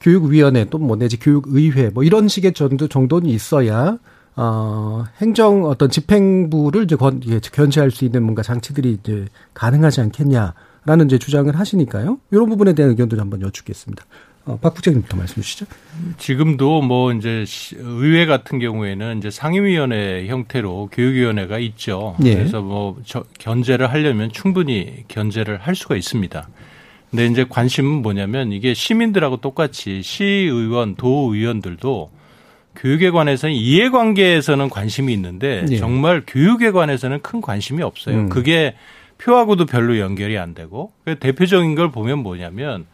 교육위원회 0.00 0.64
또 0.70 0.78
뭐 0.78 0.96
내지 0.96 1.18
교육의회 1.18 1.90
뭐 1.90 2.02
이런 2.02 2.28
식의 2.28 2.54
정도 2.54 2.88
정도는 2.88 3.28
있어야 3.28 3.98
어, 4.40 5.04
행정 5.20 5.64
어떤 5.64 5.90
집행부를 5.90 6.84
이제 6.84 6.94
건, 6.94 7.20
예, 7.26 7.40
견제할 7.40 7.90
수 7.90 8.04
있는 8.04 8.22
뭔가 8.22 8.42
장치들이 8.42 8.92
이제 9.00 9.24
가능하지 9.52 10.00
않겠냐라는 10.00 11.06
이제 11.06 11.18
주장을 11.18 11.54
하시니까요. 11.58 12.18
이런 12.30 12.48
부분에 12.48 12.72
대한 12.74 12.90
의견도 12.92 13.16
좀 13.16 13.20
한번 13.22 13.42
여쭙겠습니다. 13.42 14.04
어, 14.44 14.56
박 14.62 14.74
국장님부터 14.74 15.16
말씀 15.16 15.42
주시죠. 15.42 15.66
지금도 16.18 16.82
뭐 16.82 17.12
이제 17.12 17.44
시- 17.46 17.74
의회 17.80 18.26
같은 18.26 18.60
경우에는 18.60 19.18
이제 19.18 19.28
상임위원회 19.30 20.28
형태로 20.28 20.88
교육위원회가 20.92 21.58
있죠. 21.58 22.14
예. 22.24 22.36
그래서 22.36 22.62
뭐 22.62 22.96
저- 23.04 23.24
견제를 23.40 23.90
하려면 23.90 24.30
충분히 24.32 25.04
견제를 25.08 25.58
할 25.58 25.74
수가 25.74 25.96
있습니다. 25.96 26.48
근데 27.10 27.26
이제 27.26 27.44
관심은 27.48 28.02
뭐냐면 28.02 28.52
이게 28.52 28.72
시민들하고 28.72 29.38
똑같이 29.38 30.00
시의원, 30.02 30.94
도의원들도 30.94 32.10
교육에 32.78 33.10
관해서는 33.10 33.54
이해관계에서는 33.54 34.70
관심이 34.70 35.12
있는데 35.12 35.64
예. 35.68 35.76
정말 35.76 36.22
교육에 36.26 36.70
관해서는 36.70 37.20
큰 37.22 37.40
관심이 37.40 37.82
없어요. 37.82 38.16
음. 38.16 38.28
그게 38.28 38.76
표하고도 39.18 39.66
별로 39.66 39.98
연결이 39.98 40.38
안 40.38 40.54
되고 40.54 40.92
그 41.04 41.18
대표적인 41.18 41.74
걸 41.74 41.90
보면 41.90 42.20
뭐냐면 42.20 42.86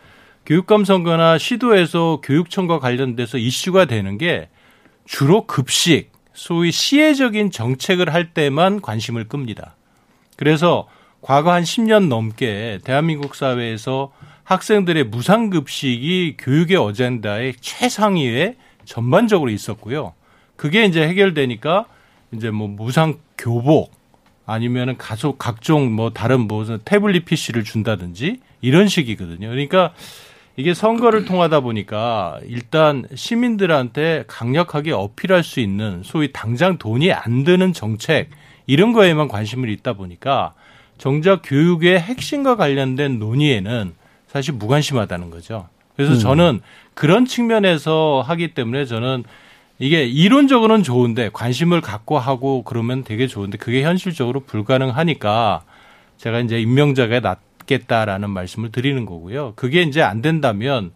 교육감 0.47 0.85
선거나 0.85 1.39
시도에서 1.39 2.21
교육청과 2.23 2.79
관련돼서 2.79 3.39
이슈가 3.39 3.85
되는 3.85 4.19
게 4.19 4.49
주로 5.05 5.47
급식, 5.47 6.11
소위 6.33 6.73
시혜적인 6.73 7.51
정책을 7.51 8.13
할 8.13 8.33
때만 8.33 8.81
관심을 8.81 9.29
끕니다. 9.29 9.77
그래서 10.37 10.89
과거 11.21 11.53
한 11.53 11.63
10년 11.63 12.09
넘게 12.09 12.81
대한민국 12.85 13.35
사회에서 13.35 14.13
학생들의 14.45 15.05
무상급식이 15.05 16.37
교육의 16.39 16.77
어젠다의 16.77 17.55
최상위에 17.61 18.57
전반적으로 18.85 19.51
있었고요. 19.51 20.13
그게 20.57 20.85
이제 20.85 21.07
해결되니까 21.07 21.87
이제 22.33 22.51
뭐 22.51 22.69
무상 22.69 23.19
교복 23.39 23.93
아니면은 24.47 24.97
가속 24.99 25.39
각종 25.39 25.93
뭐 25.93 26.11
다른 26.11 26.41
무슨 26.47 26.79
태블릿 26.85 27.25
PC를 27.25 27.65
준다든지 27.65 28.41
이런 28.61 28.89
식이거든요. 28.89 29.49
그러니까 29.49 29.93
이게 30.57 30.73
선거를 30.73 31.25
통하다 31.25 31.61
보니까 31.61 32.39
일단 32.47 33.07
시민들한테 33.15 34.25
강력하게 34.29 34.93
어필할 34.93 35.43
수 35.43 35.61
있는 35.61 36.03
소위 36.05 36.33
당장 36.33 36.79
돈이 36.79 37.13
안 37.13 37.45
드는 37.45 37.73
정책 37.73 38.31
이런 38.67 38.93
거에만 38.93 39.29
관심을 39.29 39.69
있다 39.69 39.95
보니까 39.95 40.55
정작 40.97 41.43
교육의 41.45 41.99
핵심과 41.99 42.57
관련된 42.57 43.19
논의에는 43.19 43.95
사실 44.29 44.55
무관심하다는 44.55 45.31
거죠. 45.31 45.69
그래서 45.97 46.15
음. 46.15 46.19
저는 46.19 46.61
그런 46.95 47.25
측면에서 47.27 48.23
하기 48.27 48.55
때문에 48.55 48.85
저는 48.85 49.25
이게 49.79 50.05
이론적으로는 50.05 50.83
좋은데 50.85 51.31
관심을 51.33 51.81
갖고 51.81 52.19
하고 52.19 52.63
그러면 52.63 53.03
되게 53.03 53.27
좋은데 53.27 53.59
그게 53.59 53.83
현실적으로 53.83 54.41
불가능하니까 54.41 55.65
제가 56.17 56.41
이제 56.41 56.61
임명자가 56.61 57.21
낫겠다라는 57.21 58.31
말씀을 58.31 58.71
드리는 58.71 59.05
거고요. 59.05 59.55
그게 59.57 59.83
이제 59.83 60.01
안 60.01 60.23
된다면 60.23 60.93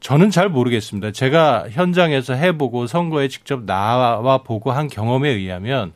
저는 0.00 0.30
잘 0.30 0.48
모르겠습니다. 0.48 1.12
제가 1.12 1.66
현장에서 1.70 2.34
해보고 2.34 2.86
선거에 2.86 3.28
직접 3.28 3.64
나와 3.64 4.38
보고 4.38 4.72
한 4.72 4.88
경험에 4.88 5.30
의하면 5.30 5.92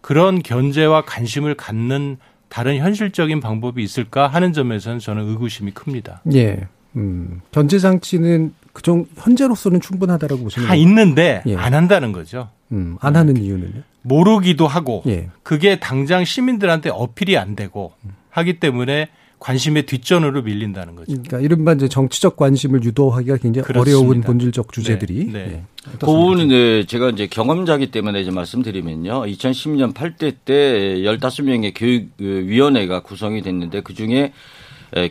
그런 0.00 0.42
견제와 0.42 1.02
관심을 1.02 1.54
갖는 1.54 2.18
다른 2.48 2.78
현실적인 2.78 3.40
방법이 3.40 3.82
있을까 3.82 4.26
하는 4.26 4.52
점에서는 4.52 5.00
저는 5.00 5.28
의구심이 5.28 5.72
큽니다. 5.72 6.22
예. 6.32 6.66
음, 6.98 7.40
견제 7.52 7.78
장치는 7.78 8.52
그정 8.72 9.06
현재로서는 9.16 9.80
충분하다라고 9.80 10.42
보시는 10.42 10.66
다 10.66 10.74
거예요? 10.74 10.82
있는데 10.82 11.42
예. 11.46 11.56
안 11.56 11.74
한다는 11.74 12.12
거죠. 12.12 12.48
음, 12.72 12.96
안 13.00 13.16
하는 13.16 13.36
이유는요? 13.36 13.82
모르기도 14.02 14.66
하고 14.66 15.02
예. 15.06 15.28
그게 15.42 15.78
당장 15.78 16.24
시민들한테 16.24 16.90
어필이 16.90 17.36
안 17.38 17.56
되고 17.56 17.92
하기 18.30 18.60
때문에 18.60 19.08
관심의 19.40 19.86
뒷전으로 19.86 20.42
밀린다는 20.42 20.96
거죠. 20.96 21.12
그러니까 21.12 21.38
이른바 21.38 21.72
이제 21.72 21.88
정치적 21.88 22.36
관심을 22.36 22.82
유도하기가 22.82 23.36
굉장히 23.36 23.64
그렇습니다. 23.66 23.98
어려운 23.98 24.20
본질적 24.22 24.72
주제들이 24.72 25.26
네, 25.26 25.32
네. 25.32 25.38
예, 25.52 25.62
그 25.92 25.98
부분은 25.98 26.48
네, 26.48 26.84
제가 26.84 27.10
이제 27.10 27.28
경험자기 27.28 27.90
때문에 27.90 28.20
이제 28.20 28.30
말씀드리면요. 28.30 29.22
2010년 29.26 29.94
8대 29.94 30.34
때 30.44 30.96
15명의 31.02 31.72
교육위원회가 31.74 33.00
구성이 33.00 33.42
됐는데 33.42 33.82
그 33.82 33.94
중에 33.94 34.32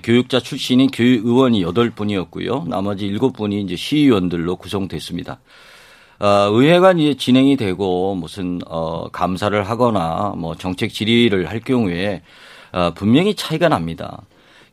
교육자 0.04 0.40
출신인 0.40 0.88
교육의원이 0.88 1.64
8분이었고요. 1.64 2.68
나머지 2.68 3.10
7분이 3.12 3.64
이제 3.64 3.76
시의원들로 3.76 4.56
구성됐습니다. 4.56 5.40
어, 6.20 6.50
의회가 6.52 6.94
이제 6.94 7.14
진행이 7.14 7.58
되고 7.58 8.16
무슨 8.16 8.60
어, 8.66 9.08
감사를 9.10 9.62
하거나 9.70 10.34
뭐 10.36 10.56
정책 10.56 10.92
질의를 10.92 11.48
할 11.50 11.60
경우에 11.60 12.24
어, 12.72 12.92
분명히 12.96 13.36
차이가 13.36 13.70
납니다. 13.70 14.24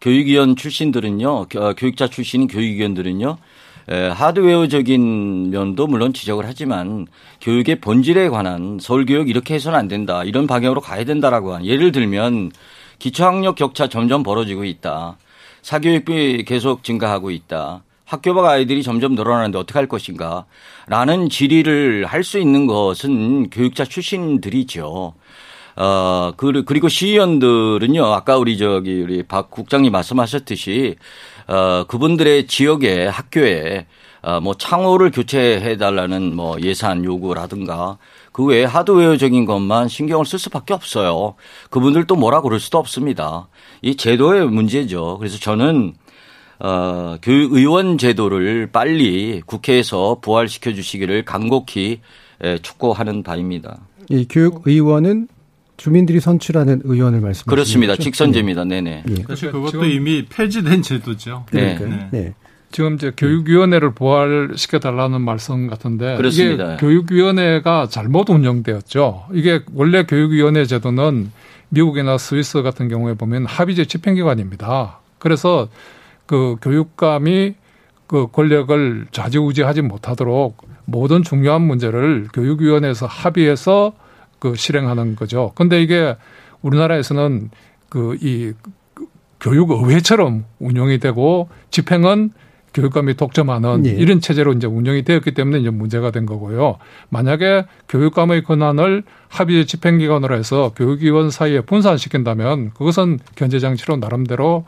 교육위원 0.01 0.57
출신들은요, 0.57 1.47
교육자 1.79 2.09
출신인 2.09 2.47
교육위원들은요, 2.47 3.39
하드웨어적인 3.87 5.51
면도 5.51 5.87
물론 5.87 6.13
지적을 6.13 6.45
하지만 6.47 7.07
교육의 7.41 7.81
본질에 7.81 8.29
관한 8.29 8.79
서울교육 8.81 9.31
이렇게 9.31 9.55
해서는 9.55 9.79
안 9.79 9.89
된다. 9.89 10.23
이런 10.25 10.47
방향으로 10.47 10.83
가야 10.83 11.05
된다라고 11.05 11.55
한 11.55 11.65
예를 11.65 11.91
들면 11.93 12.51
기초학력 12.99 13.57
격차 13.57 13.89
점점 13.89 14.23
벌어지고 14.23 14.65
있다. 14.65 15.17
사교육비 15.63 16.45
계속 16.45 16.85
증가하고 16.85 17.31
있다. 17.31 17.83
학교 18.05 18.35
밖 18.35 18.45
아이들이 18.47 18.83
점점 18.83 19.15
늘어나는데 19.15 19.59
어떻게 19.59 19.79
할 19.79 19.89
것인가. 19.89 20.45
라는 20.87 21.29
질의를 21.31 22.05
할 22.07 22.23
수 22.23 22.39
있는 22.39 22.67
것은 22.67 23.51
교육자 23.51 23.85
출신들이죠. 23.85 25.15
어, 25.77 26.33
그리고 26.37 26.89
시의원들은요, 26.89 28.05
아까 28.05 28.37
우리 28.37 28.59
저기, 28.59 29.01
우리 29.03 29.23
박 29.25 29.51
국장님 29.51 29.91
말씀하셨듯이, 29.91 30.97
어, 31.49 31.85
그분들의 31.89 32.47
지역에 32.47 33.07
학교에 33.07 33.87
어, 34.23 34.41
뭐 34.41 34.55
창호를 34.55 35.11
교체해 35.11 35.77
달라는 35.77 36.35
뭐 36.35 36.59
예산 36.63 37.05
요구라든가 37.05 37.99
그 38.35 38.45
외에 38.45 38.65
하드웨어적인 38.65 39.45
것만 39.45 39.87
신경을 39.87 40.27
쓸 40.27 40.41
수밖에 40.41 40.75
없어요. 40.75 41.37
그분들도 41.71 42.17
뭐라 42.17 42.41
그럴 42.41 42.59
수도 42.59 42.79
없습니다. 42.79 43.47
이 43.81 43.95
제도의 43.95 44.49
문제죠. 44.49 45.19
그래서 45.19 45.39
저는 45.39 45.95
어, 46.59 47.17
교육의원 47.23 47.97
제도를 47.97 48.71
빨리 48.73 49.41
국회에서 49.47 50.19
부활시켜 50.21 50.75
주시기를 50.75 51.25
간곡히 51.25 52.01
촉구하는 52.63 53.23
바입니다. 53.23 53.79
이 54.09 54.27
교육의원은 54.29 55.29
주민들이 55.77 56.19
선출하는 56.19 56.83
의원을 56.83 57.21
말씀하시는 57.21 57.49
그렇습니다. 57.49 57.95
직선제입니다. 57.95 58.65
네. 58.65 58.81
네네. 58.81 59.05
예. 59.11 59.23
사실 59.29 59.53
그것도 59.53 59.85
이미 59.85 60.25
폐지된 60.27 60.83
제도죠. 60.83 61.47
네. 61.53 61.79
네. 61.79 62.09
네. 62.11 62.35
지금 62.75 62.95
이제 62.95 63.13
교육위원회를 63.17 63.95
부활시켜 63.95 64.81
달라는 64.81 65.21
말씀 65.21 65.69
같은데 65.69 66.17
그렇습니다. 66.17 66.75
이게 66.75 66.77
교육위원회가 66.81 67.87
잘못 67.89 68.29
운영되었죠. 68.31 69.27
이게 69.33 69.63
원래 69.75 70.03
교육위원회 70.03 70.65
제도는 70.65 71.31
미국이나 71.69 72.19
스위스 72.19 72.63
같은 72.63 72.89
경우에 72.89 73.15
보면 73.15 73.47
합의제 73.47 73.85
집행기관입니다. 73.85 74.99
그래서 75.21 75.69
그 76.27 76.57
교육감이 76.63 77.55
그 78.09 78.27
권력을 78.33 79.07
좌지우지하지 79.13 79.83
못하도록 79.83 80.57
모든 80.85 81.23
중요한 81.23 81.63
문제를 81.63 82.27
교육위원회에서 82.35 83.07
합의해서 83.07 83.93
그 84.41 84.57
실행하는 84.57 85.15
거죠. 85.15 85.53
근데 85.55 85.81
이게 85.81 86.17
우리나라에서는 86.63 87.51
그 87.89 88.17
이 88.21 88.53
교육의회처럼 89.45 90.45
운영이 90.59 90.99
되고 90.99 91.49
집행은 91.71 92.31
교육감이 92.75 93.15
독점하는 93.15 93.87
예. 93.87 93.91
이런 93.91 94.21
체제로 94.21 94.53
이제 94.53 94.67
운영이 94.67 95.05
되었기 95.05 95.33
때문에 95.33 95.61
이제 95.61 95.71
문제가 95.71 96.11
된 96.11 96.27
거고요. 96.27 96.79
만약에 97.09 97.65
교육감의 97.89 98.45
권한을 98.45 99.05
합의 99.29 99.67
집행기관으로 99.67 100.37
해서 100.37 100.73
교육위원 100.77 101.31
사이에 101.31 101.61
분산시킨다면 101.61 102.73
그것은 102.75 103.21
견제장치로 103.37 103.97
나름대로 103.97 104.65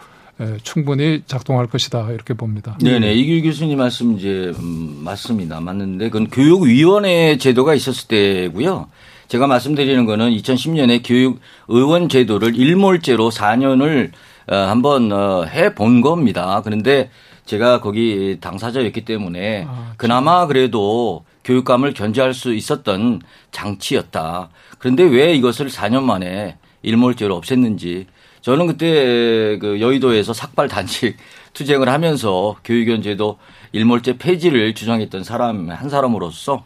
충분히 0.62 1.22
작동할 1.26 1.66
것이다 1.66 2.10
이렇게 2.10 2.34
봅니다. 2.34 2.76
네네 2.82 3.14
이규 3.14 3.46
교수님 3.46 3.78
말씀 3.78 4.16
이제 4.16 4.52
음, 4.58 5.00
맞습니다. 5.02 5.60
맞는데 5.60 6.10
그건 6.10 6.28
교육위원회 6.28 7.38
제도가 7.38 7.74
있었을 7.74 8.08
때고요. 8.08 8.88
제가 9.28 9.46
말씀드리는 9.46 10.04
거는 10.04 10.30
2010년에 10.30 11.00
교육 11.04 11.40
의원 11.68 12.08
제도를 12.08 12.54
일몰제로 12.54 13.30
4년을 13.30 14.10
어, 14.48 14.54
한번 14.54 15.10
어, 15.10 15.44
해본 15.44 16.00
겁니다. 16.02 16.60
그런데 16.64 17.10
제가 17.46 17.80
거기 17.80 18.38
당사자였기 18.40 19.04
때문에 19.04 19.64
아, 19.68 19.94
그나마 19.96 20.46
그래도 20.46 21.24
교육감을 21.44 21.94
견제할 21.94 22.34
수 22.34 22.52
있었던 22.52 23.22
장치였다. 23.52 24.50
그런데 24.78 25.04
왜 25.04 25.32
이것을 25.34 25.68
4년 25.68 26.02
만에 26.02 26.58
일몰제로 26.82 27.40
없앴는지 27.40 28.06
저는 28.40 28.66
그때 28.66 29.58
그 29.58 29.80
여의도에서 29.80 30.32
삭발 30.32 30.68
단식 30.68 31.16
투쟁을 31.54 31.88
하면서 31.88 32.56
교육위원 32.64 33.00
제도 33.02 33.38
일몰제 33.72 34.18
폐지를 34.18 34.74
주장했던 34.74 35.24
사람 35.24 35.70
한 35.70 35.88
사람으로서 35.88 36.64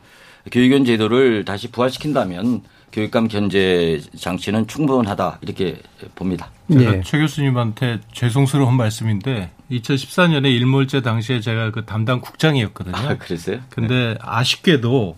교육원 0.50 0.84
제도를 0.84 1.44
다시 1.44 1.70
부활시킨다면 1.70 2.62
교육감 2.92 3.28
견제 3.28 4.00
장치는 4.18 4.66
충분하다 4.66 5.38
이렇게 5.42 5.76
봅니다. 6.14 6.50
제가 6.72 6.90
네. 6.90 7.02
최 7.04 7.18
교수님한테 7.18 8.00
죄송스러운 8.12 8.74
말씀인데 8.74 9.50
2014년에 9.70 10.46
일몰제 10.46 11.02
당시에 11.02 11.40
제가 11.40 11.70
그 11.70 11.84
담당 11.84 12.20
국장이었거든요. 12.20 12.96
아, 12.96 13.16
그랬어요? 13.16 13.60
근데 13.68 14.14
네. 14.14 14.18
아쉽게도 14.20 15.16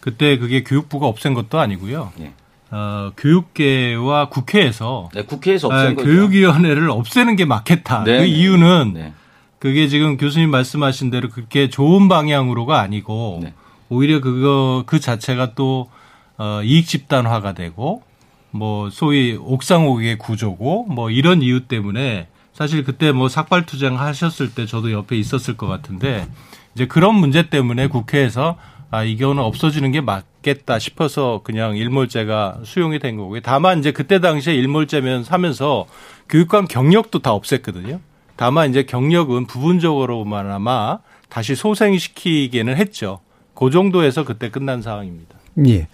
그때 0.00 0.38
그게 0.38 0.64
교육부가 0.64 1.06
없앤 1.06 1.34
것도 1.34 1.58
아니고요. 1.58 2.12
네. 2.16 2.32
어, 2.70 3.12
교육계와 3.16 4.28
국회에서 4.28 5.10
네, 5.14 5.22
국회에서 5.22 5.68
없앤 5.68 5.98
어, 5.98 6.02
교육위원회를 6.02 6.90
없애는 6.90 7.36
게 7.36 7.44
맞겠다. 7.44 8.04
네. 8.04 8.18
그 8.18 8.24
이유는 8.24 8.92
네. 8.94 9.12
그게 9.58 9.88
지금 9.88 10.16
교수님 10.16 10.50
말씀하신 10.50 11.10
대로 11.10 11.28
그렇게 11.28 11.68
좋은 11.68 12.08
방향으로가 12.08 12.80
아니고 12.80 13.40
네. 13.42 13.54
오히려 13.88 14.20
그거 14.20 14.84
그 14.86 15.00
자체가 15.00 15.54
또 15.54 15.90
어, 16.38 16.62
이익 16.62 16.86
집단화가 16.86 17.52
되고 17.52 18.02
뭐 18.50 18.88
소위 18.88 19.36
옥상옥의 19.38 20.18
구조고 20.18 20.86
뭐 20.86 21.10
이런 21.10 21.42
이유 21.42 21.66
때문에 21.66 22.28
사실 22.60 22.84
그때 22.84 23.10
뭐 23.10 23.30
삭발 23.30 23.64
투쟁 23.64 23.98
하셨을 23.98 24.52
때 24.52 24.66
저도 24.66 24.92
옆에 24.92 25.16
있었을 25.16 25.56
것 25.56 25.66
같은데 25.66 26.26
이제 26.74 26.86
그런 26.86 27.14
문제 27.14 27.48
때문에 27.48 27.86
국회에서 27.86 28.58
아 28.90 29.02
이거는 29.02 29.42
없어지는 29.42 29.92
게 29.92 30.02
맞겠다 30.02 30.78
싶어서 30.78 31.40
그냥 31.42 31.78
일몰제가 31.78 32.58
수용이 32.64 32.98
된 32.98 33.16
거고요. 33.16 33.40
다만 33.40 33.78
이제 33.78 33.92
그때 33.92 34.20
당시에 34.20 34.54
일몰제면 34.54 35.24
사면서 35.24 35.86
교육감 36.28 36.66
경력도 36.66 37.20
다 37.20 37.30
없앴거든요. 37.30 37.98
다만 38.36 38.68
이제 38.68 38.82
경력은 38.82 39.46
부분적으로만 39.46 40.50
아마 40.50 40.98
다시 41.30 41.54
소생시키기는 41.54 42.76
했죠. 42.76 43.20
그 43.54 43.70
정도에서 43.70 44.24
그때 44.24 44.50
끝난 44.50 44.82
상황입니다. 44.82 45.34
예. 45.66 45.88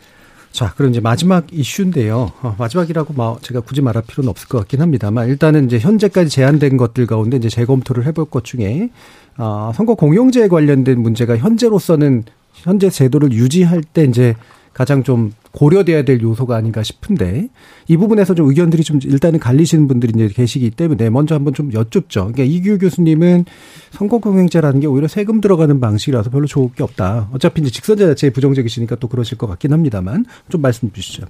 자, 0.57 0.73
그럼 0.75 0.91
이제 0.91 1.01
마지막 1.01 1.45
이슈인데요. 1.53 2.33
어, 2.41 2.55
마지막이라고 2.57 3.13
뭐 3.13 3.39
제가 3.43 3.61
굳이 3.61 3.83
말할 3.83 4.03
필요는 4.07 4.31
없을 4.31 4.49
것 4.49 4.57
같긴 4.57 4.81
합니다만 4.81 5.29
일단은 5.29 5.67
이제 5.67 5.79
현재까지 5.79 6.31
제한된 6.31 6.79
것들 6.79 7.05
가운데 7.05 7.37
이제 7.37 7.51
재검토를 7.51 8.07
해볼 8.07 8.31
것 8.31 8.43
중에 8.43 8.89
어, 9.37 9.71
선거 9.75 9.95
공영제에 9.95 10.49
관련된 10.49 10.99
문제가 10.99 11.37
현재로서는 11.37 12.25
현재 12.55 12.89
제도를 12.89 13.33
유지할 13.33 13.83
때 13.83 14.05
이제 14.05 14.35
가장 14.77 15.03
좀 15.03 15.33
고려돼야 15.53 16.03
될 16.03 16.21
요소가 16.21 16.55
아닌가 16.55 16.83
싶은데 16.83 17.49
이 17.89 17.97
부분에서 17.97 18.35
좀 18.35 18.47
의견들이 18.51 18.85
좀 18.85 19.01
일단은 19.03 19.39
갈리시는 19.39 19.89
분들이 19.89 20.13
이제 20.15 20.29
계시기 20.29 20.69
때문에 20.69 21.09
먼저 21.09 21.35
한번 21.35 21.55
좀 21.55 21.73
여쭙죠. 21.73 22.31
그러니까 22.31 22.43
이규 22.43 22.77
교수님은 22.77 23.47
선거공영제라는 23.93 24.81
게 24.81 24.87
오히려 24.87 25.09
세금 25.09 25.41
들어가는 25.41 25.81
방식이라서 25.81 26.29
별로 26.29 26.47
좋을 26.47 26.75
게 26.75 26.83
없다. 26.83 27.31
어차피 27.33 27.63
이제 27.63 27.71
직선제 27.71 28.07
자체에 28.07 28.29
부정적이시니까 28.29 28.97
또 28.97 29.09
그러실 29.09 29.39
것 29.39 29.47
같긴 29.47 29.73
합니다만 29.73 30.27
좀 30.51 30.61
말씀 30.61 30.93
주시죠. 30.93 31.27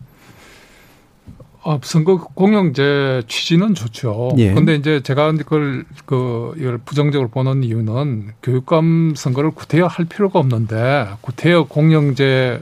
아, 1.68 1.80
선거 1.82 2.16
공영제 2.16 3.24
취지는 3.26 3.74
좋죠. 3.74 4.30
예. 4.38 4.54
근데 4.54 4.76
이제 4.76 5.00
제가 5.02 5.32
그걸 5.32 5.84
그 6.04 6.54
이걸 6.58 6.78
부정적으로 6.78 7.28
보는 7.28 7.64
이유는 7.64 8.34
교육감 8.40 9.14
선거를 9.16 9.50
구태여 9.50 9.86
할 9.86 10.04
필요가 10.04 10.38
없는데 10.38 11.08
구태여 11.22 11.64
공영제를 11.64 12.60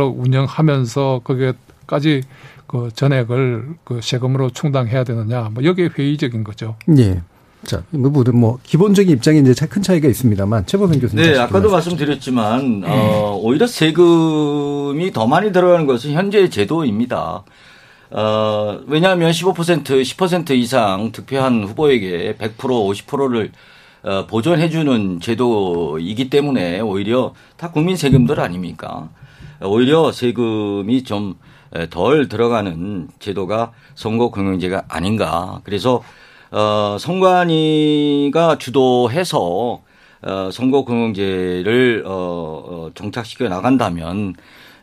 운영하면서 0.00 1.20
거기까지 1.24 2.22
그 2.66 2.88
전액을 2.94 3.66
그 3.84 4.00
세금으로 4.02 4.48
충당해야 4.48 5.04
되느냐 5.04 5.50
뭐 5.52 5.62
여기에 5.62 5.90
회의적인 5.98 6.42
거죠. 6.42 6.76
예. 6.96 7.20
자, 7.64 7.82
뭐든 7.90 8.38
뭐 8.38 8.58
기본적인 8.62 9.14
입장에 9.14 9.40
이제 9.40 9.66
큰 9.66 9.82
차이가 9.82 10.08
있습니다만 10.08 10.64
최범현 10.64 11.00
교수님. 11.00 11.32
네, 11.32 11.38
아까도 11.38 11.70
말씀드렸지만 11.70 12.84
어, 12.86 13.38
오히려 13.42 13.66
세금이 13.66 15.12
더 15.12 15.26
많이 15.26 15.52
들어가는 15.52 15.84
것은 15.84 16.12
현재 16.12 16.48
제도입니다. 16.48 17.44
어, 18.10 18.80
왜냐하면 18.86 19.30
15% 19.30 19.84
10% 19.84 20.50
이상 20.50 21.12
득표한 21.12 21.64
후보에게 21.64 22.36
100% 22.38 22.56
50%를 22.56 23.52
어, 24.02 24.26
보존해주는 24.26 25.20
제도이기 25.20 26.30
때문에 26.30 26.80
오히려 26.80 27.34
다 27.56 27.70
국민 27.70 27.96
세금들 27.96 28.40
아닙니까? 28.40 29.08
오히려 29.60 30.12
세금이 30.12 31.04
좀 31.04 31.34
덜 31.90 32.28
들어가는 32.28 33.08
제도가 33.18 33.72
선거 33.94 34.30
공영제가 34.30 34.84
아닌가. 34.88 35.60
그래서 35.64 36.02
어, 36.50 36.96
선관위가 36.98 38.58
주도해서 38.58 39.82
어, 40.22 40.50
선거 40.52 40.84
공영제를 40.84 42.04
어, 42.06 42.10
어, 42.10 42.90
정착시켜 42.94 43.48
나간다면 43.48 44.34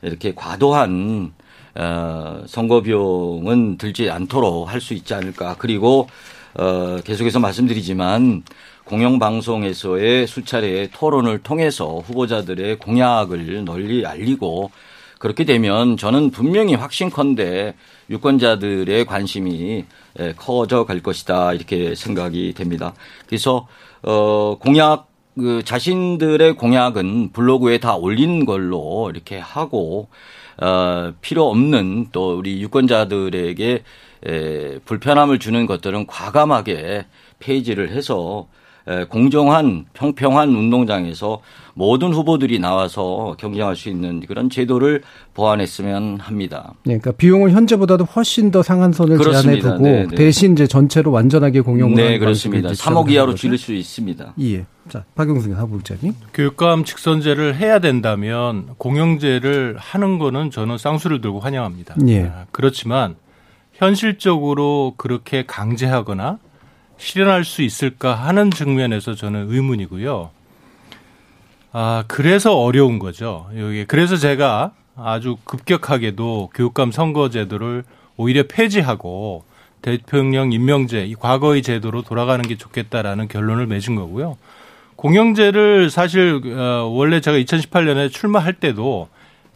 이렇게 0.01 0.33
과도한 0.35 1.33
어, 1.75 2.43
선거 2.47 2.81
비용은 2.81 3.77
들지 3.77 4.09
않도록 4.09 4.71
할 4.71 4.81
수 4.81 4.93
있지 4.93 5.13
않을까. 5.13 5.55
그리고 5.59 6.07
어, 6.55 6.97
계속해서 7.03 7.39
말씀드리지만 7.39 8.43
공영방송에서의 8.85 10.27
수차례 10.27 10.89
토론을 10.91 11.39
통해서 11.39 11.97
후보자들의 11.99 12.79
공약을 12.79 13.65
널리 13.65 14.05
알리고 14.05 14.71
그렇게 15.19 15.43
되면 15.43 15.97
저는 15.97 16.29
분명히 16.31 16.75
확신컨대 16.75 17.73
유권자들의 18.09 19.05
관심이 19.05 19.85
커져 20.37 20.85
갈 20.85 21.01
것이다 21.01 21.53
이렇게 21.53 21.95
생각이 21.95 22.53
됩니다. 22.53 22.93
그래서 23.27 23.67
어 24.03 24.57
공약 24.59 25.07
그 25.35 25.63
자신들의 25.65 26.55
공약은 26.55 27.31
블로그에 27.33 27.79
다 27.79 27.95
올린 27.95 28.45
걸로 28.45 29.09
이렇게 29.09 29.37
하고 29.39 30.07
어 30.61 31.13
필요 31.21 31.49
없는 31.49 32.07
또 32.11 32.37
우리 32.37 32.61
유권자들에게 32.61 33.83
에 34.27 34.79
불편함을 34.85 35.39
주는 35.39 35.65
것들은 35.65 36.07
과감하게 36.07 37.05
폐지를 37.39 37.89
해서 37.91 38.47
공정한 39.09 39.85
평평한 39.93 40.49
운동장에서 40.49 41.41
모든 41.73 42.13
후보들이 42.13 42.59
나와서 42.59 43.35
경쟁할 43.37 43.75
수 43.75 43.89
있는 43.89 44.21
그런 44.21 44.49
제도를 44.49 45.01
보완했으면 45.33 46.19
합니다. 46.19 46.73
네, 46.83 46.97
그러니까 46.97 47.11
비용을 47.11 47.51
현재보다도 47.51 48.05
훨씬 48.05 48.51
더 48.51 48.63
상한선을 48.63 49.19
제한해 49.19 49.59
두고 49.59 49.79
네, 49.79 50.07
네. 50.07 50.15
대신 50.15 50.53
이제 50.53 50.67
전체로 50.67 51.11
완전하게 51.11 51.61
공용을 51.61 51.95
네, 51.95 52.17
그렇습니다. 52.17 52.69
3억 52.69 53.09
이하로 53.11 53.35
줄일 53.35 53.57
수 53.57 53.73
있습니다. 53.73 54.33
예. 54.39 54.65
자, 54.87 55.03
박용승 55.15 55.57
하부국장님. 55.57 56.13
교육감 56.33 56.85
직선제를 56.85 57.55
해야 57.55 57.79
된다면 57.79 58.67
공영제를 58.77 59.75
하는 59.79 60.19
거는 60.19 60.51
저는 60.51 60.77
쌍수를 60.77 61.21
들고 61.21 61.39
환영합니다. 61.39 61.95
예. 62.07 62.25
아, 62.25 62.45
그렇지만 62.51 63.15
현실적으로 63.73 64.93
그렇게 64.95 65.43
강제하거나 65.45 66.37
실현할 66.97 67.43
수 67.43 67.61
있을까 67.61 68.15
하는 68.15 68.51
측면에서 68.51 69.15
저는 69.15 69.51
의문이고요. 69.51 70.29
아, 71.71 72.03
그래서 72.07 72.57
어려운 72.57 72.99
거죠. 72.99 73.49
여기 73.57 73.85
그래서 73.85 74.15
제가 74.15 74.71
아주 74.95 75.37
급격하게도 75.43 76.51
교육감 76.53 76.91
선거제도를 76.91 77.83
오히려 78.17 78.43
폐지하고 78.47 79.43
대통령 79.81 80.51
임명제, 80.51 81.05
이 81.05 81.15
과거의 81.15 81.61
제도로 81.61 82.01
돌아가는 82.01 82.41
게 82.47 82.57
좋겠다라는 82.57 83.27
결론을 83.27 83.67
맺은 83.67 83.95
거고요. 83.95 84.37
공영제를 84.95 85.89
사실 85.89 86.41
어, 86.57 86.89
원래 86.91 87.19
제가 87.19 87.37
2018년에 87.37 88.11
출마할 88.11 88.53
때도 88.53 89.09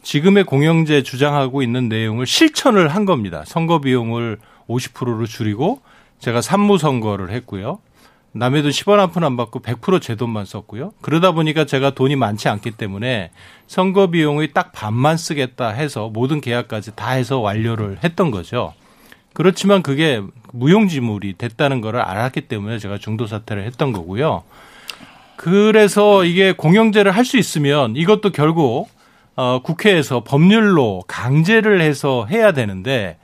지금의 0.04 0.44
공영제 0.44 1.04
주장하고 1.04 1.62
있는 1.62 1.90
내용을 1.90 2.26
실천을 2.28 2.90
한 2.90 3.06
겁니다. 3.06 3.44
선거 3.46 3.80
비용을 3.80 4.38
50%로 4.68 5.26
줄이고 5.26 5.82
제가 6.20 6.42
산무 6.42 6.78
선거를 6.78 7.32
했고요. 7.32 7.80
남의 8.32 8.62
돈 8.62 8.72
10원 8.72 8.98
한 8.98 9.10
푼 9.12 9.24
안 9.24 9.38
받고 9.38 9.62
100%제 9.62 10.16
돈만 10.16 10.46
썼고요. 10.46 10.92
그러다 11.02 11.32
보니까 11.32 11.66
제가 11.66 11.92
돈이 11.92 12.16
많지 12.16 12.48
않기 12.48 12.72
때문에 12.72 13.32
선거 13.68 14.08
비용의 14.08 14.54
딱 14.54 14.72
반만 14.72 15.18
쓰겠다 15.18 15.70
해서 15.70 16.10
모든 16.14 16.40
계약까지 16.42 16.96
다 16.96 17.12
해서 17.12 17.40
완료를 17.40 17.98
했던 18.04 18.30
거죠. 18.32 18.74
그렇지만 19.34 19.82
그게 19.82 20.22
무용지물이 20.54 21.38
됐다는 21.38 21.82
걸 21.82 21.96
알았기 21.98 22.42
때문에 22.42 22.78
제가 22.80 22.98
중도 22.98 23.26
사퇴를 23.26 23.64
했던 23.66 23.92
거고요. 23.94 24.44
그래서 25.36 26.26
이게 26.26 26.52
공영제를 26.52 27.12
할 27.12 27.24
수 27.26 27.38
있으면 27.38 27.96
이것도 27.96 28.32
결국 28.32 28.90
어 29.36 29.62
국회에서 29.64 30.24
법률로 30.24 31.04
강제를 31.08 31.82
해서 31.82 32.26
해야 32.30 32.52
되는데 32.52 33.18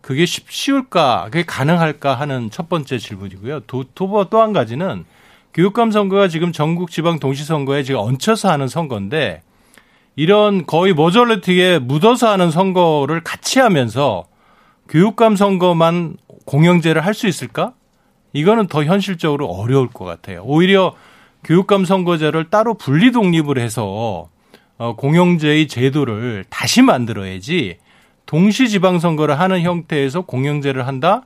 그게 0.00 0.24
쉬울까, 0.26 1.24
그게 1.26 1.44
가능할까 1.44 2.14
하는 2.14 2.50
첫 2.50 2.68
번째 2.68 2.98
질문이고요. 2.98 3.60
또한 3.66 4.52
가지는 4.52 5.04
교육감 5.52 5.90
선거가 5.90 6.28
지금 6.28 6.52
전국 6.52 6.90
지방 6.90 7.18
동시 7.18 7.44
선거에 7.44 7.82
지금 7.82 8.00
얹혀서 8.00 8.50
하는 8.50 8.68
선거인데 8.68 9.42
이런 10.16 10.66
거의 10.66 10.94
머저리티에 10.94 11.78
묻어서 11.80 12.30
하는 12.30 12.50
선거를 12.50 13.22
같이 13.22 13.58
하면서 13.58 14.26
교육감 14.88 15.36
선거만 15.36 16.16
공영제를 16.46 17.04
할 17.04 17.14
수 17.14 17.26
있을까? 17.26 17.74
이거는 18.32 18.68
더 18.68 18.84
현실적으로 18.84 19.46
어려울 19.48 19.88
것 19.88 20.04
같아요. 20.04 20.42
오히려 20.44 20.94
교육감 21.44 21.84
선거제를 21.84 22.50
따로 22.50 22.74
분리 22.74 23.12
독립을 23.12 23.58
해서 23.58 24.28
어, 24.78 24.96
공영제의 24.96 25.68
제도를 25.68 26.44
다시 26.48 26.82
만들어야지 26.82 27.78
동시 28.30 28.68
지방선거를 28.68 29.40
하는 29.40 29.62
형태에서 29.62 30.20
공영제를 30.20 30.86
한다? 30.86 31.22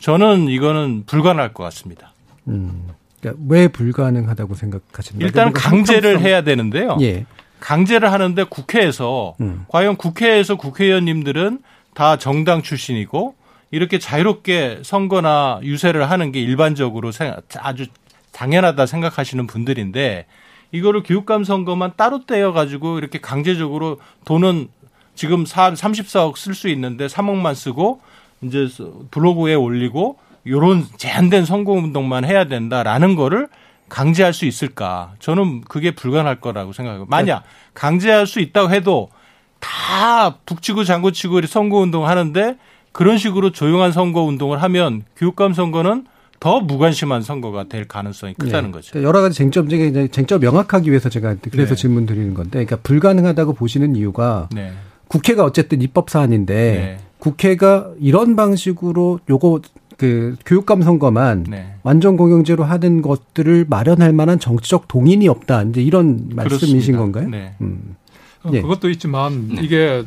저는 0.00 0.48
이거는 0.48 1.04
불가능할 1.06 1.54
것 1.54 1.62
같습니다. 1.62 2.12
음, 2.48 2.88
그러니까 3.20 3.40
왜 3.48 3.68
불가능하다고 3.68 4.56
생각하시나요? 4.56 5.24
일단 5.24 5.52
강제를 5.52 6.14
형평성. 6.14 6.26
해야 6.28 6.42
되는데요. 6.42 6.98
예. 7.02 7.24
강제를 7.60 8.10
하는데 8.10 8.42
국회에서 8.42 9.36
음. 9.40 9.64
과연 9.68 9.94
국회에서 9.94 10.56
국회의원님들은 10.56 11.60
다 11.94 12.16
정당 12.16 12.62
출신이고 12.62 13.36
이렇게 13.70 14.00
자유롭게 14.00 14.80
선거나 14.82 15.60
유세를 15.62 16.10
하는 16.10 16.32
게 16.32 16.40
일반적으로 16.40 17.12
아주 17.58 17.86
당연하다 18.32 18.86
생각하시는 18.86 19.46
분들인데 19.46 20.26
이거를 20.72 21.04
교육감 21.04 21.44
선거만 21.44 21.92
따로 21.96 22.26
떼어 22.26 22.50
가지고 22.52 22.98
이렇게 22.98 23.20
강제적으로 23.20 24.00
돈은 24.24 24.66
지금 25.14 25.44
34억 25.44 26.36
쓸 26.36 26.54
수 26.54 26.68
있는데 26.68 27.06
3억만 27.06 27.54
쓰고 27.54 28.00
이제 28.42 28.68
블로그에 29.10 29.54
올리고 29.54 30.18
요런 30.46 30.86
제한된 30.96 31.44
선거 31.44 31.72
운동만 31.72 32.24
해야 32.24 32.44
된다라는 32.44 33.14
거를 33.14 33.48
강제할 33.88 34.32
수 34.32 34.46
있을까? 34.46 35.12
저는 35.18 35.62
그게 35.62 35.90
불가능할 35.90 36.40
거라고 36.40 36.72
생각해요. 36.72 37.06
만약 37.08 37.42
강제할 37.74 38.26
수 38.26 38.40
있다고 38.40 38.70
해도 38.70 39.10
다 39.58 40.36
북치고 40.46 40.84
장구치고 40.84 41.42
선거 41.46 41.78
운동 41.78 42.06
하는데 42.06 42.56
그런 42.92 43.18
식으로 43.18 43.50
조용한 43.50 43.92
선거 43.92 44.22
운동을 44.22 44.62
하면 44.62 45.02
교육감 45.16 45.52
선거는 45.52 46.06
더 46.40 46.60
무관심한 46.60 47.20
선거가 47.20 47.64
될 47.64 47.86
가능성이 47.86 48.32
크다는 48.34 48.70
네. 48.70 48.72
거죠. 48.72 49.02
여러 49.02 49.20
가지 49.20 49.36
쟁점 49.36 49.68
중에 49.68 50.08
쟁점 50.08 50.40
명확하기 50.40 50.88
위해서 50.88 51.10
제가 51.10 51.36
그래서 51.50 51.74
네. 51.74 51.80
질문 51.80 52.06
드리는 52.06 52.32
건데, 52.32 52.64
그러니까 52.64 52.76
불가능하다고 52.76 53.52
보시는 53.52 53.94
이유가 53.94 54.48
네. 54.50 54.72
국회가 55.10 55.44
어쨌든 55.44 55.82
입법 55.82 56.08
사안인데 56.08 56.54
네. 56.54 56.98
국회가 57.18 57.90
이런 57.98 58.36
방식으로 58.36 59.18
요거 59.28 59.60
그 59.96 60.36
교육감 60.46 60.82
선거만 60.82 61.46
네. 61.48 61.74
완전 61.82 62.16
공영제로 62.16 62.62
하는 62.62 63.02
것들을 63.02 63.66
마련할 63.68 64.12
만한 64.12 64.38
정치적 64.38 64.86
동인이 64.86 65.26
없다. 65.28 65.64
이제 65.64 65.82
이런 65.82 66.30
말씀이신 66.32 66.96
건가요? 66.96 67.28
네. 67.28 67.54
음. 67.60 67.96
어, 68.44 68.50
예. 68.52 68.62
그것도 68.62 68.88
있지만 68.90 69.48
네. 69.48 69.62
이게 69.62 70.04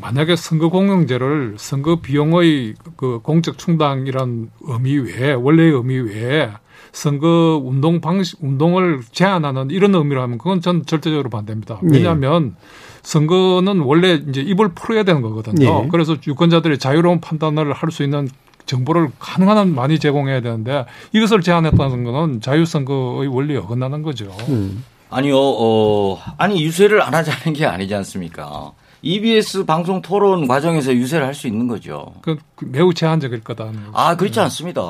만약에 0.00 0.34
선거 0.34 0.68
공영제를 0.68 1.54
선거 1.56 2.00
비용의 2.00 2.74
그 2.96 3.20
공적 3.22 3.56
충당이란 3.56 4.50
의미 4.62 4.98
외에 4.98 5.32
원래의 5.32 5.72
의미 5.72 5.96
외에 5.96 6.50
선거 6.92 7.62
운동 7.64 8.00
방식 8.00 8.42
운동을 8.42 9.02
제한하는 9.12 9.70
이런 9.70 9.94
의미로 9.94 10.22
하면 10.22 10.38
그건 10.38 10.60
전 10.60 10.84
절대적으로 10.84 11.30
반대입니다. 11.30 11.80
예. 11.84 11.88
왜냐하면 11.88 12.56
예. 12.56 12.89
선거는 13.02 13.80
원래 13.80 14.22
이제 14.28 14.40
입을 14.40 14.70
풀어야 14.74 15.02
되는 15.02 15.22
거거든요. 15.22 15.84
예. 15.84 15.88
그래서 15.90 16.16
유권자들이 16.26 16.78
자유로운 16.78 17.20
판단을 17.20 17.72
할 17.72 17.90
수 17.90 18.02
있는 18.02 18.28
정보를 18.66 19.08
가능한 19.18 19.56
한 19.56 19.74
많이 19.74 19.98
제공해야 19.98 20.40
되는데 20.42 20.86
이것을 21.12 21.40
제한했다는 21.40 22.04
거는 22.04 22.40
자유선거의 22.40 23.26
원리에 23.28 23.56
어긋나는 23.56 24.02
거죠. 24.02 24.26
음. 24.48 24.84
아니요, 25.10 25.36
어, 25.36 26.18
아니 26.38 26.62
유세를 26.62 27.02
안 27.02 27.12
하자는 27.14 27.56
게 27.56 27.66
아니지 27.66 27.92
않습니까? 27.96 28.70
EBS 29.02 29.64
방송 29.64 30.02
토론 30.02 30.46
과정에서 30.46 30.94
유세를 30.94 31.26
할 31.26 31.34
수 31.34 31.48
있는 31.48 31.66
거죠. 31.66 32.12
그 32.20 32.36
매우 32.60 32.94
제한적일 32.94 33.40
거다. 33.40 33.72
아, 33.92 34.14
그렇지 34.14 34.38
않습니다. 34.38 34.82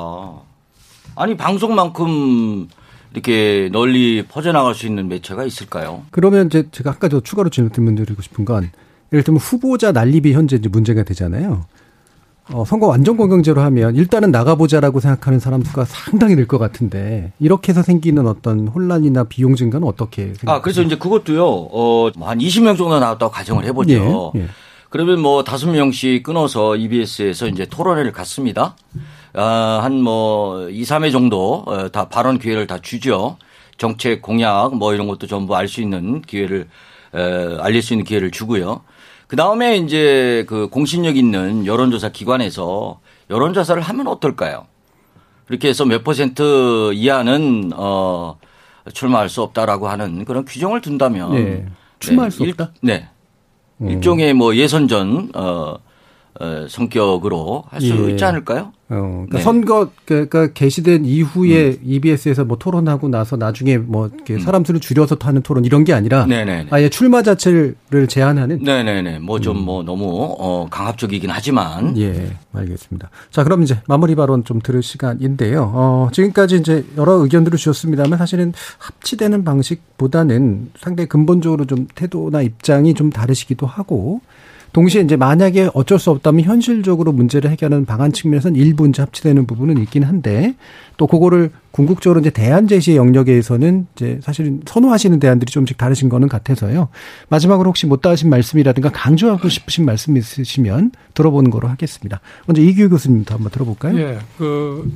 아니 1.15 1.35
방송만큼 1.35 2.67
이렇게 3.13 3.69
널리 3.71 4.23
퍼져나갈 4.27 4.73
수 4.75 4.85
있는 4.87 5.07
매체가 5.07 5.43
있을까요? 5.45 6.03
그러면 6.11 6.47
이제 6.47 6.67
제가 6.71 6.91
아까 6.91 7.09
저 7.09 7.19
추가로 7.19 7.49
질문 7.49 7.95
드리고 7.95 8.21
싶은 8.21 8.45
건 8.45 8.71
예를 9.11 9.23
들면 9.23 9.39
후보자 9.39 9.91
난립이 9.91 10.33
현재 10.33 10.55
이제 10.55 10.69
문제가 10.69 11.03
되잖아요. 11.03 11.65
어, 12.53 12.65
선거 12.65 12.87
완전 12.87 13.17
공경제로 13.17 13.61
하면 13.61 13.95
일단은 13.95 14.31
나가보자라고 14.31 14.99
생각하는 14.99 15.39
사람 15.39 15.63
수가 15.63 15.85
상당히 15.85 16.35
늘 16.35 16.47
것 16.47 16.57
같은데 16.57 17.31
이렇게 17.39 17.71
해서 17.71 17.81
생기는 17.83 18.25
어떤 18.27 18.67
혼란이나 18.67 19.25
비용 19.25 19.55
증가는 19.55 19.87
어떻게 19.87 20.23
생각하세요? 20.33 20.51
아, 20.55 20.61
그래서 20.61 20.81
이제 20.81 20.97
그것도요, 20.97 21.45
어, 21.45 22.11
한 22.21 22.39
20명 22.39 22.77
정도 22.77 22.99
나왔다고 22.99 23.31
가정을 23.31 23.63
해보죠. 23.65 24.31
예, 24.35 24.39
예. 24.41 24.47
그러면 24.89 25.21
뭐 25.21 25.43
다섯 25.45 25.69
명씩 25.69 26.23
끊어서 26.23 26.75
EBS에서 26.75 27.47
이제 27.47 27.65
토론회를 27.69 28.11
갔습니다. 28.11 28.75
아, 29.33 29.79
한뭐 29.83 30.69
2, 30.69 30.81
3회 30.83 31.11
정도 31.11 31.63
어, 31.65 31.89
다 31.89 32.09
발언 32.09 32.37
기회를 32.39 32.67
다 32.67 32.77
주죠. 32.79 33.37
정책 33.77 34.21
공약 34.21 34.75
뭐 34.75 34.93
이런 34.93 35.07
것도 35.07 35.27
전부 35.27 35.55
알 35.55 35.67
수 35.67 35.81
있는 35.81 36.21
기회를 36.21 36.67
에, 37.13 37.57
알릴 37.59 37.81
수 37.81 37.93
있는 37.93 38.05
기회를 38.05 38.31
주고요. 38.31 38.81
그 39.27 39.35
다음에 39.35 39.77
이제 39.77 40.45
그 40.47 40.67
공신력 40.69 41.15
있는 41.17 41.65
여론조사 41.65 42.09
기관에서 42.09 42.99
여론조사를 43.29 43.81
하면 43.81 44.07
어떨까요? 44.07 44.65
그렇게 45.45 45.69
해서 45.69 45.85
몇 45.85 46.03
퍼센트 46.03 46.91
이하는 46.93 47.71
어 47.75 48.37
출마할 48.93 49.29
수 49.29 49.41
없다라고 49.41 49.87
하는 49.87 50.25
그런 50.25 50.43
규정을 50.45 50.81
둔다면 50.81 51.33
네. 51.33 51.65
출마할 51.99 52.31
수 52.31 52.43
일- 52.43 52.51
없다? 52.51 52.71
네. 52.81 53.07
음. 53.81 53.89
일종의 53.89 54.33
뭐 54.33 54.55
예선전 54.55 55.31
어, 55.35 55.75
어 56.39 56.65
성격으로 56.69 57.63
할수 57.69 58.05
예. 58.07 58.11
있지 58.11 58.23
않을까요? 58.23 58.73
어, 58.93 59.25
그러니까 59.25 59.37
네. 59.37 59.43
선거 59.43 59.89
그러니까 60.03 60.47
게시된 60.47 61.05
이후에 61.05 61.69
음. 61.69 61.77
EBS에서 61.81 62.43
뭐 62.43 62.57
토론하고 62.57 63.07
나서 63.07 63.37
나중에 63.37 63.77
뭐 63.77 64.09
이렇게 64.13 64.37
사람 64.37 64.65
수를 64.65 64.81
줄여서 64.81 65.17
하는 65.21 65.41
토론 65.41 65.63
이런 65.63 65.85
게 65.85 65.93
아니라 65.93 66.25
네네네. 66.25 66.67
아예 66.71 66.89
출마 66.89 67.21
자체를 67.21 67.75
제한하는 68.09 68.59
네네네. 68.63 69.19
뭐좀뭐 69.19 69.83
너무 69.83 70.35
어 70.37 70.67
강압적이긴 70.69 71.29
하지만 71.29 71.97
예, 71.97 72.35
알겠습니다. 72.53 73.09
자, 73.29 73.45
그럼 73.45 73.63
이제 73.63 73.79
마무리 73.87 74.13
발언 74.15 74.43
좀 74.43 74.59
들을 74.59 74.83
시간인데요. 74.83 75.71
어, 75.73 76.09
지금까지 76.11 76.57
이제 76.57 76.83
여러 76.97 77.13
의견들을 77.13 77.57
주셨습니다만 77.57 78.19
사실은 78.19 78.51
합치되는 78.77 79.45
방식보다는 79.45 80.71
상당히 80.77 81.07
근본적으로 81.07 81.63
좀 81.63 81.87
태도나 81.95 82.41
입장이 82.41 82.93
좀 82.93 83.09
다르시기도 83.09 83.65
하고 83.65 84.19
동시에 84.73 85.01
이제 85.01 85.17
만약에 85.17 85.69
어쩔 85.73 85.99
수 85.99 86.11
없다면 86.11 86.45
현실적으로 86.45 87.11
문제를 87.11 87.49
해결하는 87.51 87.85
방안 87.85 88.11
측면에서는 88.13 88.59
일부 88.59 88.87
이제 88.87 89.01
합치되는 89.01 89.45
부분은 89.45 89.77
있긴 89.79 90.03
한데 90.03 90.55
또 90.97 91.07
그거를 91.07 91.51
궁극적으로 91.71 92.19
이제 92.19 92.29
대안 92.29 92.67
제시의 92.67 92.97
영역에서는 92.97 93.87
이제 93.95 94.19
사실은 94.21 94.61
선호하시는 94.65 95.19
대안들이 95.19 95.51
조금씩 95.51 95.77
다르신 95.77 96.09
거는 96.09 96.29
같아서요. 96.29 96.89
마지막으로 97.29 97.69
혹시 97.69 97.85
못다 97.85 98.11
하신 98.11 98.29
말씀이라든가 98.29 98.91
강조하고 98.91 99.49
싶으신 99.49 99.85
말씀 99.85 100.15
있으시면 100.15 100.91
들어보는 101.13 101.51
거로 101.51 101.67
하겠습니다. 101.67 102.21
먼저 102.45 102.61
이규 102.61 102.89
교수님부터 102.89 103.35
한번 103.35 103.51
들어볼까요? 103.51 103.97
예, 103.99 104.19
그 104.37 104.89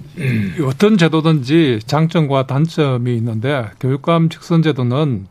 어떤 0.65 0.97
제도든지 0.97 1.79
장점과 1.85 2.47
단점이 2.47 3.15
있는데 3.17 3.65
교육감 3.79 4.29
직선 4.29 4.61
제도는 4.61 5.27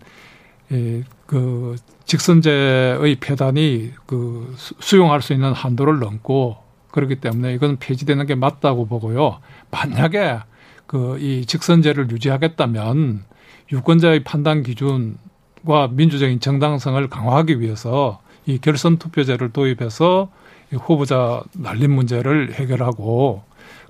이, 0.70 1.02
그 1.26 1.76
직선제의 2.06 3.16
폐단이 3.20 3.90
그 4.06 4.52
수- 4.56 4.74
수용할 4.80 5.22
수 5.22 5.32
있는 5.32 5.52
한도를 5.52 5.98
넘고 5.98 6.56
그렇기 6.90 7.16
때문에 7.16 7.54
이건 7.54 7.76
폐지되는 7.78 8.26
게 8.26 8.34
맞다고 8.34 8.86
보고요. 8.86 9.38
만약에 9.70 10.38
그 10.86 11.16
이 11.18 11.44
직선제를 11.46 12.10
유지하겠다면 12.10 13.24
유권자의 13.72 14.22
판단 14.24 14.62
기준과 14.62 15.88
민주적인 15.92 16.38
정당성을 16.40 17.08
강화하기 17.08 17.60
위해서 17.60 18.20
이 18.46 18.58
결선 18.58 18.98
투표제를 18.98 19.50
도입해서 19.50 20.30
이 20.72 20.76
후보자 20.76 21.42
날림 21.54 21.90
문제를 21.92 22.52
해결하고 22.54 23.42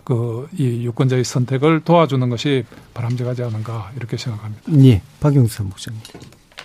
그 0.05 0.49
이 0.59 0.85
유권자의 0.87 1.25
선택을 1.25 1.81
도와주는 1.81 2.29
것이 2.29 2.65
바람직하지 2.95 3.43
않은가 3.43 3.91
이렇게 3.97 4.17
생각합니다. 4.17 4.63
예, 4.85 5.03
박영수 5.21 5.65
목사님. 5.65 5.99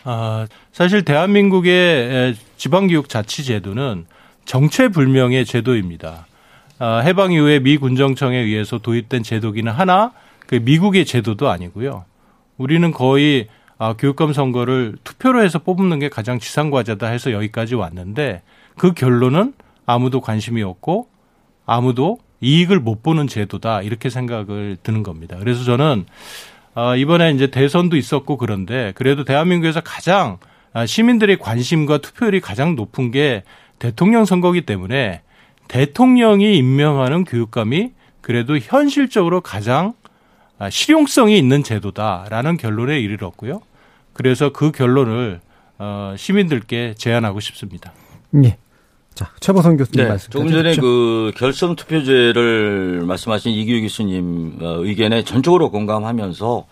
아, 0.04 0.48
사실 0.72 1.04
대한민국의 1.04 1.74
에, 1.74 2.34
지방교육 2.58 3.10
자치제도는 3.10 4.06
정체불명의 4.46 5.46
제도입니다. 5.46 6.28
아, 6.80 7.00
해방 7.00 7.32
이후에 7.32 7.60
미 7.60 7.78
군정청에 7.78 8.38
의해서 8.38 8.78
도입된 8.78 9.24
제도기는 9.24 9.72
하나 9.72 10.14
그 10.48 10.56
미국의 10.56 11.06
제도도 11.06 11.50
아니고요. 11.50 12.06
우리는 12.58 12.92
거의 12.92 13.48
아, 13.78 13.94
교육감 13.94 14.34
선거를 14.34 14.98
투표로 15.04 15.44
해서 15.44 15.60
뽑는 15.60 16.00
게 16.00 16.10
가장 16.10 16.40
지상 16.40 16.70
과제다 16.70 17.08
해서 17.08 17.32
여기까지 17.32 17.76
왔는데 17.76 18.42
그 18.78 18.94
결론은 18.94 19.54
아무도 19.86 20.22
관심이 20.22 20.62
없고 20.64 21.08
아무도 21.66 22.20
이익을 22.42 22.80
못 22.80 23.04
보는 23.04 23.28
제도다 23.28 23.82
이렇게 23.82 24.10
생각을 24.10 24.78
드는 24.82 25.04
겁니다. 25.04 25.38
그래서 25.40 25.64
저는 25.64 26.06
아, 26.82 26.96
이번에 26.96 27.32
이제 27.32 27.48
대선도 27.48 27.98
있었고 27.98 28.38
그런데 28.38 28.94
그래도 28.96 29.26
대한민국에서 29.26 29.82
가장 29.82 30.38
아, 30.72 30.86
시민들의 30.86 31.38
관심과 31.38 31.98
투표율이 31.98 32.40
가장 32.40 32.78
높은 32.78 33.12
게 33.12 33.44
대통령 33.80 34.24
선거기 34.24 34.62
때문에 34.62 35.22
대통령이 35.68 36.56
임명하는 36.56 37.26
교육감이 37.26 37.92
그래도 38.22 38.58
현실적으로 38.58 39.42
가장 39.42 39.94
아, 40.58 40.70
실용성이 40.70 41.38
있는 41.38 41.64
제도다라는 41.64 42.56
결론에 42.56 42.98
이르렀고요. 43.02 43.60
그래서 44.14 44.54
그 44.54 44.72
결론을 44.72 45.42
어, 45.80 46.14
시민들께 46.18 46.94
제안하고 46.98 47.42
싶습니다. 47.42 47.92
예. 48.46 48.58
자, 49.20 49.30
최보선 49.42 49.76
교수님 49.76 50.02
네, 50.06 50.10
말씀. 50.10 50.32
조금 50.32 50.50
전에 50.50 50.78
그 50.78 51.34
결선 51.36 51.76
투표제를 51.76 53.02
말씀하신 53.06 53.52
이규 53.52 53.82
교수님 53.82 54.60
어, 54.62 54.78
의견에 54.80 55.26
전적으로 55.26 55.72
공감하면서 55.72 56.66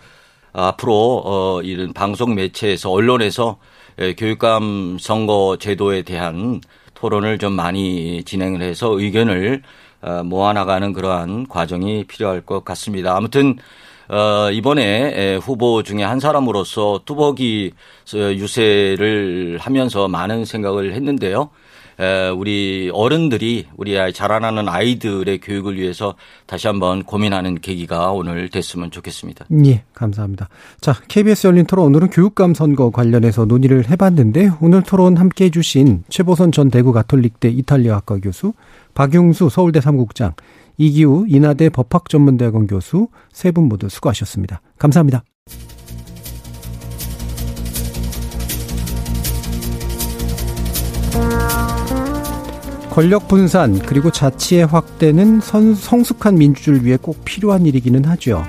앞으로 0.53 1.23
어 1.25 1.61
이런 1.61 1.91
방송 1.91 2.35
매체에서 2.35 2.89
언론에서 2.89 3.57
예, 3.99 4.13
교육감 4.13 4.97
선거 4.97 5.57
제도에 5.59 6.03
대한 6.03 6.61
토론을 6.93 7.37
좀 7.37 7.51
많이 7.51 8.23
진행을 8.23 8.61
해서 8.61 8.97
의견을 8.97 9.63
어, 10.01 10.23
모아나가는 10.23 10.93
그러한 10.93 11.49
과정이 11.49 12.05
필요할 12.05 12.39
것 12.45 12.63
같습니다. 12.63 13.17
아무튼 13.17 13.57
어, 14.07 14.49
이번에 14.53 15.11
에, 15.13 15.35
후보 15.35 15.83
중에 15.83 16.01
한 16.01 16.21
사람으로서 16.21 17.01
뚜벅이 17.03 17.71
어, 18.15 18.17
유세를 18.17 19.57
하면서 19.59 20.07
많은 20.07 20.45
생각을 20.45 20.93
했는데요. 20.93 21.49
에, 21.99 22.29
우리 22.29 22.89
어른들이 22.93 23.65
우리 23.75 23.97
아이 23.97 24.13
자라나는 24.13 24.69
아이들의 24.69 25.39
교육을 25.39 25.77
위해서 25.77 26.15
다시 26.45 26.67
한번 26.67 27.03
고민하는 27.03 27.59
계기가 27.59 28.11
오늘 28.11 28.49
됐으면 28.49 28.91
좋겠습니다. 28.91 29.45
예, 29.65 29.83
감사합니다. 29.93 30.49
자, 30.79 30.93
KBS 31.07 31.47
열린 31.47 31.65
토론 31.65 31.85
오늘은 31.87 32.09
교육감 32.09 32.53
선거 32.53 32.91
관련해서 32.91 33.45
논의를 33.45 33.89
해봤는데 33.89 34.49
오늘 34.61 34.83
토론 34.83 35.17
함께 35.17 35.45
해주신 35.45 36.03
최보선 36.09 36.51
전 36.51 36.69
대구 36.69 36.93
가톨릭대 36.93 37.49
이탈리아학과 37.49 38.19
교수, 38.19 38.53
박용수 38.93 39.49
서울대 39.49 39.81
사무국장, 39.81 40.33
이기우 40.77 41.25
인하대 41.27 41.69
법학전문대학원 41.69 42.67
교수 42.67 43.07
세 43.31 43.51
분 43.51 43.63
모두 43.67 43.89
수고하셨습니다. 43.89 44.61
감사합니다. 44.77 45.23
권력 52.97 53.27
분산 53.27 53.77
그리고 53.77 54.09
자치의 54.09 54.65
확대는 54.65 55.39
선, 55.39 55.75
성숙한 55.75 56.33
민주주의를 56.33 56.83
위해 56.83 56.97
꼭 56.99 57.23
필요한 57.23 57.67
일이기는 57.67 58.03
하죠. 58.05 58.43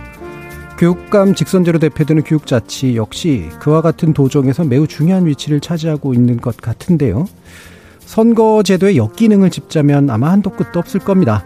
교육감 0.78 1.34
직선제로 1.34 1.78
대표되는 1.78 2.22
교육자치 2.22 2.96
역시 2.96 3.50
그와 3.60 3.82
같은 3.82 4.14
도정에서 4.14 4.64
매우 4.64 4.86
중요한 4.86 5.26
위치를 5.26 5.60
차지하고 5.60 6.14
있는 6.14 6.38
것 6.38 6.56
같은데요. 6.56 7.28
선거제도의 8.00 8.96
역기능을 8.96 9.50
짚자면 9.50 10.08
아마 10.08 10.30
한도 10.30 10.48
끝도 10.48 10.78
없을 10.78 10.98
겁니다. 10.98 11.44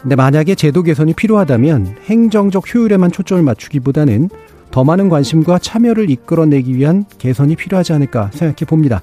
근데 0.00 0.16
만약에 0.16 0.54
제도 0.54 0.82
개선이 0.82 1.12
필요하다면 1.12 1.96
행정적 2.06 2.74
효율에만 2.74 3.12
초점을 3.12 3.42
맞추기보다는 3.42 4.30
더 4.70 4.84
많은 4.84 5.10
관심과 5.10 5.58
참여를 5.58 6.08
이끌어내기 6.08 6.76
위한 6.76 7.04
개선이 7.18 7.56
필요하지 7.56 7.92
않을까 7.92 8.30
생각해 8.32 8.64
봅니다. 8.66 9.02